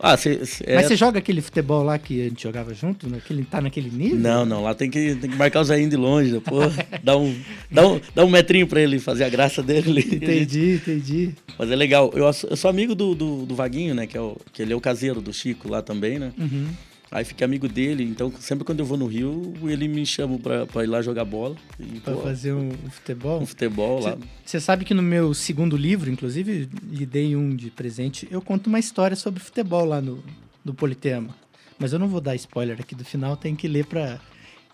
Ah, 0.00 0.16
cê, 0.16 0.44
cê- 0.46 0.62
é- 0.64 0.76
Mas 0.76 0.86
você 0.86 0.96
joga 0.96 1.18
aquele 1.18 1.40
futebol 1.42 1.82
lá 1.82 1.98
que 1.98 2.20
a 2.20 2.24
gente 2.28 2.42
jogava 2.42 2.72
junto? 2.72 3.08
Naquele, 3.08 3.44
tá 3.44 3.60
naquele 3.60 3.90
nível? 3.90 4.18
Não, 4.18 4.46
não, 4.46 4.62
lá 4.62 4.72
tem 4.72 4.88
que, 4.88 5.16
tem 5.16 5.28
que 5.28 5.36
marcar 5.36 5.60
o 5.60 5.64
Zé 5.64 5.84
de 5.84 5.96
longe, 5.96 6.30
né, 6.32 6.40
pô. 6.44 6.58
dá, 7.02 7.16
um, 7.16 7.36
dá, 7.70 7.86
um, 7.86 8.00
dá 8.14 8.24
um 8.24 8.30
metrinho 8.30 8.66
pra 8.68 8.80
ele 8.80 9.00
fazer 9.00 9.24
a 9.24 9.28
graça 9.28 9.60
dele. 9.62 10.00
Entendi, 10.12 10.74
entendi. 10.74 11.30
Mas 11.58 11.70
é 11.70 11.74
legal. 11.76 12.12
Eu, 12.14 12.32
sou- 12.32 12.50
eu 12.50 12.56
sou 12.56 12.70
amigo 12.70 12.94
do, 12.94 13.14
do, 13.14 13.44
do 13.44 13.54
Vaguinho, 13.56 13.92
né? 13.94 14.06
Que, 14.06 14.16
é 14.16 14.20
o, 14.20 14.36
que 14.52 14.62
ele 14.62 14.72
é 14.72 14.76
o 14.76 14.80
caseiro 14.80 15.20
do 15.20 15.32
Chico 15.32 15.68
lá 15.68 15.82
também, 15.82 16.18
né? 16.18 16.32
Uhum. 16.38 16.68
Aí 17.10 17.24
fiquei 17.24 17.44
amigo 17.44 17.66
dele, 17.68 18.04
então 18.04 18.30
sempre 18.38 18.64
quando 18.64 18.80
eu 18.80 18.84
vou 18.86 18.98
no 18.98 19.06
Rio, 19.06 19.54
ele 19.64 19.88
me 19.88 20.04
chama 20.04 20.38
pra, 20.38 20.66
pra 20.66 20.84
ir 20.84 20.88
lá 20.88 21.00
jogar 21.00 21.24
bola. 21.24 21.56
E, 21.80 22.00
Pra 22.00 22.12
pô, 22.14 22.20
fazer 22.20 22.52
um, 22.52 22.70
futebol. 22.90 23.40
um 23.40 23.46
futebol 23.46 24.00
lá. 24.00 24.18
Você 24.44 24.60
sabe 24.60 24.84
que 24.84 24.92
no 24.92 25.02
meu 25.02 25.32
segundo 25.32 25.76
livro, 25.76 26.10
inclusive, 26.10 26.68
lhe 26.90 27.06
dei 27.06 27.34
um 27.34 27.56
de 27.56 27.70
presente, 27.70 28.28
eu 28.30 28.42
conto 28.42 28.66
uma 28.66 28.78
história 28.78 29.16
sobre 29.16 29.40
futebol 29.40 29.84
lá 29.86 30.00
no, 30.02 30.22
no 30.64 30.74
Politeama. 30.74 31.34
Mas 31.78 31.92
eu 31.94 31.98
não 31.98 32.08
vou 32.08 32.20
dar 32.20 32.34
spoiler 32.34 32.78
aqui 32.80 32.94
do 32.94 33.04
final, 33.04 33.36
tem 33.36 33.54
que 33.56 33.66
ler 33.68 33.86
pra 33.86 34.20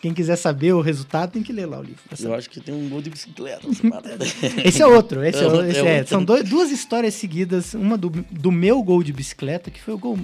Quem 0.01 0.13
quiser 0.13 0.37
saber 0.37 0.73
o 0.75 0.81
resultado 0.81 1.31
tem 1.33 1.43
que 1.43 1.53
ler 1.53 1.67
lá 1.67 1.79
o 1.79 1.83
livro. 1.83 2.01
Eu 2.21 2.35
acho 2.35 2.51
que 2.51 2.61
tem 2.61 2.75
um 2.75 2.89
gol 2.89 3.01
de 3.01 3.11
bicicleta. 3.11 3.67
Esse 4.65 4.83
é 4.83 4.87
outro. 4.87 5.23
Esse 5.25 5.39
é, 5.39 5.43
É 5.43 5.47
o- 5.47 5.51
outro, 5.53 5.67
esse 5.71 5.79
é 5.81 5.87
é. 5.95 5.99
outro. 5.99 6.09
São 6.11 6.25
dois- 6.25 6.49
duas 6.49 6.71
histórias 6.73 7.15
seguidas. 7.15 7.75
Uma 7.75 7.97
do, 7.97 8.11
do 8.11 8.51
meu 8.51 8.83
gol 8.83 9.03
de 9.05 9.13
bicicleta, 9.13 9.71
que 9.71 9.81
foi 9.81 9.95
um 9.95 9.99
gol 9.99 10.19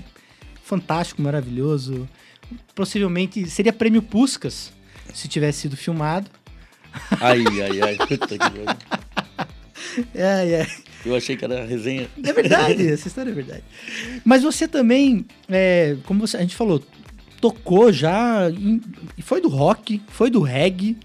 fantástico, 0.71 1.21
maravilhoso. 1.21 2.09
Possivelmente 2.75 3.49
seria 3.51 3.73
prêmio 3.73 4.01
Puscas 4.03 4.73
se 5.13 5.27
tivesse 5.29 5.63
sido 5.63 5.77
filmado. 5.77 6.31
ai, 7.21 7.43
ai, 7.63 7.81
ai. 7.83 7.97
Puta 7.97 8.27
que 8.29 8.39
pariu. 8.39 8.65
É, 10.15 10.49
é. 10.63 10.67
Eu 11.05 11.17
achei 11.17 11.37
que 11.37 11.45
era 11.45 11.65
resenha. 11.65 12.09
É 12.23 12.33
verdade, 12.33 12.87
essa 12.93 13.09
história 13.09 13.31
é 13.31 13.35
verdade. 13.35 13.65
Mas 14.25 14.43
você 14.43 14.69
também, 14.69 15.27
é, 15.49 15.97
como 16.07 16.21
você- 16.21 16.37
a 16.37 16.41
gente 16.43 16.55
falou, 16.55 16.81
tocou 17.41 17.93
já. 17.93 18.49
em- 18.51 18.81
e 19.19 19.23
foi 19.23 19.41
do 19.41 19.49
rock, 19.49 20.01
foi 20.09 20.31
do 20.31 20.43
reggae. 20.43 20.97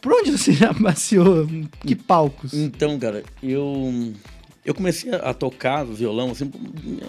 Por 0.00 0.12
onde 0.14 0.32
você 0.32 0.52
já 0.54 0.74
passeou? 0.74 1.46
Que 1.86 1.94
palcos? 1.94 2.52
Então, 2.54 2.98
cara, 2.98 3.22
eu 3.42 4.12
eu 4.64 4.74
comecei 4.74 5.12
a 5.12 5.32
tocar 5.34 5.84
violão, 5.84 6.30
assim, 6.30 6.50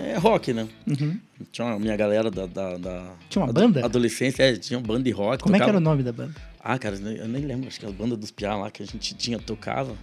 é 0.02 0.18
rock, 0.18 0.54
né? 0.54 0.68
Uhum. 0.88 1.18
Tinha 1.52 1.68
uma 1.68 1.80
minha 1.80 1.96
galera 1.96 2.32
da, 2.32 2.46
da, 2.46 2.78
da- 2.78 3.12
Tinha 3.30 3.44
uma 3.46 3.54
banda? 3.54 3.86
Adolescência, 3.86 4.44
é, 4.44 4.56
tinha 4.56 4.78
uma 4.80 4.86
banda 4.88 5.04
de 5.04 5.12
rock. 5.12 5.44
Como 5.44 5.56
é 5.56 5.60
que 5.60 5.64
era 5.64 5.74
tocava- 5.74 5.78
o 5.78 5.90
nome 5.92 6.04
da 6.04 6.12
banda? 6.12 6.34
Ah, 6.60 6.80
cara, 6.80 6.96
eu 6.96 7.28
nem 7.28 7.46
lembro, 7.46 7.68
acho 7.68 7.80
que 7.80 7.86
as 7.86 7.92
bandas 7.92 8.18
dos 8.18 8.32
piá 8.32 8.56
lá 8.56 8.72
que 8.72 8.82
a 8.82 8.86
gente 8.86 9.14
tinha, 9.16 9.38
tocava. 9.38 9.94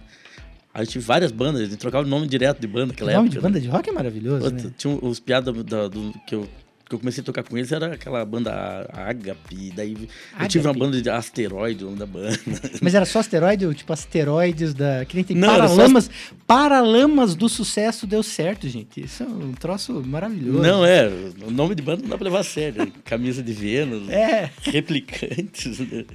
A 0.73 0.83
gente 0.83 0.99
várias 0.99 1.31
bandas, 1.31 1.61
a 1.61 1.65
gente 1.65 1.77
trocava 1.77 2.05
o 2.05 2.09
nome 2.09 2.27
direto 2.27 2.59
de 2.61 2.67
banda 2.67 2.85
O 2.85 2.87
naquela 2.89 3.11
nome 3.13 3.27
época. 3.27 3.39
de 3.39 3.43
banda 3.45 3.59
né? 3.59 3.65
de 3.65 3.67
rock 3.69 3.89
é 3.89 3.91
maravilhoso, 3.93 4.49
né? 4.51 4.71
Tinha 4.77 4.97
os 5.01 5.19
piá 5.19 5.41
da, 5.41 5.51
da- 5.51 5.87
do, 5.89 6.13
que, 6.25 6.35
eu, 6.35 6.47
que 6.91 6.95
eu 6.95 6.99
comecei 6.99 7.21
a 7.21 7.25
tocar 7.25 7.41
com 7.43 7.57
eles, 7.57 7.71
era 7.71 7.93
aquela 7.93 8.23
banda 8.25 8.85
Agape, 8.91 9.71
daí 9.73 10.09
eu 10.39 10.47
tive 10.49 10.65
uma 10.67 10.71
Agape. 10.71 10.79
banda 10.85 11.01
de 11.01 11.09
asteroide, 11.09 11.83
o 11.83 11.87
nome 11.87 11.99
da 11.99 12.05
banda. 12.05 12.37
Mas 12.83 12.93
era 12.93 13.05
só 13.05 13.19
asteroide 13.19 13.73
tipo 13.73 13.93
asteroides 13.93 14.73
da. 14.73 15.05
Que 15.05 15.15
nem 15.15 15.23
tem 15.23 15.37
Não, 15.37 15.53
era 15.53 15.67
só 15.69 15.75
paralamas. 15.75 16.09
Paralamas 16.45 17.33
do 17.35 17.47
sucesso 17.47 18.05
deu 18.05 18.21
certo, 18.21 18.67
gente. 18.67 19.01
Isso 19.05 19.23
é 19.23 19.25
um 19.25 19.53
troço 19.53 20.03
maravilhoso. 20.05 20.61
Não, 20.61 20.85
é, 20.85 21.07
o 21.47 21.49
nome 21.49 21.75
de 21.75 21.81
banda 21.81 22.01
não 22.01 22.09
dá 22.09 22.17
pra 22.17 22.25
levar 22.25 22.39
a 22.39 22.43
sério. 22.43 22.91
Camisa 23.05 23.41
de 23.41 23.53
Vênus, 23.53 24.09
É. 24.09 24.51
replicantes. 24.63 25.79
né? 25.79 26.05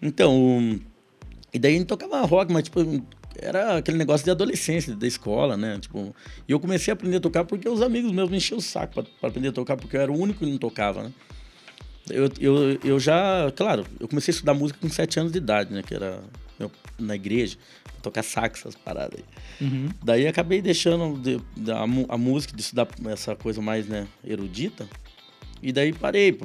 Então, 0.00 0.80
e 1.54 1.58
daí 1.58 1.74
a 1.74 1.78
gente 1.78 1.86
tocava 1.86 2.20
rock, 2.22 2.52
mas 2.52 2.64
tipo, 2.64 2.80
era 3.38 3.76
aquele 3.78 3.96
negócio 3.98 4.24
de 4.24 4.30
adolescência, 4.30 4.94
da 4.94 5.06
escola, 5.06 5.56
né? 5.56 5.78
Tipo, 5.80 6.14
e 6.48 6.52
eu 6.52 6.60
comecei 6.60 6.92
a 6.92 6.94
aprender 6.94 7.16
a 7.16 7.20
tocar 7.20 7.44
porque 7.44 7.68
os 7.68 7.82
amigos 7.82 8.12
meus 8.12 8.28
me 8.30 8.36
enchiam 8.36 8.58
o 8.58 8.62
saco 8.62 8.94
pra, 8.94 9.02
pra 9.20 9.28
aprender 9.28 9.48
a 9.48 9.52
tocar, 9.52 9.76
porque 9.76 9.96
eu 9.96 10.00
era 10.00 10.12
o 10.12 10.18
único 10.18 10.40
que 10.40 10.46
não 10.50 10.58
tocava, 10.58 11.02
né? 11.04 11.12
Eu, 12.10 12.28
eu, 12.40 12.78
eu 12.84 12.98
já, 13.00 13.50
claro, 13.54 13.86
eu 14.00 14.08
comecei 14.08 14.32
a 14.32 14.34
estudar 14.34 14.54
música 14.54 14.78
com 14.80 14.88
sete 14.90 15.20
anos 15.20 15.30
de 15.32 15.38
idade, 15.38 15.72
né? 15.72 15.82
Que 15.82 15.94
era 15.94 16.20
eu- 16.58 16.70
na 16.98 17.14
igreja, 17.14 17.56
tocar 18.02 18.22
sax, 18.24 18.60
essas 18.60 18.74
paradas 18.74 19.20
aí. 19.20 19.66
Uhum. 19.66 19.88
Daí 20.02 20.26
acabei 20.26 20.60
deixando 20.60 21.16
de- 21.20 21.40
da- 21.56 21.78
a, 21.78 21.82
a 21.84 22.18
música, 22.18 22.54
de 22.56 22.60
estudar 22.62 22.88
essa 23.06 23.36
coisa 23.36 23.62
mais 23.62 23.86
né, 23.86 24.06
erudita. 24.24 24.88
E 25.62 25.72
daí 25.72 25.92
parei, 25.92 26.36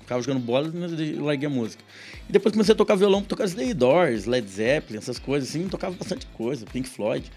ficava 0.00 0.22
jogando 0.22 0.40
bola 0.40 0.72
e 0.72 1.14
larguei 1.14 1.46
a 1.46 1.50
música. 1.50 1.82
E 2.28 2.32
depois 2.32 2.52
comecei 2.52 2.72
a 2.72 2.76
tocar 2.76 2.94
violão, 2.94 3.22
tocar 3.22 3.44
Slay 3.44 3.74
Doors, 3.74 4.26
Led 4.26 4.48
Zeppelin, 4.48 4.98
essas 4.98 5.18
coisas 5.18 5.48
assim, 5.48 5.68
tocava 5.68 5.96
bastante 5.96 6.26
coisa, 6.26 6.64
Pink 6.66 6.88
Floyd. 6.88 7.30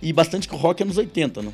E 0.00 0.12
bastante 0.12 0.48
rock 0.48 0.82
anos 0.82 0.96
80, 0.96 1.42
né? 1.42 1.52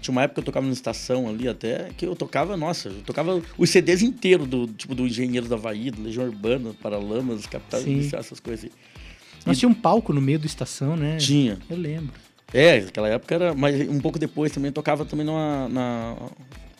Tinha 0.00 0.12
uma 0.12 0.22
época 0.22 0.34
que 0.34 0.40
eu 0.40 0.44
tocava 0.44 0.66
na 0.66 0.72
estação 0.72 1.28
ali 1.28 1.48
até, 1.48 1.88
que 1.96 2.06
eu 2.06 2.14
tocava, 2.14 2.56
nossa, 2.56 2.88
eu 2.88 3.02
tocava 3.02 3.42
os 3.56 3.70
CDs 3.70 4.00
inteiros 4.00 4.46
do, 4.46 4.68
tipo, 4.68 4.94
do 4.94 5.04
Engenheiros 5.04 5.48
da 5.48 5.56
Havaí, 5.56 5.90
do 5.90 6.02
Legião 6.02 6.24
Urbana, 6.24 6.72
Paralamas, 6.80 7.46
Capitais 7.46 7.82
Sim. 7.82 7.94
Iniciais, 7.94 8.26
essas 8.26 8.38
coisas 8.38 8.66
aí. 8.66 8.72
Nós 9.44 9.58
tinha 9.58 9.68
um 9.68 9.74
palco 9.74 10.12
no 10.12 10.20
meio 10.20 10.38
da 10.38 10.46
estação, 10.46 10.96
né? 10.96 11.16
Tinha. 11.16 11.58
Eu 11.68 11.76
lembro. 11.76 12.12
É, 12.52 12.80
naquela 12.80 13.08
época 13.08 13.34
era. 13.34 13.54
Mas 13.54 13.88
um 13.88 14.00
pouco 14.00 14.18
depois 14.18 14.52
também 14.52 14.70
tocava 14.70 15.04
também 15.04 15.24
numa. 15.24 15.68
Na, 15.68 16.16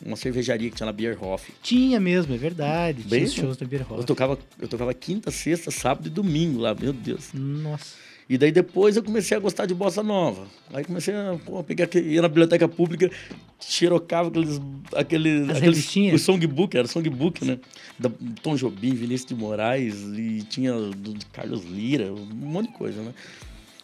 uma 0.04 0.16
cervejaria 0.16 0.70
que 0.70 0.76
tinha 0.76 0.86
na 0.86 0.92
Bierhoff. 0.92 1.52
Tinha 1.62 1.98
mesmo, 2.00 2.34
é 2.34 2.38
verdade. 2.38 3.02
Tinha 3.02 3.10
Bem, 3.10 3.24
os 3.24 3.32
shows 3.32 3.56
da 3.56 3.66
Beer 3.66 3.86
Eu 3.90 4.04
tocava, 4.04 4.38
eu 4.60 4.68
tocava 4.68 4.92
quinta, 4.94 5.30
sexta, 5.30 5.70
sábado 5.70 6.06
e 6.06 6.10
domingo 6.10 6.60
lá, 6.60 6.74
meu 6.74 6.92
Deus. 6.92 7.30
Nossa. 7.32 8.08
E 8.28 8.36
daí 8.36 8.52
depois 8.52 8.94
eu 8.94 9.02
comecei 9.02 9.34
a 9.34 9.40
gostar 9.40 9.64
de 9.64 9.74
bossa 9.74 10.02
nova. 10.02 10.46
Aí 10.72 10.84
comecei 10.84 11.14
a 11.14 11.38
pô, 11.42 11.64
pegar, 11.64 11.88
ia 11.96 12.20
na 12.20 12.28
biblioteca 12.28 12.68
pública, 12.68 13.10
xerocava 13.58 14.28
aqueles. 14.28 14.60
aqueles, 14.94 15.48
As 15.48 15.56
aqueles 15.56 15.96
o 16.12 16.18
songbook, 16.18 16.76
era 16.76 16.86
songbook, 16.86 17.42
né? 17.42 17.58
Da 17.98 18.10
Tom 18.42 18.54
Jobim, 18.54 18.92
Vinícius 18.94 19.30
de 19.30 19.34
Moraes, 19.34 19.94
e 20.14 20.42
tinha 20.42 20.74
do 20.74 21.14
de 21.14 21.24
Carlos 21.26 21.64
Lira, 21.64 22.12
um 22.12 22.26
monte 22.26 22.70
de 22.70 22.74
coisa, 22.74 23.00
né? 23.00 23.14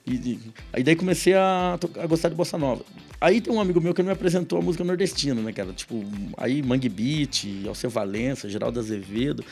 E, 0.06 0.14
e- 0.14 0.40
aí 0.72 0.82
daí 0.82 0.94
comecei 0.96 1.34
a, 1.34 1.78
a 2.00 2.06
gostar 2.06 2.28
de 2.28 2.34
bossa 2.34 2.58
nova. 2.58 2.84
Aí 3.20 3.40
tem 3.40 3.52
um 3.52 3.60
amigo 3.60 3.80
meu 3.80 3.94
que 3.94 4.02
me 4.02 4.10
apresentou 4.10 4.58
a 4.58 4.62
música 4.62 4.84
nordestina, 4.84 5.40
né, 5.40 5.52
cara? 5.52 5.72
Tipo, 5.72 6.04
aí 6.36 6.62
Mangue 6.62 6.88
Beat, 6.90 7.46
Alceu 7.66 7.88
Valença, 7.88 8.48
Geraldo 8.48 8.78
Azevedo. 8.78 9.42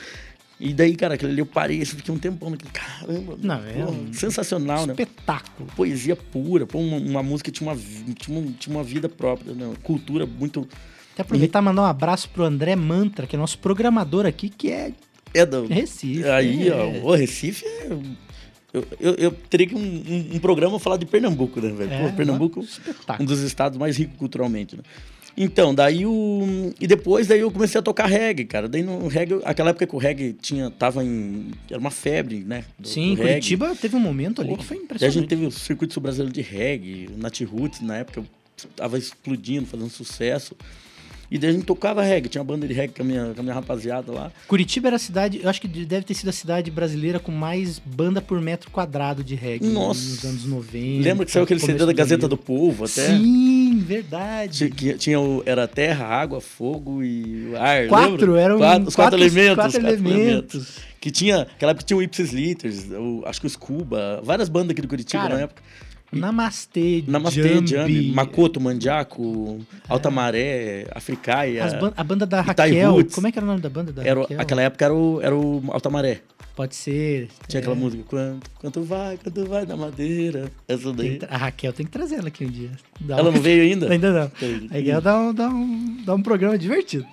E 0.61 0.73
daí, 0.75 0.95
cara, 0.95 1.15
aquele 1.15 1.33
ali 1.33 1.41
eu 1.41 1.47
parei, 1.47 1.81
assim, 1.83 1.97
fiquei 1.97 2.15
um 2.15 2.19
tempão 2.19 2.51
naquele, 2.51 2.71
caramba, 2.71 3.37
Não, 3.43 3.57
é 3.67 3.85
pô, 3.85 3.91
um 3.91 4.13
sensacional, 4.13 4.87
né? 4.87 4.93
Espetáculo. 4.93 5.69
Poesia 5.75 6.15
pura, 6.15 6.67
pô, 6.67 6.79
uma, 6.79 6.99
uma 6.99 7.23
música 7.23 7.51
que 7.51 7.59
tinha 7.59 7.69
uma, 7.73 7.81
tinha, 8.15 8.39
uma, 8.39 8.53
tinha 8.53 8.77
uma 8.77 8.85
vida 8.85 9.09
própria, 9.09 9.55
né? 9.55 9.73
Cultura 9.83 10.25
muito... 10.27 10.69
Até 11.15 11.23
aproveitar 11.23 11.61
e 11.61 11.63
mandar 11.65 11.83
um 11.83 11.87
abraço 11.87 12.29
pro 12.29 12.45
André 12.45 12.77
Mantra, 12.77 13.27
que 13.27 13.35
é 13.35 13.39
nosso 13.39 13.59
programador 13.59 14.25
aqui, 14.25 14.49
que 14.49 14.71
é 14.71 14.93
É 15.35 15.45
da... 15.45 15.63
Recife. 15.63 16.25
Aí, 16.29 16.69
é. 16.69 16.75
ó, 16.75 17.09
o 17.11 17.15
Recife 17.15 17.65
é... 17.67 17.89
Eu, 18.73 18.85
eu, 18.99 19.15
eu 19.15 19.31
teria 19.51 19.67
que 19.67 19.75
um, 19.75 19.79
um, 19.79 20.37
um 20.37 20.39
programa 20.39 20.79
falar 20.79 20.97
de 20.97 21.05
Pernambuco, 21.07 21.61
né, 21.61 21.71
velho? 21.73 21.93
É, 21.93 22.09
Pô, 22.09 22.17
Pernambuco, 22.17 22.65
um 23.21 23.25
dos 23.25 23.41
estados 23.41 23.79
mais 23.79 23.97
ricos 23.97 24.17
culturalmente, 24.17 24.77
né? 24.77 24.83
Então, 25.37 25.75
daí 25.75 26.05
o... 26.05 26.73
E 26.79 26.87
depois, 26.87 27.27
daí 27.27 27.41
eu 27.41 27.51
comecei 27.51 27.79
a 27.79 27.83
tocar 27.83 28.05
reggae, 28.07 28.45
cara. 28.45 28.69
Daí 28.69 28.83
no 28.83 29.09
reggae... 29.09 29.41
Aquela 29.45 29.71
época 29.71 29.87
que 29.87 29.95
o 29.95 29.99
reggae 29.99 30.35
tinha... 30.35 30.71
Tava 30.71 31.03
em... 31.03 31.51
Era 31.71 31.79
uma 31.81 31.91
febre, 31.91 32.41
né? 32.41 32.65
do- 32.79 32.87
Sim, 32.87 33.15
do. 33.15 33.23
Curitiba 33.23 33.75
teve 33.75 33.97
um 33.97 34.01
momento 34.01 34.43
ali 34.43 34.51
Pô, 34.51 34.59
que 34.59 34.65
foi 34.65 34.77
Daí 34.77 34.83
a 34.83 34.85
impressionante. 34.85 35.15
gente 35.21 35.29
teve 35.29 35.47
o 35.47 35.51
circuito 35.51 35.95
sul-brasileiro 35.95 36.33
de 36.33 36.43
reggae, 36.43 37.09
o 37.15 37.17
Nat 37.19 37.41
Roots, 37.41 37.81
na 37.81 37.97
época 37.97 38.23
tava 38.77 38.99
explodindo, 38.99 39.67
fazendo 39.67 39.89
sucesso. 39.89 40.55
E 41.33 41.39
daí 41.39 41.49
a 41.49 41.53
gente 41.55 41.65
tocava 41.65 42.03
reggae, 42.03 42.29
tinha 42.29 42.43
uma 42.43 42.47
banda 42.47 42.69
de 42.69 42.75
reggae 42.75 42.93
com 42.93 43.01
a 43.01 43.07
minha, 43.07 43.33
com 43.35 43.41
a 43.41 43.43
minha 43.43 43.55
rapaziada 43.55 44.13
lá. 44.13 44.31
Curitiba 44.47 44.89
era 44.89 44.97
a 44.97 44.99
cidade, 44.99 45.41
eu 45.43 45.49
acho 45.49 45.63
que 45.63 45.67
deve 45.67 46.05
ter 46.05 46.13
sido 46.13 46.29
a 46.29 46.33
cidade 46.33 46.71
brasileira 46.71 47.19
com 47.19 47.33
mais 47.33 47.79
banda 47.79 48.21
por 48.21 48.39
metro 48.39 48.71
quadrado 48.71 49.25
de 49.25 49.35
reggae 49.35 49.67
Nossa. 49.67 50.11
nos 50.11 50.25
anos 50.27 50.45
90. 50.45 51.03
Lembra 51.03 51.25
que 51.25 51.33
saiu 51.33 51.45
aquele 51.45 51.59
CD 51.59 51.87
da 51.87 51.93
Gazeta 51.95 52.29
2000. 52.29 52.29
do 52.29 52.37
Povo 52.37 52.85
até? 52.85 53.17
Sim, 53.17 53.79
verdade. 53.79 54.69
Tinha, 54.73 54.95
tinha 54.99 55.19
o, 55.19 55.43
era 55.47 55.67
terra, 55.67 56.05
água, 56.05 56.39
fogo 56.39 57.03
e 57.03 57.57
ar. 57.57 57.89
Quatro, 57.89 58.33
lembra? 58.33 58.41
eram 58.43 58.59
quatro, 58.59 58.89
os 58.89 58.95
quatro, 58.95 59.19
elementos. 59.19 59.55
quatro 59.55 59.81
quatro 59.81 59.89
elementos. 59.89 60.79
Que 61.01 61.11
tinha, 61.11 61.41
aquela 61.41 61.71
época 61.71 61.87
tinha 61.87 61.97
o 61.97 62.03
Ipsis 62.03 62.31
Litters, 62.31 62.91
o, 62.91 63.23
acho 63.25 63.41
que 63.41 63.47
o 63.47 63.51
Scuba, 63.51 64.21
várias 64.23 64.51
bandas 64.51 64.73
aqui 64.73 64.83
do 64.83 64.89
Curitiba 64.89 65.23
Cara, 65.23 65.37
na 65.37 65.41
época. 65.41 65.63
Namastê, 66.13 67.03
Namastê, 67.07 67.43
Jambi, 67.43 67.67
Jambi, 67.71 68.13
Makoto, 68.13 68.61
Mandiaco, 68.61 69.59
Alta 69.89 70.11
Maré, 70.11 70.87
Africaia. 70.95 71.67
ban- 71.81 71.93
a 71.97 72.05
banda 72.05 72.27
da 72.27 72.41
Raquel. 72.43 73.05
Como 73.15 73.27
é 73.27 73.33
que 73.33 73.39
era 73.39 73.45
o 73.45 73.49
nome 73.49 73.61
da 73.61 73.71
banda 73.71 73.93
da 73.93 74.05
Era, 74.05 74.21
Raquel? 74.21 74.41
aquela 74.41 74.63
época 74.63 74.85
era 74.85 74.95
o, 74.95 75.21
era 75.23 75.35
o 75.37 75.63
Alta 75.69 75.89
Maré. 75.91 76.21
Pode 76.55 76.75
ser. 76.75 77.29
Tinha 77.49 77.59
é, 77.59 77.63
aquela 77.63 77.75
música, 77.75 78.05
quanto, 78.07 78.51
quanto 78.61 78.83
vai, 78.83 79.17
quanto 79.17 79.47
vai 79.47 79.65
na 79.65 79.75
madeira. 79.75 80.53
Essa 80.69 80.93
tem 80.93 81.19
daí. 81.19 81.21
A 81.31 81.37
Raquel 81.39 81.73
tem 81.73 81.87
que 81.87 81.93
trazer 81.93 82.17
ela 82.17 82.29
aqui 82.29 82.45
um 82.45 82.51
dia. 82.51 82.71
Dá 83.01 83.17
Ela 83.19 83.31
um- 83.31 83.33
não 83.33 83.41
veio 83.41 83.63
ainda? 83.63 83.89
Ainda 83.93 84.13
não. 84.13 84.27
Entendi. 84.27 84.69
Aí 84.71 84.91
ela 84.91 85.01
dá 85.01 85.19
um, 85.19 85.33
dá, 85.35 85.49
um, 85.49 85.97
dá 86.05 86.15
um 86.15 86.23
programa 86.23 86.59
divertido. 86.59 87.07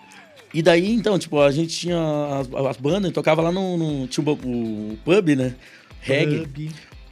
E 0.53 0.61
daí, 0.61 0.91
então, 0.93 1.17
tipo, 1.17 1.39
a 1.39 1.51
gente 1.51 1.69
tinha 1.77 1.97
as, 2.41 2.53
as 2.67 2.77
bandas, 2.77 3.11
tocava 3.13 3.41
lá 3.41 3.51
no, 3.51 3.77
no- 3.77 4.07
Tinha 4.07 4.27
o, 4.27 4.33
o 4.33 4.97
pub, 5.05 5.29
né? 5.37 5.55
Reggae. 6.01 6.39
Pub. 6.39 6.69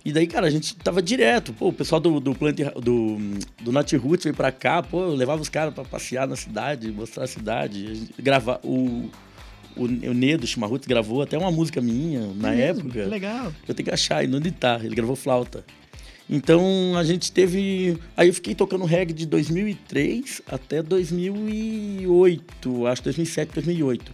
E 0.08 0.14
daí, 0.14 0.26
cara, 0.26 0.48
a 0.48 0.50
gente 0.50 0.74
tava 0.74 1.02
direto. 1.02 1.52
Pô, 1.52 1.68
o 1.68 1.74
pessoal 1.74 2.00
do, 2.00 2.22
do 2.22 2.34
Plant, 2.34 2.56
do, 2.82 3.18
do 3.62 3.74
Nat 3.74 3.92
Roots 3.92 4.24
veio 4.24 4.34
pra 4.34 4.54
cá, 4.54 4.82
pô, 4.82 5.02
eu 5.02 5.14
levava 5.14 5.42
os 5.42 5.50
caras 5.50 5.74
pra 5.74 5.84
passear 5.84 6.26
na 6.26 6.38
cidade, 6.38 6.90
mostrar 6.94 7.26
a 7.26 7.28
cidade. 7.28 7.88
A 7.92 7.94
gente 7.94 8.14
gravar 8.18 8.62
o, 8.64 9.12
o, 9.76 9.84
o 9.84 10.14
Nedo 10.14 10.48
Chimarruts 10.48 10.88
gravou 10.88 11.22
até 11.22 11.38
uma 11.38 11.52
música 11.52 11.82
minha 11.82 12.22
na 12.36 12.56
É 12.56 12.70
época. 12.70 13.04
Que 13.04 13.04
legal. 13.04 13.54
Eu 13.68 13.76
tenho 13.76 13.86
que 13.86 13.94
achar 13.94 14.24
e 14.24 14.34
onde 14.34 14.50
tá. 14.50 14.80
Ele 14.82 14.96
gravou 14.96 15.18
flauta. 15.18 15.66
Então 16.30 16.96
a 16.96 17.04
gente 17.04 17.30
teve. 17.30 17.98
Aí 18.16 18.30
eu 18.30 18.34
fiquei 18.34 18.56
tocando 18.56 18.86
reggae 18.86 19.12
de 19.12 19.26
2003 19.26 20.42
até 20.48 20.82
2008, 20.82 22.88
acho 22.88 23.04
2007, 23.04 23.56
2008. 23.56 24.14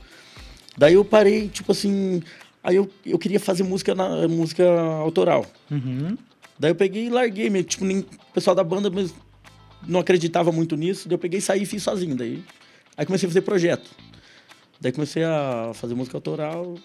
Daí 0.75 0.95
eu 0.95 1.05
parei, 1.05 1.49
tipo 1.49 1.71
assim. 1.71 2.23
Aí 2.63 2.75
eu, 2.77 2.89
eu 3.05 3.19
queria 3.19 3.39
fazer 3.39 3.63
música, 3.63 3.93
na, 3.93 4.27
música 4.27 4.63
autoral. 5.01 5.45
Uhum. 5.69 6.17
Daí 6.57 6.71
eu 6.71 6.75
peguei 6.75 7.07
e 7.07 7.09
larguei, 7.09 7.49
meio, 7.49 7.65
tipo, 7.65 7.83
nem, 7.83 7.99
o 7.99 8.33
pessoal 8.33 8.55
da 8.55 8.63
banda 8.63 8.89
mas 8.89 9.13
não 9.85 9.99
acreditava 9.99 10.51
muito 10.51 10.75
nisso. 10.77 11.09
Daí 11.09 11.15
eu 11.15 11.19
peguei 11.19 11.39
e 11.39 11.41
saí 11.41 11.63
e 11.63 11.65
fiz 11.65 11.83
sozinho. 11.83 12.15
Daí, 12.15 12.41
aí 12.95 13.05
comecei 13.05 13.27
a 13.27 13.29
fazer 13.29 13.41
projeto. 13.41 13.89
Daí 14.79 14.91
comecei 14.91 15.23
a 15.23 15.71
fazer 15.73 15.93
música 15.93 16.15
autoral. 16.17 16.75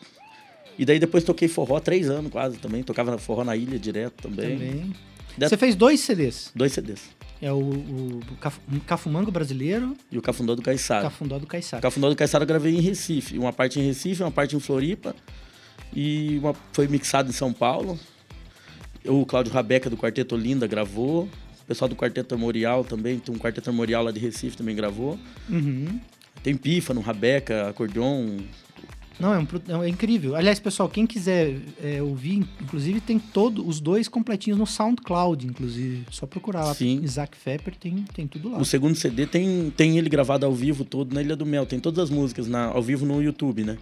E 0.79 0.85
daí 0.85 0.99
depois 0.99 1.23
toquei 1.25 1.49
forró 1.49 1.79
três 1.81 2.09
anos 2.09 2.31
quase 2.31 2.57
também. 2.59 2.83
Tocava 2.83 3.17
forró 3.19 3.45
na 3.45 3.55
ilha 3.57 3.79
direto 3.79 4.23
também. 4.29 4.57
Também. 4.59 4.93
Você 5.39 5.57
fez 5.57 5.77
dois 5.77 6.01
CDs. 6.01 6.51
Dois 6.55 6.73
CDs. 6.73 7.03
É 7.41 7.53
o, 7.53 7.57
o, 7.57 8.21
o 8.33 8.37
Caf- 8.41 8.59
um 8.73 8.81
Cafumango 8.81 9.31
brasileiro 9.31 9.97
E 10.11 10.19
o 10.19 10.23
Cafundó 10.23 10.57
do 10.57 10.63
Caiçara. 10.63 11.03
Cafundó 11.03 11.39
do 11.39 11.47
Caiçara. 11.47 11.81
Cafundó 11.81 12.09
do 12.09 12.17
Caiçara 12.17 12.43
eu 12.43 12.49
gravei 12.49 12.75
em 12.75 12.81
Recife. 12.81 13.39
Uma 13.39 13.53
parte 13.53 13.79
em 13.79 13.85
Recife, 13.85 14.23
uma 14.25 14.31
parte 14.33 14.57
em 14.57 14.61
Floripa. 14.61 15.15
E 15.95 16.39
uma 16.39 16.55
foi 16.73 16.87
mixado 16.87 17.29
em 17.29 17.33
São 17.33 17.53
Paulo. 17.53 17.99
O 19.05 19.25
Cláudio 19.25 19.53
Rabeca 19.53 19.89
do 19.89 19.97
Quarteto 19.97 20.37
Linda 20.37 20.67
gravou. 20.67 21.25
O 21.63 21.67
pessoal 21.67 21.89
do 21.89 21.97
Quarteto 21.97 22.35
Armorial 22.35 22.85
também. 22.85 23.19
Tem 23.19 23.35
um 23.35 23.39
Quarteto 23.39 23.71
Armorial 23.71 24.05
lá 24.05 24.11
de 24.11 24.21
Recife 24.21 24.57
também 24.57 24.77
gravou. 24.77 25.19
Uhum. 25.49 26.01
Tem 26.43 26.57
Pífano, 26.57 27.01
Rabeca, 27.01 27.69
acordeon. 27.69 28.39
Não, 29.19 29.35
é, 29.35 29.39
um, 29.39 29.83
é 29.83 29.89
incrível. 29.89 30.37
Aliás, 30.37 30.61
pessoal, 30.61 30.89
quem 30.89 31.07
quiser 31.07 31.57
é, 31.83 32.01
ouvir, 32.01 32.47
inclusive 32.61 33.01
tem 33.01 33.19
todos 33.19 33.67
os 33.67 33.81
dois 33.81 34.07
completinhos 34.07 34.59
no 34.59 34.67
SoundCloud, 34.67 35.47
inclusive. 35.47 36.05
Só 36.11 36.27
procurar 36.27 36.65
lá. 36.65 36.75
Sim. 36.75 37.01
Isaac 37.03 37.37
Fepper 37.37 37.75
tem, 37.75 38.05
tem 38.15 38.27
tudo 38.27 38.51
lá. 38.51 38.59
O 38.59 38.65
segundo 38.65 38.95
CD 38.95 39.27
tem, 39.27 39.73
tem 39.77 39.99
ele 39.99 40.09
gravado 40.09 40.47
ao 40.47 40.55
vivo 40.55 40.85
todo 40.85 41.13
na 41.13 41.21
Ilha 41.21 41.35
do 41.35 41.45
Mel. 41.45 41.67
Tem 41.67 41.81
todas 41.81 42.05
as 42.05 42.11
músicas 42.11 42.47
na, 42.47 42.67
ao 42.67 42.83
vivo 42.83 43.05
no 43.05 43.21
YouTube, 43.21 43.65
né? 43.65 43.79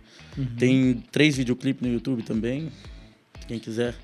Tem 0.58 1.02
três 1.12 1.36
videoclipes 1.36 1.86
no 1.86 1.92
YouTube 1.92 2.22
também. 2.22 2.70
Quem 3.46 3.58
quiser, 3.58 3.94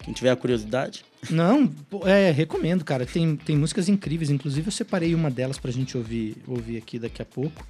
quem 0.00 0.12
tiver 0.12 0.30
a 0.30 0.36
curiosidade. 0.36 1.04
Não, 1.28 1.70
é, 2.04 2.30
recomendo, 2.30 2.84
cara. 2.84 3.06
Tem, 3.06 3.36
tem 3.36 3.56
músicas 3.56 3.88
incríveis. 3.88 4.30
Inclusive, 4.30 4.66
eu 4.66 4.72
separei 4.72 5.14
uma 5.14 5.30
delas 5.30 5.58
pra 5.58 5.70
gente 5.70 5.96
ouvir, 5.96 6.36
ouvir 6.46 6.76
aqui 6.76 6.98
daqui 6.98 7.22
a 7.22 7.24
pouco. 7.24 7.66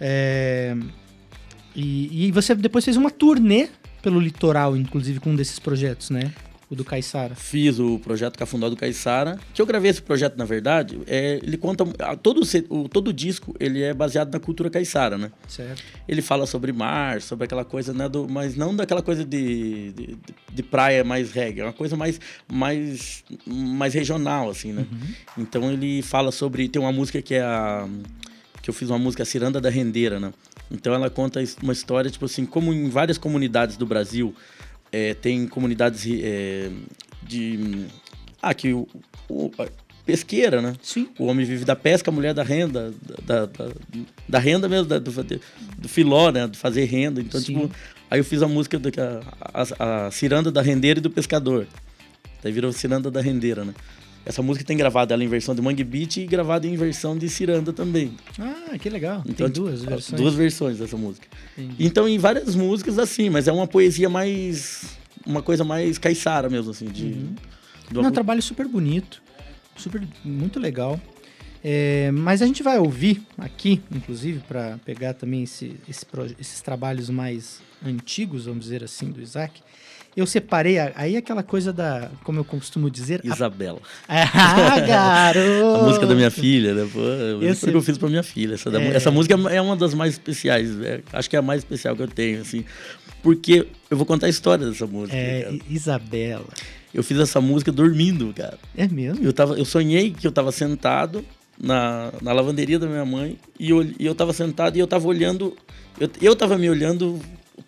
É, 0.00 0.76
e, 1.74 2.26
e 2.26 2.30
você 2.32 2.54
depois 2.54 2.84
fez 2.84 2.96
uma 2.96 3.10
turnê 3.10 3.68
pelo 4.02 4.20
litoral, 4.20 4.76
inclusive, 4.76 5.18
com 5.18 5.30
um 5.30 5.36
desses 5.36 5.58
projetos, 5.58 6.10
né? 6.10 6.30
O 6.68 6.74
do 6.74 6.84
Caiçara. 6.84 7.34
Fiz 7.34 7.78
o 7.78 7.98
projeto 7.98 8.38
Cafundó 8.38 8.70
do 8.70 8.76
Caiçara. 8.76 9.38
Que 9.52 9.60
eu 9.60 9.66
gravei 9.66 9.90
esse 9.90 10.00
projeto, 10.00 10.36
na 10.36 10.44
verdade, 10.44 10.98
é, 11.06 11.38
ele 11.42 11.56
conta. 11.56 11.84
Todo, 12.16 12.40
o 12.70 12.88
todo 12.88 13.08
o 13.08 13.12
disco 13.12 13.54
ele 13.60 13.82
é 13.82 13.92
baseado 13.92 14.32
na 14.32 14.40
cultura 14.40 14.70
caiçara, 14.70 15.18
né? 15.18 15.30
Certo. 15.46 15.82
Ele 16.08 16.22
fala 16.22 16.46
sobre 16.46 16.72
mar, 16.72 17.20
sobre 17.20 17.44
aquela 17.44 17.64
coisa, 17.64 17.92
né? 17.92 18.08
Do, 18.08 18.26
mas 18.28 18.56
não 18.56 18.74
daquela 18.74 19.02
coisa 19.02 19.24
de, 19.24 19.92
de, 19.92 20.18
de 20.52 20.62
praia 20.62 21.04
mais 21.04 21.32
reggae, 21.32 21.60
é 21.60 21.64
uma 21.64 21.72
coisa 21.72 21.96
mais, 21.96 22.18
mais, 22.50 23.24
mais 23.46 23.92
regional, 23.92 24.48
assim, 24.48 24.72
né? 24.72 24.86
Então 25.36 25.70
ele 25.70 26.02
fala 26.02 26.32
sobre. 26.32 26.68
Tem 26.68 26.80
uma 26.80 26.92
música 26.92 27.20
que 27.20 27.34
é 27.34 27.42
a. 27.42 27.86
Que 28.62 28.70
eu 28.70 28.74
fiz 28.74 28.88
uma 28.88 28.98
música, 28.98 29.22
a 29.22 29.26
Ciranda 29.26 29.60
da 29.60 29.68
Rendeira, 29.68 30.18
né? 30.18 30.32
Então 30.70 30.94
ela 30.94 31.10
conta 31.10 31.42
uma 31.62 31.72
história, 31.72 32.10
tipo 32.10 32.24
assim, 32.24 32.44
como 32.46 32.72
em 32.72 32.88
várias 32.88 33.18
comunidades 33.18 33.76
do 33.76 33.86
Brasil, 33.86 34.34
é, 34.90 35.14
tem 35.14 35.46
comunidades 35.46 36.04
é, 36.22 36.70
de. 37.22 37.86
Ah, 38.40 38.52
que 38.54 38.72
o, 38.72 38.86
o- 39.28 39.50
pesqueira, 40.04 40.60
né? 40.60 40.74
Sim. 40.82 41.08
O 41.18 41.24
homem 41.26 41.46
vive 41.46 41.64
da 41.64 41.74
pesca, 41.74 42.10
a 42.10 42.14
mulher 42.14 42.34
da 42.34 42.42
renda, 42.42 42.92
da, 43.24 43.46
da, 43.46 43.68
da 44.28 44.38
renda 44.38 44.68
mesmo, 44.68 44.86
da- 44.86 44.98
do, 44.98 45.10
do 45.78 45.88
filó, 45.88 46.30
né? 46.30 46.46
De 46.46 46.58
fazer 46.58 46.84
renda. 46.84 47.20
Então, 47.20 47.40
Sim. 47.40 47.54
tipo, 47.54 47.70
aí 48.10 48.20
eu 48.20 48.24
fiz 48.24 48.42
a 48.42 48.48
música 48.48 48.78
da 48.78 48.90
a, 49.40 49.62
a, 49.78 50.06
a 50.06 50.10
ciranda 50.10 50.52
da 50.52 50.60
rendeira 50.60 50.98
e 50.98 51.02
do 51.02 51.10
pescador. 51.10 51.66
Daí 52.42 52.52
virou 52.52 52.70
ciranda 52.72 53.10
da 53.10 53.22
rendeira, 53.22 53.64
né? 53.64 53.72
Essa 54.26 54.42
música 54.42 54.64
tem 54.64 54.76
gravada 54.76 55.12
ela 55.14 55.22
em 55.22 55.28
versão 55.28 55.54
de 55.54 55.60
Mangue 55.60 55.84
Beat 55.84 56.16
e 56.18 56.26
gravada 56.26 56.66
em 56.66 56.74
versão 56.76 57.16
de 57.16 57.28
ciranda 57.28 57.72
também. 57.72 58.16
Ah, 58.38 58.78
que 58.78 58.88
legal. 58.88 59.22
Então, 59.26 59.46
tem 59.50 59.62
duas 59.62 59.80
tipo, 59.80 59.90
versões. 59.90 60.20
Duas 60.20 60.34
versões 60.34 60.78
dessa 60.78 60.96
música. 60.96 61.26
Entendi. 61.58 61.76
Então, 61.84 62.08
em 62.08 62.16
várias 62.18 62.54
músicas 62.54 62.98
assim, 62.98 63.28
mas 63.28 63.46
é 63.48 63.52
uma 63.52 63.66
poesia 63.66 64.08
mais. 64.08 64.96
Uma 65.26 65.42
coisa 65.42 65.62
mais 65.64 65.98
caiçara 65.98 66.48
mesmo, 66.48 66.70
assim, 66.70 66.86
de. 66.86 67.04
Uhum. 67.04 67.34
do- 67.90 68.02
Não, 68.02 68.08
um 68.08 68.12
trabalho 68.12 68.40
super 68.42 68.66
bonito, 68.66 69.22
super 69.76 70.02
muito 70.24 70.58
legal. 70.58 70.98
É, 71.66 72.10
mas 72.10 72.42
a 72.42 72.46
gente 72.46 72.62
vai 72.62 72.78
ouvir 72.78 73.22
aqui, 73.38 73.80
inclusive, 73.90 74.40
para 74.40 74.78
pegar 74.84 75.14
também 75.14 75.44
esse, 75.44 75.76
esse 75.88 76.04
esses 76.38 76.60
trabalhos 76.60 77.08
mais 77.08 77.62
antigos, 77.84 78.44
vamos 78.44 78.64
dizer 78.64 78.84
assim, 78.84 79.10
do 79.10 79.20
Isaac. 79.22 79.62
Eu 80.16 80.26
separei 80.26 80.78
a- 80.78 80.92
aí 80.94 81.16
aquela 81.16 81.42
coisa 81.42 81.72
da, 81.72 82.08
como 82.22 82.38
eu 82.38 82.44
costumo 82.44 82.88
dizer, 82.90 83.20
a- 83.24 83.34
Isabela. 83.34 83.80
ah, 84.08 84.80
garoto! 84.80 85.80
A 85.80 85.84
música 85.84 86.06
da 86.06 86.14
minha 86.14 86.30
filha, 86.30 86.72
né? 86.74 86.88
Pô, 86.92 87.00
Esse- 87.44 87.68
que 87.70 87.76
eu 87.76 87.82
fiz 87.82 87.98
pra 87.98 88.08
minha 88.08 88.22
filha. 88.22 88.54
Essa, 88.54 88.70
da- 88.70 88.80
É. 88.80 88.94
essa 88.96 89.10
música 89.10 89.34
é 89.50 89.60
uma 89.60 89.76
das 89.76 89.92
mais 89.94 90.12
especiais. 90.12 90.80
é, 90.82 91.00
acho 91.12 91.28
que 91.28 91.36
é 91.36 91.38
a 91.38 91.42
mais 91.42 91.60
especial 91.60 91.96
que 91.96 92.02
eu 92.02 92.08
tenho, 92.08 92.40
assim. 92.42 92.64
Porque 93.22 93.66
eu 93.90 93.96
vou 93.96 94.06
contar 94.06 94.26
a 94.26 94.30
história 94.30 94.66
dessa 94.66 94.86
música. 94.86 95.16
É, 95.16 95.42
cara. 95.44 95.58
Isabela. 95.68 96.46
Eu 96.92 97.02
fiz 97.02 97.18
essa 97.18 97.40
música 97.40 97.72
dormindo, 97.72 98.32
cara. 98.36 98.58
É 98.76 98.86
mesmo? 98.86 99.24
Eu, 99.24 99.32
tava, 99.32 99.54
eu 99.58 99.64
sonhei 99.64 100.12
que 100.12 100.24
eu 100.26 100.30
tava 100.30 100.52
sentado 100.52 101.24
na, 101.58 102.12
na 102.22 102.32
lavanderia 102.32 102.78
da 102.78 102.86
minha 102.86 103.04
mãe 103.04 103.36
e 103.58 103.70
eu, 103.70 103.82
e 103.82 104.06
eu 104.06 104.14
tava 104.14 104.32
sentado 104.32 104.76
e 104.76 104.80
eu 104.80 104.86
tava 104.86 105.08
olhando. 105.08 105.56
Eu, 105.98 106.08
eu 106.22 106.36
tava 106.36 106.56
me 106.56 106.70
olhando 106.70 107.18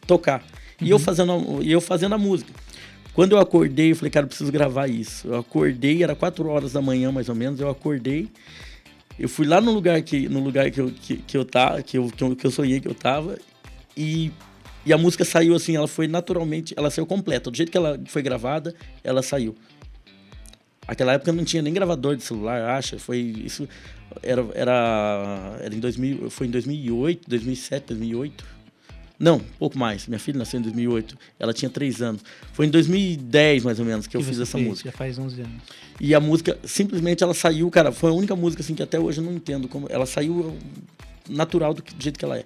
tocar. 0.06 0.44
E 0.80 0.90
eu, 0.90 0.98
fazendo, 0.98 1.32
a- 1.32 1.62
e 1.62 1.72
eu 1.72 1.80
fazendo 1.80 2.14
a 2.14 2.18
música. 2.18 2.52
Quando 3.14 3.32
eu 3.32 3.38
acordei, 3.38 3.92
eu 3.92 3.96
falei, 3.96 4.10
cara, 4.10 4.24
eu 4.24 4.28
preciso 4.28 4.52
gravar 4.52 4.88
isso. 4.88 5.26
Eu 5.28 5.36
acordei, 5.36 6.02
era 6.02 6.14
4 6.14 6.46
horas 6.48 6.72
da 6.72 6.82
manhã, 6.82 7.10
mais 7.10 7.28
ou 7.28 7.34
menos, 7.34 7.60
eu 7.60 7.68
acordei. 7.70 8.28
Eu 9.18 9.28
fui 9.28 9.46
lá 9.46 9.60
no 9.60 9.72
lugar 9.72 10.00
que, 10.02 10.28
no 10.28 10.40
lugar 10.40 10.70
que, 10.70 10.80
eu, 10.80 10.90
que, 10.90 11.16
que 11.16 11.36
eu 11.36 11.44
tava, 11.44 11.82
que 11.82 11.96
eu, 11.96 12.10
que, 12.14 12.22
eu, 12.22 12.36
que 12.36 12.46
eu 12.46 12.50
sonhei 12.50 12.78
que 12.80 12.88
eu 12.88 12.94
tava, 12.94 13.38
e, 13.96 14.30
e 14.84 14.92
a 14.92 14.98
música 14.98 15.24
saiu 15.24 15.54
assim, 15.54 15.74
ela 15.74 15.88
foi 15.88 16.06
naturalmente, 16.06 16.74
ela 16.76 16.90
saiu 16.90 17.06
completa. 17.06 17.50
Do 17.50 17.56
jeito 17.56 17.72
que 17.72 17.78
ela 17.78 17.98
foi 18.06 18.20
gravada, 18.20 18.74
ela 19.02 19.22
saiu. 19.22 19.54
Aquela 20.86 21.14
época 21.14 21.32
não 21.32 21.44
tinha 21.44 21.62
nem 21.62 21.72
gravador 21.72 22.14
de 22.16 22.22
celular, 22.22 22.62
acha? 22.76 22.98
Foi 22.98 23.18
isso 23.18 23.66
era 24.22 24.46
era 24.54 25.56
era 25.60 25.74
em 25.74 25.80
2000, 25.80 26.30
foi 26.30 26.46
em 26.46 26.50
2008, 26.50 27.28
2007, 27.28 27.86
2008. 27.88 28.44
Não, 29.18 29.40
pouco 29.58 29.78
mais. 29.78 30.06
Minha 30.06 30.18
filha 30.18 30.38
nasceu 30.38 30.60
em 30.60 30.62
2008. 30.62 31.16
Ela 31.38 31.52
tinha 31.54 31.70
três 31.70 32.02
anos. 32.02 32.22
Foi 32.52 32.66
em 32.66 32.70
2010, 32.70 33.64
mais 33.64 33.78
ou 33.78 33.84
menos, 33.86 34.06
que 34.06 34.16
eu 34.16 34.22
fiz 34.22 34.38
essa 34.38 34.58
fez, 34.58 34.68
música. 34.68 34.90
Já 34.90 34.96
faz 34.96 35.18
11 35.18 35.40
anos. 35.40 35.62
E 36.00 36.14
a 36.14 36.20
música, 36.20 36.58
simplesmente, 36.64 37.22
ela 37.24 37.32
saiu, 37.32 37.70
cara. 37.70 37.90
Foi 37.92 38.10
a 38.10 38.12
única 38.12 38.36
música, 38.36 38.62
assim, 38.62 38.74
que 38.74 38.82
até 38.82 38.98
hoje 39.00 39.18
eu 39.20 39.24
não 39.24 39.32
entendo 39.32 39.68
como... 39.68 39.86
Ela 39.90 40.04
saiu 40.04 40.56
natural 41.28 41.72
do, 41.72 41.82
que- 41.82 41.94
do 41.94 42.02
jeito 42.02 42.18
que 42.18 42.24
ela 42.24 42.36
é. 42.38 42.44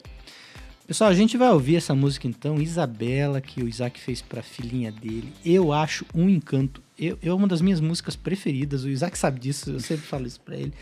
Pessoal, 0.90 1.08
a 1.08 1.14
gente 1.14 1.36
vai 1.36 1.48
ouvir 1.52 1.76
essa 1.76 1.94
música 1.94 2.26
então, 2.26 2.60
Isabela, 2.60 3.40
que 3.40 3.62
o 3.62 3.68
Isaac 3.68 4.00
fez 4.00 4.20
pra 4.20 4.42
filhinha 4.42 4.90
dele. 4.90 5.32
Eu 5.44 5.72
acho 5.72 6.04
um 6.12 6.28
encanto. 6.28 6.82
Eu, 6.98 7.16
é 7.22 7.32
uma 7.32 7.46
das 7.46 7.60
minhas 7.60 7.80
músicas 7.80 8.16
preferidas. 8.16 8.82
O 8.82 8.88
Isaac 8.88 9.16
sabe 9.16 9.38
disso, 9.38 9.70
eu 9.70 9.78
sempre 9.78 10.04
falo 10.04 10.26
isso 10.26 10.40
pra 10.40 10.56
ele. 10.56 10.72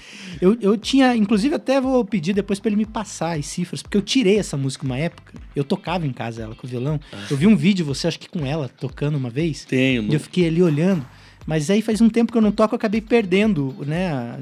Eu, 0.40 0.56
eu 0.62 0.78
tinha, 0.78 1.14
inclusive, 1.14 1.54
até 1.54 1.78
vou 1.78 2.02
pedir 2.06 2.32
depois 2.32 2.58
pra 2.58 2.70
ele 2.70 2.76
me 2.76 2.86
passar 2.86 3.38
as 3.38 3.44
cifras, 3.44 3.82
porque 3.82 3.98
eu 3.98 4.02
tirei 4.02 4.38
essa 4.38 4.56
música 4.56 4.86
uma 4.86 4.96
época. 4.96 5.34
Eu 5.54 5.62
tocava 5.62 6.06
em 6.06 6.12
casa 6.14 6.40
ela 6.42 6.54
com 6.54 6.66
o 6.66 6.70
violão. 6.70 6.98
Eu 7.30 7.36
vi 7.36 7.46
um 7.46 7.54
vídeo, 7.54 7.84
você 7.84 8.08
acho 8.08 8.18
que 8.18 8.30
com 8.30 8.46
ela 8.46 8.66
tocando 8.66 9.18
uma 9.18 9.28
vez. 9.28 9.66
Tenho. 9.66 10.04
E 10.04 10.14
eu 10.14 10.20
fiquei 10.20 10.46
ali 10.46 10.62
olhando. 10.62 11.04
Mas 11.48 11.70
aí 11.70 11.80
faz 11.80 11.98
um 12.02 12.10
tempo 12.10 12.30
que 12.30 12.36
eu 12.36 12.42
não 12.42 12.52
toco, 12.52 12.74
eu 12.74 12.76
acabei 12.76 13.00
perdendo, 13.00 13.74
né? 13.86 14.10
A, 14.12 14.38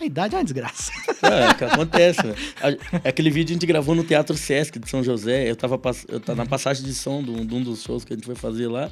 a 0.00 0.04
idade 0.04 0.32
é 0.36 0.38
uma 0.38 0.44
desgraça. 0.44 0.92
É, 1.22 1.52
que 1.54 1.64
acontece, 1.64 2.24
né? 2.24 2.34
A- 2.62 3.08
Aquele 3.08 3.30
vídeo 3.30 3.50
a 3.50 3.54
gente 3.54 3.66
gravou 3.66 3.92
no 3.96 4.04
Teatro 4.04 4.36
Sesc 4.36 4.78
de 4.78 4.88
São 4.88 5.02
José. 5.02 5.50
Eu 5.50 5.56
tava, 5.56 5.80
eu 6.08 6.20
tava 6.20 6.36
na 6.44 6.46
passagem 6.48 6.84
de 6.84 6.94
som 6.94 7.20
de 7.20 7.30
um, 7.32 7.44
de 7.44 7.52
um 7.56 7.60
dos 7.64 7.82
shows 7.82 8.04
que 8.04 8.12
a 8.12 8.16
gente 8.16 8.24
foi 8.26 8.36
fazer 8.36 8.68
lá. 8.68 8.88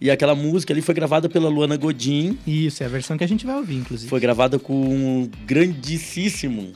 E 0.00 0.10
aquela 0.10 0.34
música 0.34 0.72
ali 0.72 0.80
foi 0.80 0.94
gravada 0.94 1.28
pela 1.28 1.50
Luana 1.50 1.76
Godin. 1.76 2.38
Isso, 2.46 2.82
é 2.82 2.86
a 2.86 2.88
versão 2.88 3.18
que 3.18 3.24
a 3.24 3.28
gente 3.28 3.44
vai 3.44 3.56
ouvir, 3.56 3.76
inclusive. 3.76 4.08
Foi 4.08 4.18
gravada 4.18 4.58
com 4.58 5.24
o 5.24 5.30
grandíssimo 5.46 6.72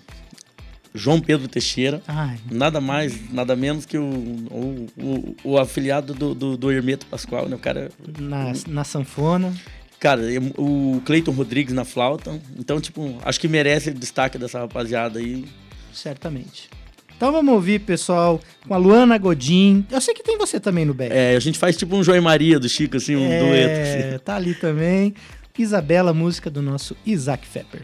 João 0.99 1.21
Pedro 1.21 1.49
Teixeira. 1.49 2.03
Ai, 2.07 2.37
Nada 2.51 2.81
mais, 2.81 3.33
nada 3.33 3.55
menos 3.57 3.87
que 3.87 3.97
o, 3.97 4.05
o, 4.05 4.87
o, 4.99 5.37
o 5.45 5.59
afiliado 5.59 6.13
do, 6.13 6.35
do, 6.35 6.57
do 6.57 6.71
Hermeto 6.73 7.07
Pascoal, 7.07 7.49
né? 7.49 7.57
O 7.57 7.59
cara, 7.59 7.91
na, 8.19 8.53
na 8.67 8.85
sanfona. 8.85 9.55
cara, 10.01 10.23
o 10.59 11.01
Cleiton 11.07 11.33
Rodrigues 11.33 11.73
na 11.73 11.85
flauta. 11.85 12.39
Então, 12.59 12.81
tipo, 12.81 13.17
acho 13.25 13.41
que 13.41 13.49
merece 13.49 13.91
o 13.91 13.95
destaque 13.95 14.37
dessa 14.37 14.59
rapaziada 14.59 15.19
aí. 15.19 15.45
Certamente. 15.93 16.69
Então 17.17 17.33
vamos 17.33 17.53
ouvir, 17.53 17.81
pessoal, 17.81 18.41
com 18.67 18.75
a 18.75 18.77
Luana 18.77 19.19
Godin. 19.19 19.85
Eu 19.91 20.01
sei 20.01 20.15
que 20.15 20.23
tem 20.23 20.39
você 20.39 20.61
também 20.61 20.85
no 20.85 20.95
back. 20.95 21.13
É, 21.13 21.35
a 21.35 21.41
gente 21.41 21.59
faz 21.59 21.77
tipo 21.77 21.97
um 21.97 22.03
João 22.05 22.17
e 22.17 22.21
Maria 22.21 22.61
do 22.61 22.69
Chico, 22.69 22.97
assim, 22.97 23.17
um 23.17 23.29
É, 23.29 23.39
dueto. 23.41 23.81
Assim. 24.13 24.19
Tá 24.25 24.37
ali 24.37 24.55
também. 24.55 25.15
Isabela, 25.59 26.15
música 26.15 26.49
do 26.49 26.63
nosso 26.63 26.97
Isaac 27.05 27.45
Fepper. 27.45 27.83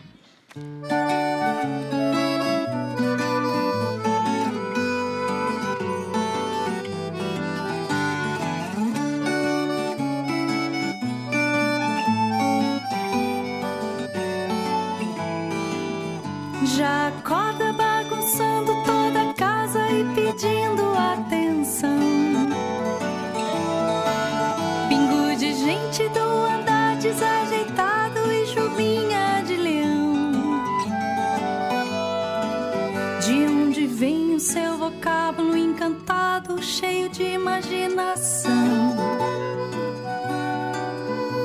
Imaginação. 37.65 38.97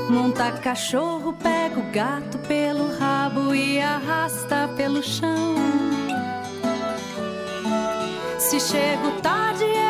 Monta 0.10 0.52
cachorro, 0.52 1.34
pega 1.34 1.80
o 1.80 1.92
gato 1.92 2.38
pelo 2.40 2.98
rabo 2.98 3.54
e 3.54 3.80
arrasta 3.80 4.70
pelo 4.76 5.04
chão. 5.04 5.56
Se 8.38 8.60
chego 8.60 9.12
tarde, 9.22 9.64
ela 9.64 9.89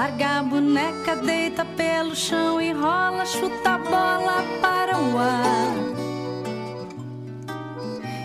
Larga 0.00 0.38
a 0.38 0.42
boneca, 0.42 1.14
deita 1.14 1.62
pelo 1.62 2.16
chão 2.16 2.58
e 2.58 2.72
rola, 2.72 3.26
chuta 3.26 3.74
a 3.74 3.78
bola 3.78 4.42
para 4.62 4.98
o 4.98 5.18
ar. 5.18 5.74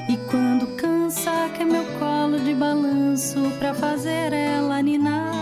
E 0.09 0.15
quando 0.29 0.67
cansa, 0.77 1.49
quer 1.53 1.65
meu 1.65 1.83
colo 1.99 2.39
de 2.39 2.53
balanço 2.53 3.51
pra 3.59 3.73
fazer 3.73 4.31
ela 4.31 4.81
ninar. 4.81 5.33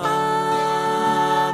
Ah, 0.00 1.52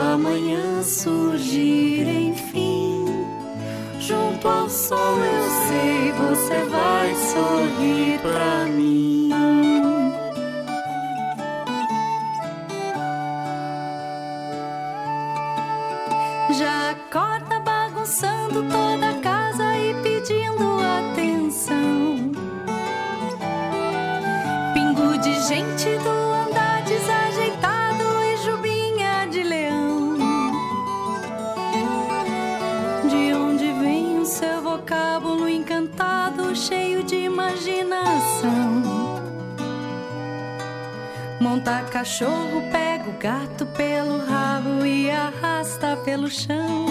amanhã 0.00 0.82
surgir, 0.82 2.08
enfim, 2.08 3.04
junto 4.00 4.48
ao 4.48 4.68
sol 4.68 5.18
eu 5.18 5.50
sei 5.68 6.12
você 6.12 6.64
vai 6.70 7.14
sorrir 7.14 8.18
pra 8.20 8.64
mim. 8.66 9.09
Monta 41.60 41.82
cachorro, 41.90 42.62
pega 42.72 43.10
o 43.10 43.12
gato 43.18 43.66
pelo 43.66 44.24
rabo 44.24 44.82
e 44.82 45.10
arrasta 45.10 45.94
pelo 46.06 46.26
chão. 46.26 46.86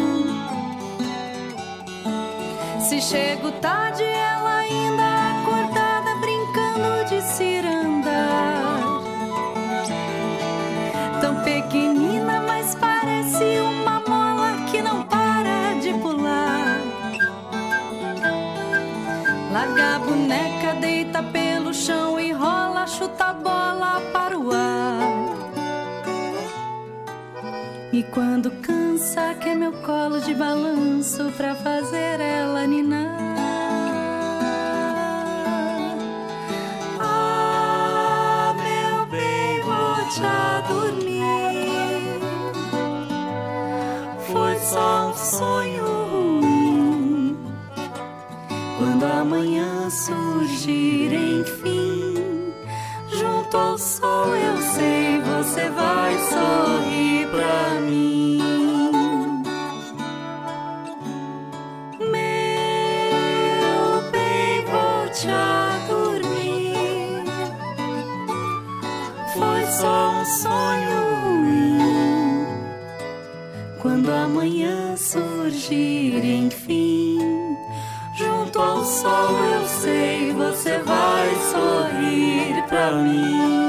Se 2.80 3.02
chego 3.02 3.52
tarde, 3.54 4.04
ela 4.04 4.60
ainda 4.60 5.42
acordada, 5.42 6.14
brincando 6.22 7.10
de 7.10 7.20
ciranda. 7.20 8.28
Tão 11.20 11.44
pequenina, 11.44 12.40
mas 12.42 12.76
parece 12.76 13.44
uma 13.62 14.04
mola 14.08 14.66
que 14.70 14.84
não 14.84 15.02
para 15.02 15.80
de 15.82 15.94
pular. 15.94 16.78
Larga 19.52 19.96
a 19.96 20.00
boneca, 20.00 20.76
deita 20.80 21.24
pelo 21.24 21.74
chão 21.74 22.20
e 22.20 22.32
rola, 22.32 22.86
chuta 22.86 23.26
a 23.26 23.34
bola 23.34 24.00
para 24.14 24.29
E 28.00 28.04
quando 28.04 28.50
cansa, 28.62 29.36
quer 29.42 29.58
meu 29.58 29.74
colo 29.74 30.22
de 30.22 30.34
balanço 30.34 31.30
pra 31.36 31.54
fazer 31.54 32.22
ela 32.22 32.66
ninar. 32.66 33.36
Ah, 36.98 38.56
meu 38.56 39.06
bem, 39.08 39.60
volte 39.64 40.22
a 40.24 40.62
dormir. 40.70 42.22
Foi 44.32 44.58
só 44.60 45.10
um 45.10 45.14
sonho 45.14 45.84
ruim. 46.10 47.38
Quando 48.78 49.04
amanhã 49.04 49.90
surgir, 49.90 51.14
enfim, 51.14 52.54
junto 53.10 53.58
ao 53.58 53.78
sol 53.78 54.34
eu 54.38 54.58
sei 54.74 55.20
você 55.20 55.70
vai 55.70 56.18
sorrir 56.30 56.89
sonho 70.30 71.00
ruim. 71.24 72.46
Quando 73.82 74.12
amanhã 74.12 74.96
surgir, 74.96 76.24
enfim, 76.24 77.18
junto 78.16 78.60
ao 78.60 78.84
sol 78.84 79.44
eu 79.44 79.68
sei 79.68 80.34
você 80.34 80.78
vai 80.80 81.36
sorrir 81.52 82.64
pra 82.68 82.92
mim. 82.92 83.69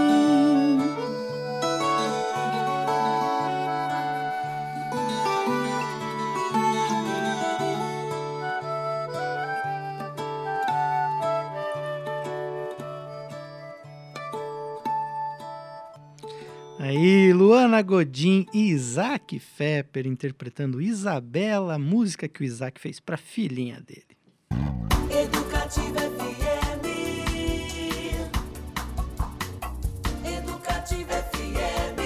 Godin 18.00 18.46
e 18.54 18.70
Isaac 18.70 19.38
Fepper 19.38 20.06
interpretando 20.06 20.80
Isabela, 20.80 21.78
música 21.78 22.26
que 22.26 22.40
o 22.40 22.44
Isaac 22.44 22.80
fez 22.80 22.98
pra 22.98 23.18
filhinha 23.18 23.78
dele. 23.86 24.16
Educativa 25.10 26.00
FM. 26.00 26.86
Educativa 30.24 31.12
FM. 31.12 32.00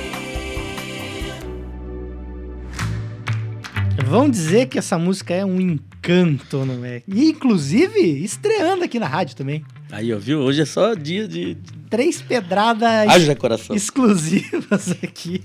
Vão 4.08 4.28
dizer 4.28 4.66
que 4.66 4.76
essa 4.76 4.98
música 4.98 5.32
é 5.32 5.44
um 5.44 5.60
encanto, 5.60 6.64
não 6.64 6.84
é? 6.84 7.04
E, 7.06 7.30
inclusive, 7.30 8.00
estreando 8.24 8.82
aqui 8.82 8.98
na 8.98 9.06
rádio 9.06 9.36
também. 9.36 9.64
Aí, 9.92 10.12
ó, 10.12 10.18
viu? 10.18 10.40
Hoje 10.40 10.62
é 10.62 10.64
só 10.64 10.92
dia 10.94 11.28
de. 11.28 11.56
Três 11.88 12.20
pedradas 12.20 13.08
Haja 13.08 13.36
coração. 13.36 13.76
exclusivas 13.76 14.90
aqui. 15.00 15.40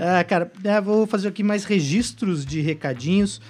Ah, 0.00 0.22
cara, 0.22 0.52
é, 0.62 0.80
vou 0.80 1.08
fazer 1.08 1.26
aqui 1.26 1.42
mais 1.42 1.64
registros 1.64 2.46
de 2.46 2.60
recadinhos. 2.60 3.40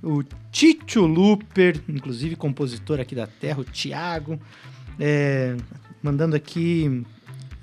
O 0.00 0.22
Tito 0.52 1.04
Luper, 1.04 1.82
inclusive 1.88 2.36
compositor 2.36 3.00
aqui 3.00 3.12
da 3.12 3.26
Terra, 3.26 3.60
o 3.60 3.64
Thiago, 3.64 4.40
é, 5.00 5.56
mandando 6.00 6.36
aqui, 6.36 7.04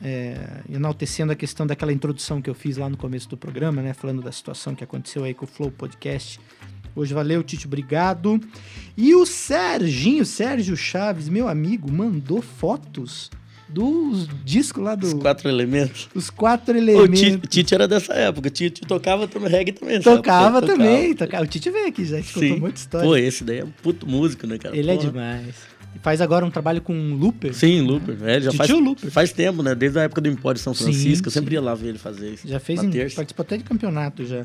é, 0.02 0.62
enaltecendo 0.70 1.32
a 1.32 1.36
questão 1.36 1.66
daquela 1.66 1.94
introdução 1.94 2.42
que 2.42 2.50
eu 2.50 2.54
fiz 2.54 2.76
lá 2.76 2.90
no 2.90 2.98
começo 2.98 3.30
do 3.30 3.38
programa, 3.38 3.82
né? 3.82 3.94
Falando 3.94 4.22
da 4.22 4.32
situação 4.32 4.76
que 4.76 4.84
aconteceu 4.84 5.24
aí 5.24 5.34
com 5.34 5.46
o 5.46 5.48
Flow 5.48 5.72
Podcast. 5.72 6.38
Hoje 6.94 7.14
valeu, 7.14 7.42
Tito, 7.44 7.66
obrigado. 7.66 8.42
E 8.98 9.16
o 9.16 9.26
Serginho, 9.26 10.26
Sérgio 10.26 10.76
Chaves, 10.76 11.30
meu 11.30 11.48
amigo, 11.48 11.90
mandou 11.90 12.42
fotos 12.42 13.32
dos 13.70 14.28
discos 14.44 14.84
lá 14.84 14.98
Os 15.02 15.14
do. 15.14 15.20
quatro 15.20 15.50
elementos. 15.50 16.08
Os 16.16 16.30
quatro 16.30 16.74
O 16.74 16.78
elementos. 16.78 17.20
Tite, 17.20 17.48
Tite 17.48 17.76
era 17.76 17.88
dessa 17.88 18.14
época. 18.14 18.50
Tite 18.50 18.82
tocava 18.82 19.28
também 19.28 19.50
reggae 19.50 19.72
também. 19.74 20.00
Tocava 20.02 20.62
Tocava. 20.62 20.62
também. 20.62 21.14
Tocava. 21.14 21.44
O 21.44 21.48
Tite 21.48 21.70
veio 21.70 21.88
aqui 21.88 22.06
já, 22.06 22.22
te 22.22 22.34
contou 22.34 22.42
Sim. 22.50 22.60
muita 22.60 22.80
história. 22.80 23.08
Pô, 23.08 23.16
esse 23.16 23.44
daí 23.44 23.60
é 23.60 23.64
um 23.66 23.72
puto 23.84 24.08
músico, 24.08 24.48
né, 24.48 24.58
cara? 24.58 24.76
Ele 24.76 24.90
é 24.92 24.96
demais. 24.96 25.56
Faz 26.02 26.22
agora 26.22 26.46
um 26.46 26.52
trabalho 26.52 26.80
com 26.82 26.94
looper. 27.16 27.54
Sim, 27.54 27.82
Looper. 27.82 28.18
É, 28.24 28.40
já 28.40 28.52
faz, 28.54 28.70
Looper. 28.70 29.10
faz 29.10 29.32
tempo, 29.34 29.64
né? 29.64 29.74
Desde 29.74 29.98
a 30.00 30.04
época 30.04 30.22
do 30.22 30.30
Empório 30.30 30.60
São 30.60 30.74
Sim, 30.74 30.84
Francisco. 30.86 31.28
eu 31.28 31.32
sim. 31.32 31.40
sempre 31.40 31.56
ia 31.56 31.62
lá 31.62 31.74
ver 31.74 31.90
ele 31.90 31.98
fazer 31.98 32.34
isso. 32.34 32.48
Já 32.48 32.60
fez, 32.60 32.84
em, 32.84 32.92
participou 32.92 33.44
até 33.44 33.58
de 33.58 33.64
campeonato 33.64 34.24
já. 34.24 34.44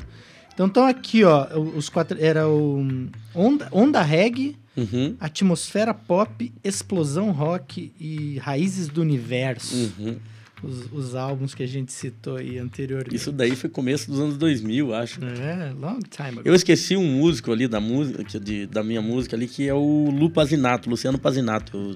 Então 0.53 0.67
estão 0.67 0.85
aqui, 0.85 1.23
ó, 1.23 1.47
os 1.59 1.89
quatro, 1.89 2.17
era 2.19 2.47
o 2.47 3.07
Onda, 3.35 3.67
Onda 3.71 4.01
Reggae, 4.01 4.55
Uhum, 4.75 5.15
Atmosfera 5.19 5.93
Pop, 5.93 6.51
Explosão 6.63 7.31
Rock 7.31 7.91
e 7.99 8.37
Raízes 8.39 8.87
do 8.87 9.01
Universo. 9.01 9.75
uhum. 9.99 10.15
os, 10.63 10.91
os 10.93 11.13
álbuns 11.15 11.53
que 11.53 11.61
a 11.61 11.67
gente 11.67 11.91
citou 11.91 12.37
aí 12.37 12.57
anteriormente. 12.57 13.13
Isso 13.15 13.31
daí 13.33 13.53
foi 13.55 13.69
começo 13.69 14.09
dos 14.09 14.19
anos 14.19 14.37
2000, 14.37 14.93
acho. 14.95 15.19
É, 15.23 15.73
long 15.77 15.99
time 16.09 16.39
ago. 16.39 16.41
Eu 16.45 16.55
esqueci 16.55 16.95
um 16.95 17.05
músico 17.05 17.51
ali 17.51 17.67
da 17.67 17.79
música, 17.81 18.39
de- 18.39 18.65
da 18.65 18.81
minha 18.81 19.01
música 19.01 19.35
ali, 19.35 19.45
que 19.47 19.67
é 19.67 19.73
o 19.73 20.09
Lu 20.09 20.29
Pazinato, 20.29 20.89
Luciano 20.89 21.19
Pazinato. 21.19 21.75
Eu, 21.77 21.95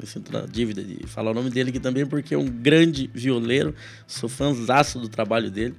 eu 0.00 0.06
sinto 0.06 0.32
na 0.32 0.46
dívida 0.46 0.82
de 0.82 1.06
falar 1.08 1.32
o 1.32 1.34
nome 1.34 1.50
dele 1.50 1.70
aqui 1.70 1.80
também, 1.80 2.06
porque 2.06 2.34
é 2.34 2.38
um 2.38 2.46
grande 2.46 3.10
violeiro, 3.12 3.74
sou 4.06 4.28
fãzaço 4.28 4.98
do 5.00 5.08
trabalho 5.08 5.50
dele. 5.50 5.74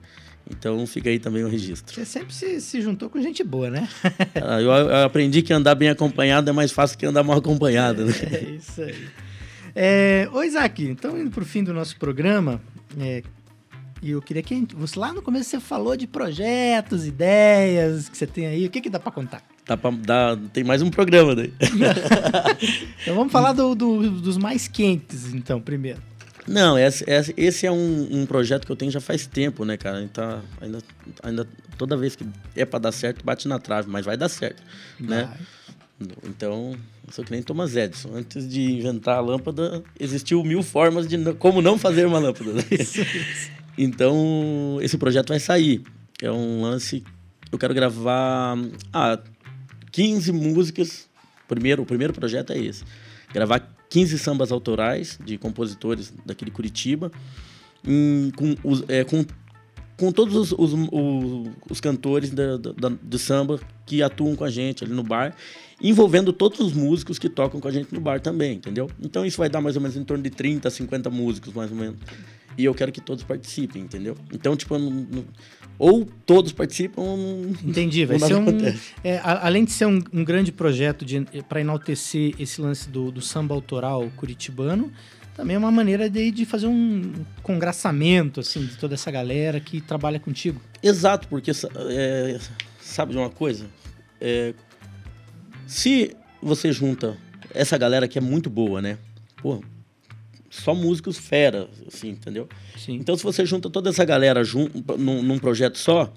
Então 0.49 0.85
fica 0.85 1.09
aí 1.09 1.17
também 1.19 1.43
o 1.43 1.47
registro. 1.47 1.93
Você 1.95 2.05
sempre 2.05 2.33
se, 2.33 2.61
se 2.61 2.79
juntou 2.81 3.09
com 3.09 3.19
gente 3.21 3.43
boa, 3.43 3.69
né? 3.69 3.87
Ah, 4.41 4.61
Eu, 4.61 4.69
eu 4.71 5.03
aprendi 5.03 5.41
que 5.41 5.51
andar 5.51 5.73
bem 5.75 5.89
acompanhado 5.89 6.49
é 6.49 6.53
mais 6.53 6.71
fácil 6.71 6.97
que 6.97 7.05
andar 7.05 7.23
mal 7.23 7.37
acompanhado, 7.37 8.05
né? 8.05 8.13
É 8.31 8.41
isso 8.55 8.81
aí. 8.81 8.95
É, 9.75 10.29
ô, 10.31 10.43
Isaac, 10.43 10.83
então 10.83 11.19
indo 11.19 11.31
pro 11.31 11.43
fim 11.45 11.63
do 11.63 11.73
nosso 11.73 11.97
programa, 11.97 12.61
é, 12.99 13.21
e 14.01 14.11
eu 14.11 14.21
queria 14.21 14.43
que 14.43 14.65
você, 14.75 14.97
lá 14.99 15.11
no 15.11 15.21
começo 15.21 15.49
você 15.49 15.59
falou 15.59 15.97
de 15.97 16.05
projetos, 16.07 17.05
ideias 17.07 18.07
que 18.07 18.17
você 18.17 18.27
tem 18.27 18.45
aí. 18.45 18.65
O 18.67 18.69
que, 18.69 18.81
que 18.81 18.89
dá 18.89 18.99
pra 18.99 19.11
contar? 19.11 19.41
Dá 19.65 19.75
pra 19.75 19.89
dar, 19.89 20.37
tem 20.53 20.63
mais 20.63 20.81
um 20.83 20.89
programa 20.91 21.35
daí. 21.35 21.51
Então 23.01 23.15
vamos 23.15 23.31
falar 23.31 23.53
do- 23.53 23.75
do- 23.75 24.09
dos 24.21 24.37
mais 24.37 24.67
quentes, 24.67 25.33
então, 25.33 25.59
primeiro. 25.59 25.99
Não, 26.47 26.77
esse, 26.77 27.03
esse, 27.35 27.65
é 27.65 27.71
um, 27.71 28.07
um 28.11 28.25
projeto 28.25 28.65
que 28.65 28.71
eu 28.71 28.75
tenho 28.75 28.91
já 28.91 29.01
faz 29.01 29.25
tempo, 29.25 29.65
né, 29.65 29.77
cara? 29.77 30.01
Então, 30.01 30.41
ainda, 30.61 30.79
ainda 31.23 31.47
toda 31.77 31.97
vez 31.97 32.15
que 32.15 32.25
é 32.55 32.65
pra 32.65 32.77
dar 32.77 32.91
certo, 32.91 33.25
bate 33.25 33.47
na 33.47 33.57
trave, 33.57 33.89
mas 33.89 34.05
vai 34.05 34.15
dar 34.15 34.29
certo, 34.29 34.61
né? 34.99 35.23
Vai. 35.23 35.37
Então, 36.25 36.75
eu 37.07 37.13
sou 37.13 37.23
que 37.23 37.31
nem 37.31 37.41
Thomas 37.41 37.75
Edison. 37.75 38.13
Antes 38.13 38.47
de 38.47 38.61
inventar 38.61 39.17
a 39.17 39.21
lâmpada, 39.21 39.83
existiu 39.99 40.43
mil 40.43 40.61
formas 40.61 41.07
de 41.07 41.17
como 41.35 41.61
não 41.61 41.77
fazer 41.77 42.05
uma 42.05 42.19
lâmpada. 42.19 42.51
né? 42.53 42.63
então, 43.77 44.77
esse 44.81 44.97
projeto 44.97 45.29
vai 45.29 45.39
sair. 45.39 45.81
É 46.21 46.31
um 46.31 46.61
lance. 46.61 47.03
Eu 47.51 47.57
quero 47.57 47.73
gravar 47.73 48.57
ah, 48.91 49.19
15 49.91 50.31
músicas. 50.33 51.07
Primeiro, 51.47 51.83
o 51.83 51.85
primeiro 51.85 52.11
projeto 52.11 52.51
é 52.51 52.57
esse. 52.57 52.83
Gravar 53.33 53.74
15 53.95 54.19
sambas 54.19 54.51
autorais 54.51 55.17
de 55.23 55.37
compositores 55.37 56.13
daqui 56.25 56.43
de 56.43 56.51
Curitiba. 56.51 57.09
em- 57.87 58.29
com, 58.35 58.55
os- 58.63 58.83
é, 58.89 59.03
com 59.05 59.23
com 59.97 60.11
todos 60.11 60.35
os, 60.35 60.51
os, 60.51 60.73
o- 60.91 61.49
os 61.69 61.79
cantores 61.79 62.29
da, 62.31 62.57
da, 62.57 62.89
de 63.01 63.17
samba 63.19 63.61
que 63.85 64.03
atuam 64.03 64.35
com 64.35 64.43
a 64.43 64.49
gente 64.49 64.83
ali 64.83 64.91
no 64.91 65.03
bar, 65.03 65.33
envolvendo 65.81 66.33
todos 66.33 66.59
os 66.59 66.73
músicos 66.73 67.17
que 67.17 67.29
tocam 67.29 67.61
com 67.61 67.67
a 67.69 67.71
gente 67.71 67.93
no 67.93 68.01
bar 68.01 68.19
também, 68.19 68.55
entendeu? 68.57 68.89
Então 69.01 69.25
isso 69.25 69.37
vai 69.37 69.47
dar 69.49 69.61
mais 69.61 69.77
ou 69.77 69.81
menos 69.81 69.95
em 69.95 70.03
torno 70.03 70.21
de 70.21 70.29
30, 70.29 70.69
50 70.69 71.09
músicos, 71.09 71.53
mais 71.53 71.71
ou 71.71 71.77
menos. 71.77 71.95
E 72.57 72.63
eu 72.65 72.73
quero 72.73 72.91
que 72.91 73.01
todos 73.01 73.23
participem, 73.23 73.81
entendeu? 73.81 74.15
Então, 74.33 74.55
tipo, 74.55 74.77
não- 74.77 74.89
não- 74.89 75.25
ou 75.77 76.05
todos 76.25 76.53
participam, 76.53 77.01
ou 77.01 77.17
não, 77.17 77.49
Entendi, 77.63 78.05
vai 78.05 78.17
ser 78.17 78.35
um. 78.35 78.45
é, 79.03 79.19
além 79.23 79.65
de 79.65 79.71
ser 79.71 79.85
um, 79.85 80.01
um 80.13 80.23
grande 80.23 80.51
projeto 80.51 81.05
para 81.49 81.59
enaltecer 81.59 82.33
esse 82.39 82.61
lance 82.61 82.87
do, 82.89 83.11
do 83.11 83.21
samba 83.21 83.53
autoral 83.53 84.09
curitibano, 84.15 84.91
também 85.35 85.57
é 85.57 85.59
uma 85.59 85.71
maneira 85.71 86.09
de, 86.09 86.31
de 86.31 86.45
fazer 86.45 86.67
um 86.67 87.11
congraçamento 87.43 88.39
assim, 88.39 88.65
de 88.65 88.77
toda 88.77 88.93
essa 88.93 89.11
galera 89.11 89.59
que 89.59 89.81
trabalha 89.81 90.17
contigo. 90.17 90.61
Exato, 90.81 91.27
porque 91.27 91.51
é, 91.89 92.39
sabe 92.79 93.11
de 93.11 93.17
uma 93.17 93.29
coisa? 93.29 93.65
É, 94.21 94.53
se 95.67 96.15
você 96.41 96.71
junta 96.71 97.17
essa 97.53 97.77
galera 97.77 98.07
que 98.07 98.17
é 98.17 98.21
muito 98.21 98.49
boa, 98.49 98.81
né? 98.81 98.97
Pô, 99.41 99.61
só 100.55 100.73
músicos 100.73 101.17
fera, 101.17 101.67
assim, 101.87 102.09
entendeu? 102.09 102.47
Sim. 102.77 102.95
Então, 102.95 103.15
se 103.17 103.23
você 103.23 103.45
junta 103.45 103.69
toda 103.69 103.89
essa 103.89 104.03
galera 104.05 104.43
jun 104.43 104.67
num, 104.97 105.21
num 105.21 105.37
projeto 105.39 105.77
só, 105.77 106.11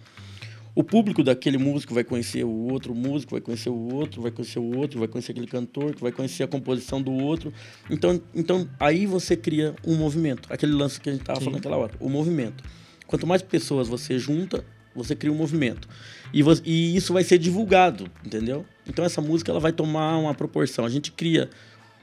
o 0.75 0.85
público 0.85 1.25
daquele 1.25 1.59
músico 1.59 1.93
vai 1.93 2.05
conhecer 2.05 2.45
o 2.45 2.51
outro 2.71 2.95
músico, 2.95 3.33
vai 3.33 3.41
conhecer 3.41 3.69
o 3.69 3.95
outro, 3.95 4.23
vai 4.23 4.31
conhecer 4.31 4.59
o 4.61 4.77
outro, 4.77 4.99
vai 5.01 5.09
conhecer 5.09 5.33
aquele 5.33 5.47
cantor, 5.49 5.95
que 5.95 6.01
vai 6.01 6.13
conhecer 6.13 6.45
a 6.45 6.47
composição 6.47 7.03
do 7.03 7.13
outro. 7.13 7.53
Então, 7.91 8.21
então 8.35 8.69
aí 8.79 9.05
você 9.07 9.37
cria 9.37 9.75
um 9.85 9.97
movimento. 9.97 10.47
Aquele 10.53 10.73
lance 10.73 11.01
que 11.01 11.09
a 11.09 11.13
gente 11.13 11.23
estava 11.23 11.41
falando 11.41 11.57
naquela 11.57 11.77
hora, 11.77 11.93
o 11.99 12.09
movimento. 12.09 12.63
Quanto 13.07 13.27
mais 13.27 13.43
pessoas 13.43 13.89
você 13.89 14.19
junta, 14.19 14.65
você 14.95 15.17
cria 15.17 15.33
um 15.33 15.37
movimento. 15.37 15.89
E, 16.33 16.43
vo- 16.43 16.61
e 16.65 16.95
isso 16.97 17.13
vai 17.13 17.25
ser 17.25 17.39
divulgado, 17.39 18.09
entendeu? 18.25 18.65
Então 18.87 19.05
essa 19.05 19.21
música 19.21 19.51
ela 19.51 19.61
vai 19.61 19.73
tomar 19.73 20.17
uma 20.19 20.35
proporção. 20.35 20.85
A 20.85 20.89
gente 20.91 21.11
cria 21.11 21.49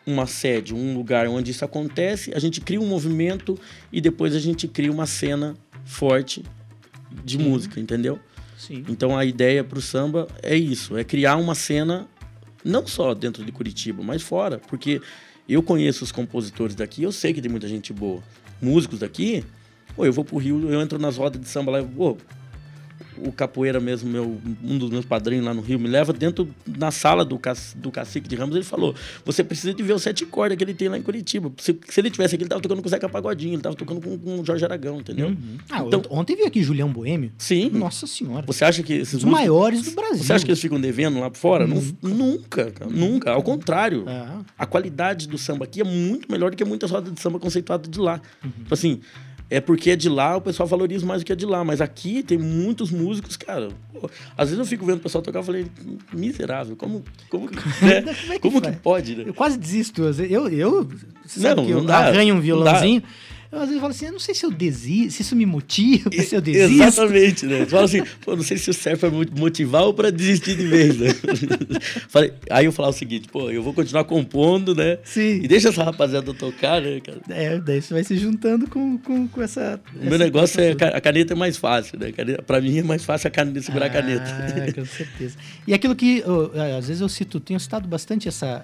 uma 0.05 0.27
sede, 0.27 0.73
um 0.73 0.95
lugar 0.95 1.27
onde 1.27 1.51
isso 1.51 1.65
acontece, 1.65 2.31
a 2.35 2.39
gente 2.39 2.61
cria 2.61 2.79
um 2.79 2.87
movimento 2.87 3.57
e 3.91 3.99
depois 3.99 4.35
a 4.35 4.39
gente 4.39 4.67
cria 4.67 4.91
uma 4.91 5.05
cena 5.05 5.55
forte 5.83 6.43
de 7.23 7.37
música, 7.37 7.79
entendeu? 7.79 8.19
Sim. 8.57 8.83
Então 8.87 9.17
a 9.17 9.25
ideia 9.25 9.63
para 9.63 9.79
o 9.79 9.81
samba 9.81 10.27
é 10.41 10.55
isso, 10.55 10.97
é 10.97 11.03
criar 11.03 11.37
uma 11.37 11.55
cena 11.55 12.07
não 12.63 12.85
só 12.87 13.13
dentro 13.13 13.43
de 13.45 13.51
Curitiba, 13.51 14.03
mas 14.03 14.21
fora, 14.21 14.59
porque 14.67 15.01
eu 15.47 15.61
conheço 15.61 16.03
os 16.03 16.11
compositores 16.11 16.75
daqui, 16.75 17.03
eu 17.03 17.11
sei 17.11 17.33
que 17.33 17.41
tem 17.41 17.51
muita 17.51 17.67
gente 17.67 17.93
boa. 17.93 18.23
Músicos 18.61 18.99
daqui, 18.99 19.43
pô, 19.95 20.05
eu 20.05 20.13
vou 20.13 20.25
pro 20.25 20.37
Rio, 20.37 20.71
eu 20.71 20.81
entro 20.81 20.97
nas 20.97 21.17
rodas 21.17 21.39
de 21.39 21.47
samba 21.47 21.71
lá, 21.71 21.83
pô, 21.83 22.17
o 23.17 23.31
capoeira 23.31 23.79
mesmo, 23.79 24.09
meu, 24.09 24.39
um 24.63 24.77
dos 24.77 24.89
meus 24.89 25.05
padrinhos 25.05 25.45
lá 25.45 25.53
no 25.53 25.61
Rio, 25.61 25.79
me 25.79 25.87
leva 25.87 26.11
dentro 26.13 26.47
na 26.65 26.91
sala 26.91 27.23
do, 27.25 27.39
do 27.75 27.91
cacique 27.91 28.27
de 28.27 28.35
Ramos, 28.35 28.55
ele 28.55 28.65
falou: 28.65 28.93
você 29.23 29.43
precisa 29.43 29.73
de 29.73 29.81
ver 29.83 29.93
o 29.93 29.99
sete 29.99 30.25
cordas 30.25 30.57
que 30.57 30.63
ele 30.63 30.73
tem 30.73 30.87
lá 30.89 30.97
em 30.97 31.01
Curitiba. 31.01 31.51
Se, 31.57 31.77
se 31.87 31.99
ele 32.01 32.09
tivesse 32.09 32.35
aqui, 32.35 32.43
ele 32.43 32.49
tava 32.49 32.61
tocando 32.61 32.81
com 32.81 32.87
o 32.87 32.89
Zeca 32.89 33.07
Pagodinho, 33.09 33.53
ele 33.53 33.61
tava 33.61 33.75
tocando 33.75 34.01
com, 34.01 34.17
com 34.17 34.39
o 34.39 34.45
Jorge 34.45 34.63
Aragão, 34.65 34.99
entendeu? 34.99 35.35
Ah, 35.69 35.83
Então- 35.85 35.99
ont- 35.99 36.07
ontem 36.11 36.35
veio 36.35 36.47
aqui 36.47 36.61
Julião 36.63 36.89
Boêmio. 36.91 37.31
Sim. 37.37 37.69
Nossa 37.69 38.05
senhora. 38.07 38.45
Você 38.47 38.63
acha 38.65 38.81
que 38.83 38.93
esses 38.93 39.13
Os 39.15 39.23
músicos- 39.23 39.31
maiores 39.33 39.81
do 39.83 39.91
Brasil. 39.91 40.23
Você 40.23 40.33
acha 40.33 40.45
que 40.45 40.51
eles 40.51 40.61
ficam 40.61 40.79
devendo 40.79 41.19
lá 41.19 41.29
fora? 41.33 41.65
Nun- 41.67 41.93
Nunca, 42.01 42.71
cara, 42.71 42.89
nunca. 42.91 43.31
Ao 43.31 43.43
contrário. 43.43 44.03
Ah. 44.07 44.41
A 44.57 44.65
qualidade 44.65 45.27
do 45.27 45.37
samba 45.37 45.65
aqui 45.65 45.81
é 45.81 45.83
muito 45.83 46.31
melhor 46.31 46.51
do 46.51 46.57
que 46.57 46.65
muitas 46.65 46.89
rodas 46.91 47.13
de 47.13 47.19
samba 47.21 47.39
conceituadas 47.39 47.89
de 47.89 47.99
lá. 47.99 48.19
Tipo 48.41 48.73
assim, 48.73 48.99
é 49.49 49.59
porque 49.59 49.91
é 49.91 49.95
de 49.95 50.09
lá, 50.09 50.35
o 50.37 50.41
pessoal 50.41 50.67
valoriza 50.67 51.05
mais 51.05 51.21
do 51.21 51.25
que 51.25 51.31
é 51.31 51.35
de 51.35 51.45
lá. 51.45 51.63
Mas 51.63 51.81
aqui 51.81 52.23
tem 52.23 52.37
muitos 52.37 52.91
músicos, 52.91 53.37
cara. 53.37 53.69
pô, 53.93 54.09
às 54.37 54.49
vezes 54.49 54.59
eu 54.59 54.65
fico 54.65 54.85
vendo 54.85 54.97
o 54.97 55.01
pessoal 55.01 55.21
tocar 55.21 55.41
e 55.41 55.43
falei, 55.43 55.67
miserável, 56.13 56.75
como, 56.75 57.03
como, 57.29 57.49
né? 57.81 58.01
Como 58.15 58.33
é 58.33 58.35
que 58.35 58.39
como 58.39 58.61
que 58.61 58.71
pode, 58.71 59.15
né? 59.15 59.23
Eu 59.27 59.33
quase 59.33 59.57
desisto. 59.57 60.01
Eu, 60.03 60.47
eu, 60.49 60.89
Não, 61.37 61.65
que 61.65 61.71
eu 61.71 61.77
não 61.77 61.85
dá, 61.85 61.97
arranho 61.99 62.33
um 62.33 62.37
não 62.37 62.43
violãozinho. 62.43 63.03
Eu 63.55 63.61
às 63.61 63.67
vezes 63.67 63.79
falo 63.81 63.91
assim, 63.91 64.05
eu 64.07 64.11
não 64.11 64.19
sei 64.19 64.35
se 64.35 64.45
eu 64.45 64.51
desisto, 64.51 65.11
se 65.11 65.21
isso 65.21 65.35
me 65.35 65.45
motiva, 65.45 66.09
se 66.21 66.35
eu 66.35 66.41
desisto. 66.41 66.83
Exatamente, 66.83 67.45
né? 67.45 67.59
Você 67.59 67.65
fala 67.67 67.85
assim, 67.85 68.03
pô, 68.23 68.35
não 68.35 68.43
sei 68.43 68.57
se 68.57 68.69
isso 68.69 68.81
serve 68.81 68.99
pra 68.99 69.09
mo- 69.09 69.25
motivar 69.37 69.83
ou 69.83 69.93
pra 69.93 70.09
desistir 70.09 70.55
de 70.55 70.67
vez, 70.67 70.97
né? 70.97 71.07
Falei- 72.09 72.33
Aí 72.49 72.65
eu 72.65 72.71
falava 72.71 72.93
o 72.93 72.97
seguinte, 72.97 73.27
pô, 73.29 73.49
eu 73.49 73.63
vou 73.63 73.73
continuar 73.73 74.03
compondo, 74.03 74.75
né? 74.75 74.97
Sim. 75.03 75.41
E 75.43 75.47
deixa 75.47 75.69
essa 75.69 75.83
rapaziada 75.83 76.33
tocar, 76.33 76.81
né, 76.81 76.99
cara? 76.99 77.19
É, 77.29 77.57
daí 77.59 77.81
você 77.81 77.93
vai 77.93 78.03
se 78.03 78.17
juntando 78.17 78.67
com, 78.69 78.97
com, 78.97 79.27
com 79.27 79.41
essa. 79.41 79.79
O 80.01 80.05
meu 80.05 80.19
negócio 80.19 80.59
é 80.61 80.71
a 80.71 81.01
caneta 81.01 81.33
é 81.33 81.35
mais 81.35 81.57
fácil, 81.57 81.97
né? 81.99 82.11
Caneta, 82.11 82.41
pra 82.43 82.59
mim 82.61 82.77
é 82.79 82.83
mais 82.83 83.03
fácil 83.03 83.27
a 83.27 83.31
caneta, 83.31 83.61
segurar 83.61 83.85
a 83.87 83.89
caneta. 83.89 84.25
Ah, 84.25 84.73
com 84.73 84.85
certeza. 84.85 85.35
E 85.67 85.73
aquilo 85.73 85.95
que, 85.95 86.23
é, 86.55 86.77
às 86.77 86.87
vezes 86.87 87.01
eu 87.01 87.09
cito, 87.09 87.39
tenho 87.39 87.59
citado 87.59 87.87
bastante 87.87 88.27
essa, 88.27 88.63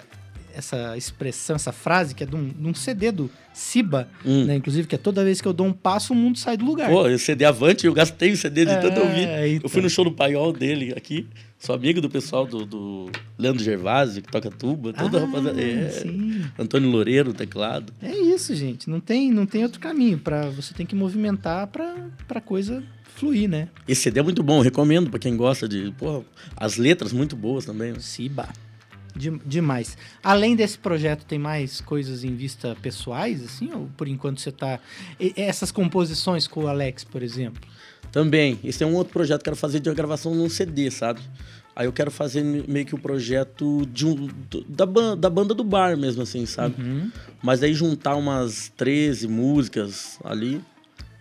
essa 0.54 0.96
expressão, 0.96 1.56
essa 1.56 1.72
frase, 1.72 2.14
que 2.14 2.22
é 2.22 2.26
de 2.26 2.34
um, 2.36 2.48
de 2.48 2.66
um 2.68 2.74
CD 2.74 3.10
do 3.12 3.30
Siba, 3.52 4.08
Hum. 4.24 4.44
né? 4.44 4.54
Inclusive, 4.56 4.86
que 4.88 4.94
é 4.94 4.98
toda 4.98 5.22
vez 5.24 5.40
que 5.40 5.46
eu 5.48 5.52
dou 5.52 5.66
um 5.66 5.72
passo, 5.72 6.12
o 6.12 6.16
mundo 6.16 6.38
sai 6.38 6.56
do 6.56 6.64
lugar. 6.64 6.88
Pô, 6.90 7.06
esse 7.08 7.24
CD 7.24 7.44
avante, 7.44 7.86
eu 7.86 7.92
gastei 7.92 8.32
o 8.32 8.36
CD 8.36 8.64
de 8.64 8.72
É, 8.72 8.76
tanto 8.78 9.00
ouvir. 9.00 9.22
então. 9.28 9.60
Eu 9.64 9.68
fui 9.68 9.82
no 9.82 9.90
show 9.90 10.04
do 10.04 10.12
paiol 10.12 10.52
dele 10.52 10.92
aqui, 10.96 11.26
sou 11.58 11.74
amigo 11.74 12.00
do 12.00 12.08
pessoal 12.08 12.46
do, 12.46 12.64
do 12.64 13.10
Leandro 13.38 13.62
Gervásio, 13.62 14.22
que 14.22 14.30
toca 14.32 14.50
tuba, 14.50 14.92
toda 14.92 15.18
Ah, 15.18 15.26
rapaziada. 15.26 15.60
É, 15.62 15.88
sim. 15.90 16.42
Antônio 16.58 16.88
Loureiro, 16.90 17.32
teclado. 17.34 17.92
É 18.02 18.16
isso, 18.16 18.54
gente. 18.54 18.88
Não 18.88 19.00
tem, 19.00 19.30
não 19.30 19.44
tem 19.46 19.62
outro 19.64 19.78
caminho. 19.80 20.18
Pra, 20.18 20.48
você 20.50 20.72
tem 20.72 20.86
que 20.86 20.94
movimentar 20.94 21.66
pra, 21.66 21.94
pra 22.26 22.40
coisa 22.40 22.82
fluir, 23.14 23.48
né? 23.48 23.68
Esse 23.86 24.02
CD 24.02 24.20
é 24.20 24.22
muito 24.22 24.42
bom, 24.42 24.60
recomendo 24.62 25.10
pra 25.10 25.18
quem 25.18 25.36
gosta 25.36 25.68
de. 25.68 25.92
Pô, 25.98 26.24
as 26.56 26.76
letras 26.78 27.12
muito 27.12 27.36
boas 27.36 27.66
também. 27.66 27.92
né? 27.92 27.98
Siba. 28.00 28.48
De- 29.14 29.38
demais. 29.44 29.96
Além 30.22 30.56
desse 30.56 30.78
projeto, 30.78 31.24
tem 31.24 31.38
mais 31.38 31.80
coisas 31.80 32.24
em 32.24 32.34
vista 32.34 32.76
pessoais, 32.80 33.42
assim? 33.44 33.70
Ou 33.72 33.88
por 33.96 34.08
enquanto 34.08 34.40
você 34.40 34.50
tá. 34.52 34.80
e- 35.20 35.32
Essas 35.36 35.70
composições 35.70 36.46
com 36.46 36.64
o 36.64 36.66
Alex, 36.68 37.04
por 37.04 37.22
exemplo? 37.22 37.60
Também, 38.10 38.58
esse 38.64 38.82
é 38.82 38.86
um 38.86 38.94
outro 38.94 39.12
projeto 39.12 39.38
que 39.38 39.42
eu 39.48 39.52
quero 39.52 39.56
fazer 39.56 39.80
de 39.80 39.92
gravação 39.94 40.34
num 40.34 40.48
CD, 40.48 40.90
sabe? 40.90 41.20
Aí 41.74 41.86
eu 41.86 41.92
quero 41.92 42.10
fazer 42.10 42.42
me- 42.44 42.64
meio 42.68 42.84
que 42.84 42.94
o 42.94 42.98
projeto 42.98 43.86
de 43.90 44.06
um, 44.06 44.28
da, 44.68 44.84
ban- 44.84 45.16
da 45.16 45.30
banda 45.30 45.54
do 45.54 45.64
bar 45.64 45.96
mesmo, 45.96 46.22
assim, 46.22 46.44
sabe? 46.44 46.74
Uhum. 46.82 47.10
Mas 47.42 47.62
aí 47.62 47.72
juntar 47.72 48.14
umas 48.16 48.70
13 48.76 49.26
músicas 49.26 50.18
ali. 50.22 50.60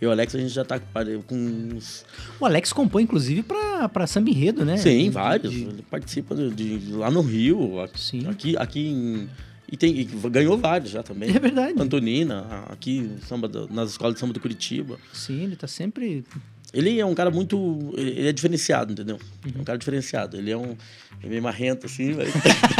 Eu 0.02 0.08
e 0.08 0.10
o 0.10 0.12
Alex, 0.12 0.34
a 0.34 0.40
gente 0.40 0.50
já 0.52 0.66
tá 0.66 0.80
com 0.80 1.36
uns. 1.36 2.04
O 2.40 2.46
Alex 2.46 2.74
compõe, 2.74 3.04
inclusive, 3.04 3.44
pra, 3.44 3.88
pra 3.88 4.08
samba 4.08 4.32
enredo, 4.32 4.66
né? 4.66 4.76
Sim, 4.78 5.04
De- 5.06 5.10
vários. 5.12 5.54
de- 5.54 5.62
Ele 5.62 5.86
participa 5.90 6.34
de, 6.36 6.50
de- 6.80 6.92
lá 6.94 7.12
no 7.12 7.22
Rio, 7.22 7.80
aqui, 7.80 8.00
Sim. 8.00 8.28
aqui, 8.28 8.58
aqui 8.58 8.88
em, 8.88 9.30
E, 9.72 9.78
tem, 9.78 9.96
e 10.00 10.04
ganhou 10.04 10.58
vários 10.58 10.90
já 10.92 11.02
também. 11.04 11.30
É 11.34 11.40
verdade. 11.40 11.76
Antonina, 11.80 12.66
aqui 12.68 13.10
samba 13.28 13.50
nas 13.70 13.92
escolas 13.92 14.16
de 14.16 14.20
samba 14.20 14.34
do 14.34 14.40
Curitiba. 14.40 14.98
Sim, 15.14 15.44
ele 15.44 15.56
tá 15.56 15.68
sempre. 15.68 16.26
Ele 16.74 17.00
é 17.00 17.06
um 17.06 17.14
cara 17.14 17.30
muito. 17.30 17.94
Ele 17.98 18.28
é 18.28 18.32
diferenciado, 18.32 18.94
entendeu? 18.94 19.20
É 19.56 19.60
um 19.60 19.64
cara 19.64 19.78
diferenciado. 19.78 20.38
Ele 20.38 20.52
é 20.52 20.58
um. 20.58 20.76
É 21.24 21.28
meio 21.28 21.44
marrento, 21.44 21.86
assim, 21.86 22.14
mas. 22.14 22.30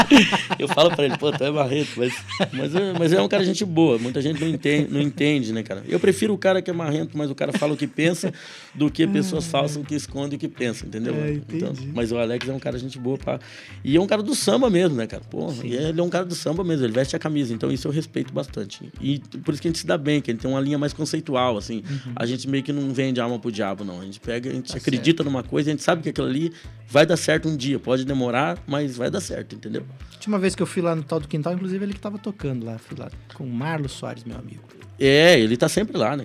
eu 0.58 0.66
falo 0.66 0.90
pra 0.90 1.04
ele, 1.04 1.16
pô, 1.18 1.30
tu 1.30 1.44
é 1.44 1.50
marrento, 1.50 1.90
mas. 1.96 2.14
Mas 2.52 2.74
é, 2.74 2.92
mas 2.98 3.12
é 3.12 3.20
um 3.20 3.28
cara 3.28 3.44
gente 3.44 3.64
boa. 3.64 3.98
Muita 3.98 4.20
gente 4.22 4.40
não 4.40 4.48
entende, 4.48 4.92
não 4.92 5.00
entende, 5.00 5.52
né, 5.52 5.62
cara? 5.62 5.84
Eu 5.86 6.00
prefiro 6.00 6.32
o 6.32 6.38
cara 6.38 6.62
que 6.62 6.70
é 6.70 6.72
marrento, 6.72 7.16
mas 7.16 7.30
o 7.30 7.34
cara 7.34 7.52
fala 7.52 7.74
o 7.74 7.76
que 7.76 7.86
pensa, 7.86 8.32
do 8.74 8.90
que 8.90 9.06
pessoas 9.06 9.46
falsas 9.46 9.84
que 9.86 9.94
escondem 9.94 10.36
o 10.36 10.40
que 10.40 10.48
pensam, 10.48 10.88
entendeu? 10.88 11.14
É, 11.14 11.32
então, 11.32 11.72
mas 11.94 12.10
o 12.10 12.18
Alex 12.18 12.48
é 12.48 12.52
um 12.52 12.58
cara 12.58 12.78
gente 12.78 12.98
boa. 12.98 13.18
Pra... 13.18 13.38
E 13.84 13.96
é 13.96 14.00
um 14.00 14.06
cara 14.06 14.22
do 14.22 14.34
samba 14.34 14.70
mesmo, 14.70 14.96
né, 14.96 15.06
cara? 15.06 15.22
Pô, 15.30 15.52
ele 15.62 16.00
é 16.00 16.02
um 16.02 16.10
cara 16.10 16.24
do 16.24 16.34
samba 16.34 16.64
mesmo, 16.64 16.86
ele 16.86 16.92
veste 16.92 17.14
a 17.14 17.18
camisa. 17.18 17.52
Então 17.52 17.70
isso 17.70 17.86
eu 17.86 17.92
respeito 17.92 18.32
bastante. 18.32 18.90
E 19.00 19.18
por 19.44 19.52
isso 19.52 19.62
que 19.62 19.68
a 19.68 19.70
gente 19.70 19.78
se 19.78 19.86
dá 19.86 19.98
bem, 19.98 20.20
que 20.20 20.30
a 20.30 20.34
gente 20.34 20.42
tem 20.42 20.50
uma 20.50 20.60
linha 20.60 20.78
mais 20.78 20.92
conceitual, 20.92 21.56
assim. 21.56 21.82
A 22.16 22.26
gente 22.26 22.48
meio 22.48 22.62
que 22.62 22.72
não 22.72 22.92
vende 22.92 23.20
alma 23.20 23.38
pro 23.38 23.52
diabo, 23.52 23.81
não. 23.84 24.00
A 24.00 24.04
gente 24.04 24.20
pega, 24.20 24.50
a 24.50 24.52
gente. 24.52 24.72
Tá 24.72 24.78
acredita 24.78 25.22
numa 25.22 25.42
coisa, 25.42 25.70
a 25.70 25.72
gente 25.72 25.82
sabe 25.82 26.02
que 26.02 26.08
aquilo 26.08 26.26
ali 26.26 26.52
vai 26.88 27.06
dar 27.06 27.16
certo 27.16 27.48
um 27.48 27.56
dia. 27.56 27.78
Pode 27.78 28.04
demorar, 28.04 28.62
mas 28.66 28.96
vai 28.96 29.10
dar 29.10 29.20
certo, 29.20 29.54
entendeu? 29.54 29.84
Última 30.12 30.38
vez 30.38 30.54
que 30.54 30.62
eu 30.62 30.66
fui 30.66 30.82
lá 30.82 30.94
no 30.94 31.02
tal 31.02 31.20
do 31.20 31.28
quintal, 31.28 31.52
inclusive 31.54 31.84
ele 31.84 31.92
que 31.92 32.00
tava 32.00 32.18
tocando 32.18 32.64
lá. 32.64 32.78
Fui 32.78 32.96
lá 32.96 33.10
com 33.34 33.44
o 33.44 33.50
Marlos 33.50 33.92
Soares, 33.92 34.24
meu 34.24 34.36
amigo. 34.36 34.62
É, 34.98 35.40
ele 35.40 35.56
tá 35.56 35.68
sempre 35.68 35.96
lá, 35.96 36.16
né? 36.16 36.24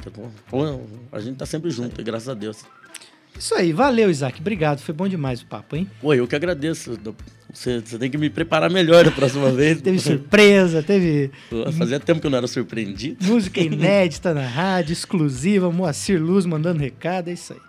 a 1.11 1.19
gente 1.19 1.37
tá 1.37 1.45
sempre 1.45 1.71
junto, 1.71 1.99
e 1.99 2.03
graças 2.03 2.29
a 2.29 2.33
Deus. 2.33 2.63
Isso 3.39 3.53
aí, 3.55 3.71
valeu, 3.71 4.09
Isaac. 4.09 4.39
Obrigado. 4.39 4.79
Foi 4.79 4.93
bom 4.93 5.07
demais 5.07 5.41
o 5.41 5.45
papo, 5.45 5.75
hein? 5.75 5.89
Pô, 6.01 6.13
eu 6.13 6.27
que 6.27 6.35
agradeço. 6.35 6.97
Você, 7.53 7.79
você 7.79 7.97
tem 7.97 8.09
que 8.09 8.17
me 8.17 8.29
preparar 8.29 8.69
melhor 8.69 9.05
da 9.05 9.11
próxima 9.11 9.51
vez. 9.51 9.79
Teve 9.81 9.99
surpresa, 9.99 10.83
teve 10.83 11.31
Pô, 11.49 11.71
Fazia 11.71 11.99
tempo 11.99 12.19
que 12.19 12.27
eu 12.27 12.31
não 12.31 12.37
era 12.37 12.47
surpreendido. 12.47 13.23
música 13.25 13.61
inédita 13.61 14.33
na 14.33 14.45
rádio, 14.45 14.93
exclusiva, 14.93 15.71
Moacir 15.71 16.21
Luz 16.21 16.45
mandando 16.45 16.79
recado, 16.79 17.29
é 17.29 17.33
isso 17.33 17.53
aí. 17.53 17.59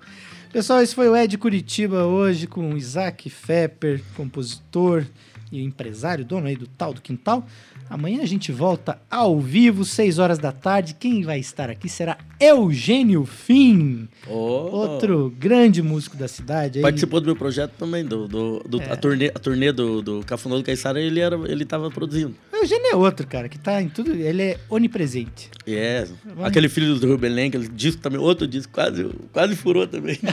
Pessoal, 0.53 0.83
esse 0.83 0.95
foi 0.95 1.09
o 1.09 1.17
Ed 1.17 1.37
Curitiba 1.39 2.05
hoje 2.05 2.47
com 2.47 2.77
Isaac 2.77 3.29
Fepper, 3.29 4.01
compositor 4.17 5.05
e 5.53 5.63
empresário, 5.63 6.25
dono 6.25 6.47
aí 6.47 6.57
do 6.57 6.67
tal 6.67 6.93
do 6.93 7.01
quintal. 7.01 7.47
Amanhã 7.91 8.23
a 8.23 8.27
gente 8.27 8.53
volta 8.53 8.99
ao 9.11 9.41
vivo, 9.41 9.85
6 9.85 10.19
horas 10.19 10.39
da 10.39 10.53
tarde. 10.53 10.95
Quem 10.99 11.23
vai 11.23 11.39
estar 11.41 11.71
aqui 11.71 11.89
será 11.89 12.19
Eugênio 12.39 13.25
Fim, 13.25 14.09
Oh. 14.27 14.33
outro 14.35 15.35
grande 15.39 15.83
músico 15.83 16.17
da 16.17 16.29
cidade. 16.29 16.81
Participou 16.81 17.21
do 17.21 17.27
meu 17.27 17.37
projeto 17.37 17.73
também, 17.79 18.05
do, 18.05 18.29
do, 18.29 18.59
do- 18.69 18.81
É. 18.83 18.93
a 18.93 18.97
turnê, 18.97 19.27
a 19.35 19.39
turnê 19.39 19.73
do, 19.73 20.03
do 20.03 20.21
Cafunô 20.25 20.57
do 20.59 20.65
Caiçara, 20.65 21.01
ele, 21.01 21.21
era, 21.21 21.37
ele 21.51 21.65
tava 21.65 21.91
produzindo. 21.91 22.35
O 22.53 22.57
Eugênio 22.57 22.87
é 22.93 22.97
outro, 22.97 23.27
cara, 23.27 23.49
que 23.49 23.59
tá 23.59 23.81
em 23.81 23.89
tudo. 23.89 24.13
Ele 24.15 24.43
é 24.43 24.59
onipresente. 24.69 25.49
É, 25.67 26.07
aquele 26.43 26.69
filho 26.69 26.99
do 26.99 27.17
Belém, 27.17 27.49
aquele 27.49 27.69
disco 27.69 28.03
também, 28.03 28.19
outro 28.21 28.47
disco, 28.47 28.73
quase, 28.73 29.09
quase 29.33 29.57
furou 29.57 29.87
também. 29.87 30.19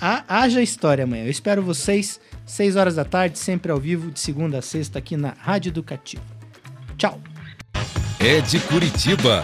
Ha- 0.00 0.24
Haja 0.28 0.62
história 0.62 1.04
amanhã. 1.04 1.24
Eu 1.24 1.30
espero 1.30 1.62
vocês, 1.62 2.20
6 2.44 2.76
horas 2.76 2.94
da 2.96 3.04
tarde, 3.04 3.38
sempre 3.38 3.72
ao 3.72 3.78
vivo, 3.78 4.10
de 4.10 4.20
segunda 4.20 4.58
a 4.58 4.62
sexta, 4.62 4.98
aqui 4.98 5.16
na 5.16 5.34
Rádio 5.38 5.70
Educativa. 5.70 6.22
Tchau! 6.96 7.20
É 8.18 8.40
de 8.40 8.58
Curitiba. 8.60 9.42